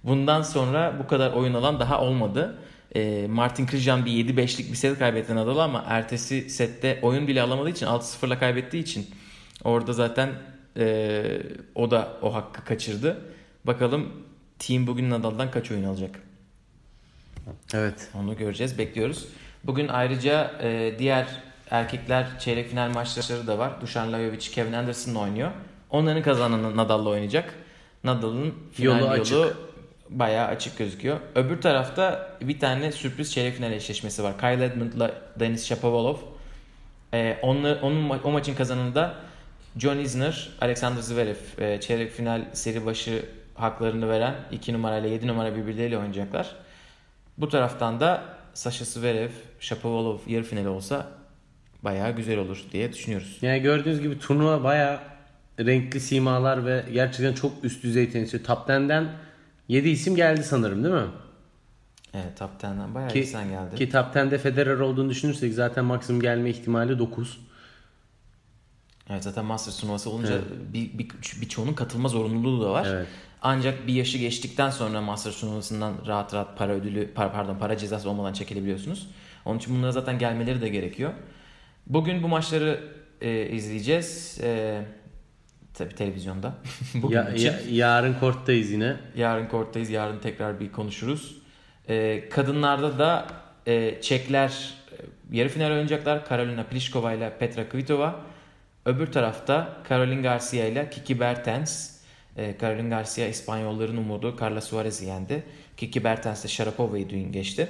Bundan 0.04 0.42
sonra 0.42 0.96
bu 0.98 1.06
kadar 1.06 1.32
oyun 1.32 1.54
alan 1.54 1.80
daha 1.80 2.00
olmadı. 2.00 2.58
E, 2.94 3.26
Martin 3.26 3.66
Krijan 3.66 4.04
bir 4.04 4.10
7-5'lik 4.12 4.70
bir 4.70 4.76
set 4.76 4.98
kaybetti 4.98 5.34
Nadal'a 5.34 5.62
ama 5.62 5.84
ertesi 5.86 6.50
sette 6.50 6.98
oyun 7.02 7.28
bile 7.28 7.42
alamadığı 7.42 7.70
için 7.70 7.86
6-0'la 7.86 8.38
kaybettiği 8.38 8.82
için 8.82 9.06
orada 9.64 9.92
zaten 9.92 10.30
e, 10.76 11.22
o 11.74 11.90
da 11.90 12.08
o 12.22 12.34
hakkı 12.34 12.64
kaçırdı. 12.64 13.20
Bakalım 13.64 14.12
team 14.58 14.86
bugün 14.86 15.10
Nadal'dan 15.10 15.50
kaç 15.50 15.70
oyun 15.70 15.84
alacak? 15.84 16.20
Evet. 17.74 18.08
Onu 18.14 18.36
göreceğiz, 18.36 18.78
bekliyoruz. 18.78 19.24
Bugün 19.64 19.88
ayrıca 19.88 20.52
e, 20.62 20.94
diğer 20.98 21.26
erkekler 21.70 22.38
çeyrek 22.38 22.68
final 22.70 22.90
maçları 22.90 23.46
da 23.46 23.58
var. 23.58 23.80
Dušan 23.80 24.12
Lajovic, 24.12 24.38
Kevin 24.38 24.72
Anderson 24.72 25.14
oynuyor. 25.14 25.50
Onların 25.90 26.22
kazananı 26.22 26.76
Nadal'la 26.76 27.08
oynayacak. 27.08 27.54
Nadal'ın 28.04 28.54
final 28.72 28.84
Yolu 29.00 29.00
yolu, 29.00 29.10
açık. 29.20 29.56
bayağı 30.10 30.46
açık 30.46 30.78
gözüküyor. 30.78 31.18
Öbür 31.34 31.60
tarafta 31.60 32.36
bir 32.40 32.60
tane 32.60 32.92
sürpriz 32.92 33.32
çeyrek 33.32 33.54
final 33.56 33.72
eşleşmesi 33.72 34.22
var. 34.22 34.38
Kyle 34.38 34.64
Edmund'la 34.64 35.14
Denis 35.40 35.66
Shapovalov. 35.66 36.16
E, 37.14 37.38
onla- 37.42 37.78
onun 37.82 38.08
o 38.24 38.30
maçın 38.30 38.54
kazananı 38.54 38.94
da 38.94 39.14
John 39.78 39.98
Isner, 39.98 40.50
Alexander 40.60 41.00
Zverev. 41.02 41.36
E, 41.58 41.80
çeyrek 41.80 42.12
final 42.12 42.44
seri 42.52 42.86
başı 42.86 43.24
haklarını 43.58 44.08
veren 44.08 44.34
2 44.52 44.72
numarayla 44.72 45.08
7 45.08 45.26
numara 45.26 45.56
birbirleriyle 45.56 45.98
oynayacaklar. 45.98 46.56
Bu 47.38 47.48
taraftan 47.48 48.00
da 48.00 48.22
Sasha 48.54 48.84
Zverev, 48.84 49.30
Shapovalov 49.60 50.18
yarı 50.26 50.44
finali 50.44 50.68
olsa 50.68 51.06
bayağı 51.82 52.16
güzel 52.16 52.38
olur 52.38 52.64
diye 52.72 52.92
düşünüyoruz. 52.92 53.38
Yani 53.42 53.60
gördüğünüz 53.60 54.00
gibi 54.00 54.18
turnuva 54.18 54.64
baya 54.64 55.00
renkli 55.60 56.00
simalar 56.00 56.66
ve 56.66 56.84
gerçekten 56.92 57.32
çok 57.32 57.52
üst 57.64 57.82
düzey 57.82 58.10
tenisçi. 58.10 58.42
Top 58.42 58.68
10'den 58.68 59.08
7 59.68 59.88
isim 59.88 60.16
geldi 60.16 60.44
sanırım 60.44 60.84
değil 60.84 60.94
mi? 60.94 61.10
Evet 62.14 62.38
Top 62.38 62.50
10'den 62.62 62.94
bayağı 62.94 63.10
Ki, 63.10 63.20
insan 63.20 63.48
geldi. 63.50 63.76
ki 63.76 63.90
Top 63.90 64.16
10'de 64.16 64.38
Federer 64.38 64.78
olduğunu 64.78 65.10
düşünürsek 65.10 65.54
zaten 65.54 65.84
maksimum 65.84 66.22
gelme 66.22 66.50
ihtimali 66.50 66.98
9. 66.98 67.40
Evet 69.10 69.24
zaten 69.24 69.44
Masters 69.44 69.80
turnuvası 69.80 70.10
olunca 70.10 70.32
Evet. 70.34 70.44
bir, 70.72 70.98
bir, 70.98 71.08
birçoğunun 71.40 71.72
katılma 71.74 72.08
zorunluluğu 72.08 72.64
da 72.64 72.70
var. 72.72 72.86
Evet. 72.90 73.06
Ancak 73.42 73.86
bir 73.86 73.92
yaşı 73.94 74.18
geçtikten 74.18 74.70
sonra 74.70 75.00
Masters 75.00 75.40
turnuvasından 75.40 75.94
rahat 76.06 76.34
rahat 76.34 76.58
para 76.58 76.72
ödülü, 76.72 77.10
par- 77.14 77.32
pardon 77.32 77.58
para 77.58 77.76
cezası 77.76 78.10
olmadan 78.10 78.32
çekilebiliyorsunuz. 78.32 79.06
Onun 79.44 79.58
için 79.58 79.76
bunlara 79.76 79.92
zaten 79.92 80.18
gelmeleri 80.18 80.60
de 80.60 80.68
gerekiyor. 80.68 81.12
Bugün 81.86 82.22
bu 82.22 82.28
maçları 82.28 82.80
e, 83.20 83.46
izleyeceğiz. 83.48 84.40
E, 84.42 84.82
tabii 85.74 85.94
televizyonda. 85.94 86.54
Bugün 86.94 87.16
Ya, 87.16 87.30
için. 87.30 87.46
ya- 87.46 87.58
yarın 87.70 88.14
korttayız 88.14 88.70
yine. 88.70 88.96
Yarın 89.16 89.46
korttayız. 89.46 89.90
Yarın 89.90 90.18
tekrar 90.18 90.60
bir 90.60 90.72
konuşuruz. 90.72 91.38
Ee, 91.88 92.28
kadınlarda 92.30 92.98
da 92.98 93.26
e, 93.66 94.00
Çekler 94.00 94.74
e, 94.92 94.96
yarı 95.36 95.48
final 95.48 95.70
oynayacaklar. 95.70 96.24
Karolina 96.26 96.62
Pliskova 96.64 97.12
ile 97.12 97.36
Petra 97.38 97.68
Kvitova. 97.68 98.20
Öbür 98.88 99.06
tarafta 99.06 99.82
Caroline 99.88 100.22
Garcia 100.22 100.66
ile 100.66 100.90
Kiki 100.90 101.20
Bertens. 101.20 101.90
Ee, 102.36 102.54
Caroline 102.60 102.88
Garcia 102.88 103.28
İspanyolların 103.28 103.96
umudu 103.96 104.36
Carla 104.40 104.60
Suarez'i 104.60 105.06
yendi. 105.06 105.42
Kiki 105.76 106.04
Bertens 106.04 106.44
de 106.44 106.48
Sharapova'yı 106.48 107.10
dün 107.10 107.32
geçti. 107.32 107.68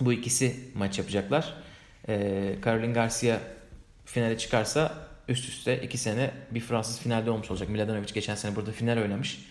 Bu 0.00 0.12
ikisi 0.12 0.56
maç 0.74 0.98
yapacaklar. 0.98 1.54
Ee, 2.08 2.54
Caroline 2.64 2.92
Garcia 2.92 3.38
finale 4.04 4.38
çıkarsa 4.38 4.94
üst 5.28 5.48
üste 5.48 5.82
iki 5.82 5.98
sene 5.98 6.30
bir 6.50 6.60
Fransız 6.60 7.00
finalde 7.00 7.30
olmuş 7.30 7.50
olacak. 7.50 7.68
Mladenovic 7.68 8.12
geçen 8.14 8.34
sene 8.34 8.56
burada 8.56 8.72
final 8.72 8.98
oynamış. 9.02 9.46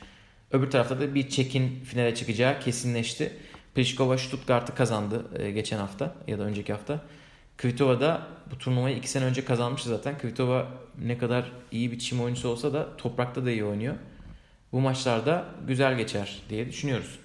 Öbür 0.52 0.72
tarafta 0.72 1.00
da 1.00 1.16
bir 1.16 1.30
Çek'in 1.30 1.84
finale 1.84 2.16
çıkacağı 2.16 2.60
kesinleşti. 2.60 3.32
Pliskova 3.76 4.18
Stuttgart'ı 4.18 4.76
kazandı 4.76 5.26
e, 5.40 5.52
geçen 5.52 5.78
hafta 5.78 6.16
ya 6.28 6.40
da 6.40 6.44
önceki 6.44 6.74
hafta. 6.74 7.02
Kvitova 7.62 8.02
da 8.02 8.28
bu 8.52 8.58
turnuvayı 8.58 8.98
iki 8.98 9.10
sene 9.10 9.26
önce 9.26 9.46
kazanmıştı 9.46 9.90
zaten. 9.90 10.18
Kvitova 10.18 10.68
ne 11.06 11.18
kadar 11.18 11.52
iyi 11.72 11.92
bir 11.92 12.00
çim 12.00 12.22
oyuncusu 12.22 12.50
olsa 12.50 12.74
da 12.74 12.98
toprakta 12.98 13.46
da 13.46 13.52
iyi 13.52 13.64
oynuyor. 13.64 13.96
Bu 14.72 14.82
maçlarda 14.82 15.46
güzel 15.68 15.98
geçer 15.98 16.42
diye 16.50 16.68
düşünüyoruz. 16.68 17.20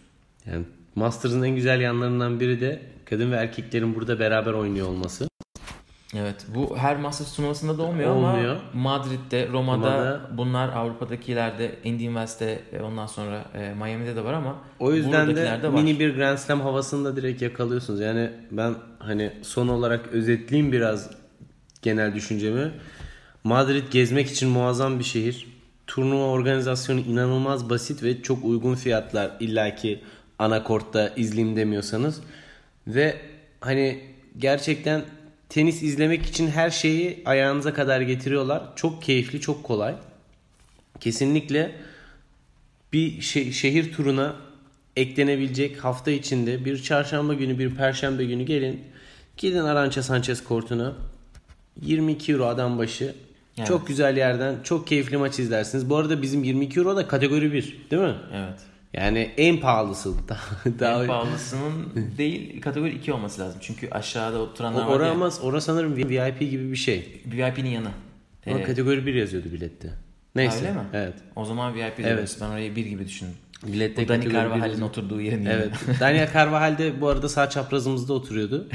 Yani 0.46 0.64
Masters'ın 0.94 1.42
en 1.42 1.54
güzel 1.54 1.80
yanlarından 1.80 2.40
biri 2.40 2.60
de 2.60 2.82
kadın 3.04 3.32
ve 3.32 3.36
erkeklerin 3.36 3.94
burada 3.94 4.18
beraber 4.18 4.52
oynuyor 4.52 4.88
olması. 4.88 5.28
Evet 6.18 6.46
bu 6.54 6.76
her 6.76 6.96
Masters 6.96 7.36
turnuvasında 7.36 7.78
da 7.78 7.82
olmuyor, 7.82 8.10
Olmuyor. 8.16 8.56
ama 8.56 8.82
Madrid'de, 8.82 9.48
Roma'da, 9.48 9.88
Roma'da- 9.96 10.36
bunlar 10.38 10.68
Avrupa'dakilerde, 10.68 11.74
Indian 11.84 12.12
Wells'te 12.26 12.62
e, 12.72 12.80
ondan 12.82 13.06
sonra 13.06 13.44
e, 13.54 13.74
Miami'de 13.74 14.16
de 14.16 14.24
var 14.24 14.32
ama 14.32 14.56
O 14.78 14.92
yüzden 14.92 15.12
de 15.12 15.30
buradakilerde 15.30 15.72
var. 15.72 15.82
mini 15.82 16.00
bir 16.00 16.14
Grand 16.14 16.38
Slam 16.38 16.60
havasını 16.60 17.04
da 17.04 17.16
direkt 17.16 17.42
yakalıyorsunuz. 17.42 18.00
Yani 18.00 18.30
ben 18.50 18.74
hani 18.98 19.32
son 19.42 19.68
olarak 19.68 20.06
özetleyeyim 20.12 20.72
biraz 20.72 21.10
genel 21.82 22.14
düşüncemi. 22.14 22.70
Madrid 23.44 23.82
gezmek 23.90 24.30
için 24.30 24.48
muazzam 24.48 24.98
bir 24.98 25.04
şehir. 25.04 25.46
Turnuva 25.86 26.24
organizasyonu 26.24 27.00
inanılmaz 27.00 27.70
basit 27.70 28.02
ve 28.02 28.22
çok 28.22 28.44
uygun 28.44 28.74
fiyatlar 28.74 29.30
illaki 29.40 30.00
anakortta 30.38 31.08
izleyeyim 31.16 31.56
demiyorsanız. 31.56 32.20
Ve 32.86 33.16
hani 33.60 34.00
gerçekten 34.38 35.02
tenis 35.54 35.82
izlemek 35.82 36.26
için 36.26 36.48
her 36.50 36.70
şeyi 36.70 37.22
ayağınıza 37.24 37.74
kadar 37.74 38.00
getiriyorlar. 38.00 38.62
Çok 38.76 39.02
keyifli, 39.02 39.40
çok 39.40 39.64
kolay. 39.64 39.94
Kesinlikle 41.00 41.72
bir 42.92 43.12
şe- 43.12 43.52
şehir 43.52 43.92
turuna 43.92 44.36
eklenebilecek 44.96 45.84
hafta 45.84 46.10
içinde 46.10 46.64
bir 46.64 46.82
çarşamba 46.82 47.34
günü 47.34 47.58
bir 47.58 47.74
perşembe 47.74 48.24
günü 48.24 48.42
gelin. 48.42 48.80
Gidin 49.36 49.58
Arancha 49.64 50.02
Sanchez 50.02 50.44
kortuna. 50.44 50.92
22 51.80 52.32
euro 52.32 52.46
adam 52.46 52.78
başı. 52.78 53.14
Evet. 53.58 53.68
Çok 53.68 53.86
güzel 53.86 54.16
yerden 54.16 54.56
çok 54.64 54.86
keyifli 54.86 55.16
maç 55.16 55.38
izlersiniz. 55.38 55.90
Bu 55.90 55.96
arada 55.96 56.22
bizim 56.22 56.44
22 56.44 56.78
euro 56.78 56.96
da 56.96 57.08
kategori 57.08 57.52
1 57.52 57.78
değil 57.90 58.02
mi? 58.02 58.14
Evet. 58.32 58.73
Yani 58.94 59.30
en 59.36 59.60
pahalısı. 59.60 60.12
Daha, 60.28 60.40
daha 60.78 61.02
en 61.02 61.06
pahalısının 61.06 61.92
değil 62.18 62.60
kategori 62.60 62.94
2 62.94 63.12
olması 63.12 63.40
lazım. 63.42 63.58
Çünkü 63.62 63.90
aşağıda 63.90 64.38
oturanlar 64.38 64.84
O- 64.86 64.88
var 64.88 64.96
Ora 64.96 65.06
ya. 65.06 65.12
ama 65.12 65.30
ora 65.42 65.60
sanırım 65.60 65.96
VIP 65.96 66.40
gibi 66.50 66.70
bir 66.70 66.76
şey. 66.76 67.22
VIP'nin 67.26 67.70
yanı. 67.70 67.88
Ama 68.46 68.58
Ee, 68.58 68.62
kategori 68.62 69.06
1 69.06 69.14
yazıyordu 69.14 69.52
bilette. 69.52 69.88
Neyse. 70.34 70.56
öyle 70.58 70.72
mi? 70.72 70.80
Evet. 70.92 71.14
O 71.36 71.44
zaman 71.44 71.74
VIP 71.74 71.98
diyoruz. 71.98 72.36
Ben 72.40 72.46
orayı 72.46 72.76
bir 72.76 72.86
gibi 72.86 73.04
düşündüm. 73.04 73.34
Bilette 73.66 74.04
Bu 74.04 74.08
Dani 74.08 74.32
Carvajal'in 74.32 74.80
oturduğu 74.80 75.20
yerin 75.20 75.44
Evet. 75.46 75.70
Daniel 76.00 76.32
Carvajal 76.32 76.78
de 76.78 77.00
bu 77.00 77.08
arada 77.08 77.28
sağ 77.28 77.50
çaprazımızda 77.50 78.12
oturuyordu. 78.12 78.68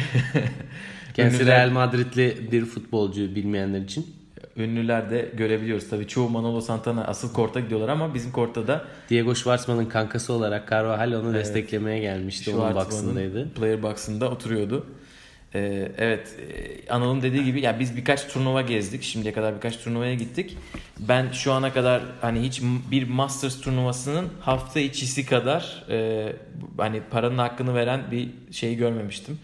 Kendisi 1.13 1.45
Real 1.45 1.69
Madridli 1.69 2.51
bir 2.51 2.65
futbolcu 2.65 3.35
bilmeyenler 3.35 3.81
için. 3.81 4.07
Ünlüler 4.59 5.11
de 5.11 5.31
görebiliyoruz. 5.33 5.89
Tabii 5.89 6.07
çoğu 6.07 6.29
Manolo 6.29 6.61
Santana 6.61 7.05
asıl 7.05 7.33
korta 7.33 7.59
gidiyorlar 7.59 7.89
ama 7.89 8.13
bizim 8.13 8.31
kortta 8.31 8.67
da 8.67 8.85
Diego 9.09 9.35
Schwartzman'ın 9.35 9.85
kankası 9.85 10.33
olarak 10.33 10.69
Carvajal 10.69 11.13
onu 11.13 11.33
desteklemeye 11.33 11.99
gelmişti. 11.99 12.55
Onun 12.55 12.75
box'ındaydı. 12.75 13.53
Player 13.53 13.83
box'ında 13.83 14.31
oturuyordu. 14.31 14.85
Ee, 15.55 15.91
evet 15.97 16.35
e, 16.39 16.91
Anıl'ın 16.93 17.21
dediği 17.21 17.43
gibi 17.43 17.61
ya 17.61 17.79
biz 17.79 17.97
birkaç 17.97 18.27
turnuva 18.27 18.61
gezdik. 18.61 19.03
Şimdiye 19.03 19.33
kadar 19.33 19.55
birkaç 19.55 19.77
turnuvaya 19.77 20.13
gittik. 20.13 20.57
Ben 20.99 21.31
şu 21.31 21.53
ana 21.53 21.73
kadar 21.73 22.01
hani 22.21 22.41
hiç 22.41 22.61
bir 22.91 23.07
Masters 23.07 23.61
turnuvasının 23.61 24.27
hafta 24.39 24.79
içisi 24.79 25.25
kadar 25.25 25.85
e, 25.89 26.29
hani 26.77 27.01
paranın 27.11 27.37
hakkını 27.37 27.75
veren 27.75 28.01
bir 28.11 28.29
şey 28.51 28.75
görmemiştim. 28.75 29.39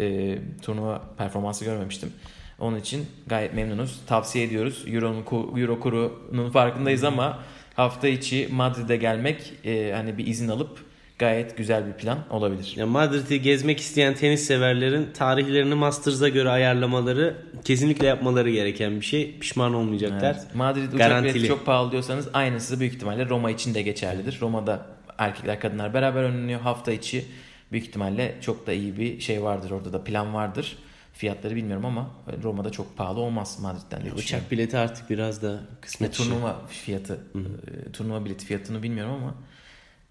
E, 0.00 0.38
turnuva 0.62 1.02
performansı 1.18 1.64
görmemiştim. 1.64 2.12
Onun 2.58 2.78
için 2.78 3.06
gayet 3.26 3.54
memnunuz. 3.54 4.00
Tavsiye 4.06 4.44
ediyoruz. 4.44 4.84
Euro'nun 4.86 5.24
Euro 5.60 5.80
kurunun 5.80 6.50
farkındayız 6.50 7.04
ama 7.04 7.38
hafta 7.74 8.08
içi 8.08 8.48
Madrid'e 8.52 8.96
gelmek 8.96 9.52
e, 9.64 9.92
hani 9.92 10.18
bir 10.18 10.26
izin 10.26 10.48
alıp 10.48 10.86
gayet 11.18 11.56
güzel 11.56 11.86
bir 11.86 11.92
plan 11.92 12.18
olabilir. 12.30 12.74
Ya 12.76 12.86
Madrid'i 12.86 13.42
gezmek 13.42 13.80
isteyen 13.80 14.14
tenis 14.14 14.46
severlerin 14.46 15.08
tarihlerini 15.14 15.74
Masters'a 15.74 16.28
göre 16.28 16.50
ayarlamaları 16.50 17.36
kesinlikle 17.64 18.06
yapmaları 18.06 18.50
gereken 18.50 19.00
bir 19.00 19.04
şey. 19.04 19.38
Pişman 19.38 19.74
olmayacaklar. 19.74 20.34
Evet. 20.34 20.54
Madrid 20.54 20.88
uçak 20.88 20.98
Garantili. 20.98 21.34
bileti 21.34 21.48
çok 21.48 21.66
pahalı 21.66 21.92
diyorsanız 21.92 22.28
aynısı 22.32 22.80
büyük 22.80 22.94
ihtimalle 22.94 23.28
Roma 23.28 23.50
için 23.50 23.74
de 23.74 23.82
geçerlidir. 23.82 24.38
Roma'da 24.40 24.86
erkekler 25.18 25.60
kadınlar 25.60 25.94
beraber 25.94 26.22
oynanıyor. 26.22 26.60
Hafta 26.60 26.92
içi 26.92 27.24
büyük 27.72 27.86
ihtimalle 27.86 28.34
çok 28.40 28.66
da 28.66 28.72
iyi 28.72 28.98
bir 28.98 29.20
şey 29.20 29.42
vardır 29.42 29.70
orada 29.70 29.92
da 29.92 30.04
plan 30.04 30.34
vardır. 30.34 30.76
Fiyatları 31.16 31.56
bilmiyorum 31.56 31.84
ama 31.84 32.10
Roma'da 32.42 32.70
çok 32.70 32.96
pahalı 32.96 33.20
olmaz 33.20 33.58
Madrid'den 33.62 33.98
düşünüyorum. 33.98 34.18
Uçak 34.18 34.50
bileti 34.50 34.76
artık 34.76 35.10
biraz 35.10 35.42
da 35.42 35.60
kısmet 35.80 36.14
işi. 36.14 36.22
turnuva 36.22 36.66
fiyatı, 36.68 37.20
e, 37.34 37.92
turnuva 37.92 38.24
bileti 38.24 38.46
fiyatını 38.46 38.82
bilmiyorum 38.82 39.12
ama 39.14 39.34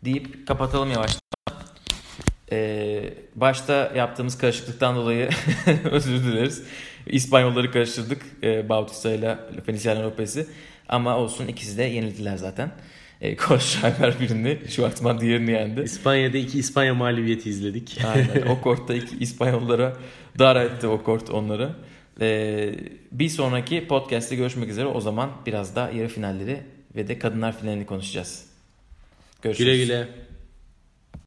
deyip 0.05 0.47
kapatalım 0.47 0.91
yavaştan. 0.91 1.19
Ee, 2.51 3.13
başta 3.35 3.91
yaptığımız 3.95 4.37
karışıklıktan 4.37 4.95
dolayı 4.95 5.29
özür 5.91 6.23
dileriz. 6.23 6.63
İspanyolları 7.05 7.71
karıştırdık 7.71 8.21
e, 8.43 8.69
Bautista 8.69 9.11
ile 9.11 9.37
Feliciano 9.65 10.03
Lopez'i. 10.03 10.47
Ama 10.89 11.17
olsun 11.17 11.47
ikisi 11.47 11.77
de 11.77 11.83
yenildiler 11.83 12.37
zaten. 12.37 12.71
E, 13.25 13.35
Kohlschreiber 13.35 14.19
birini, 14.19 14.57
Schwartzman 14.69 15.19
diğerini 15.21 15.51
yendi. 15.51 15.81
İspanya'da 15.81 16.37
iki 16.37 16.59
İspanya 16.59 16.93
mağlubiyeti 16.93 17.49
izledik. 17.49 17.97
Aynen. 18.05 18.47
o 18.49 18.61
kortta 18.61 18.93
iki 18.93 19.17
İspanyollara 19.17 19.97
dar 20.39 20.55
etti 20.55 20.87
o 20.87 21.03
kort 21.03 21.29
onları. 21.29 21.69
Ee, 22.21 22.75
bir 23.11 23.29
sonraki 23.29 23.87
podcast'te 23.87 24.35
görüşmek 24.35 24.69
üzere. 24.69 24.85
O 24.85 25.01
zaman 25.01 25.31
biraz 25.45 25.75
da 25.75 25.91
yarı 25.91 26.07
finalleri 26.07 26.63
ve 26.95 27.07
de 27.07 27.19
kadınlar 27.19 27.59
finalini 27.59 27.85
konuşacağız. 27.85 28.45
Görüşürüz. 29.41 29.77
güle 29.77 29.85
güle. 29.85 30.07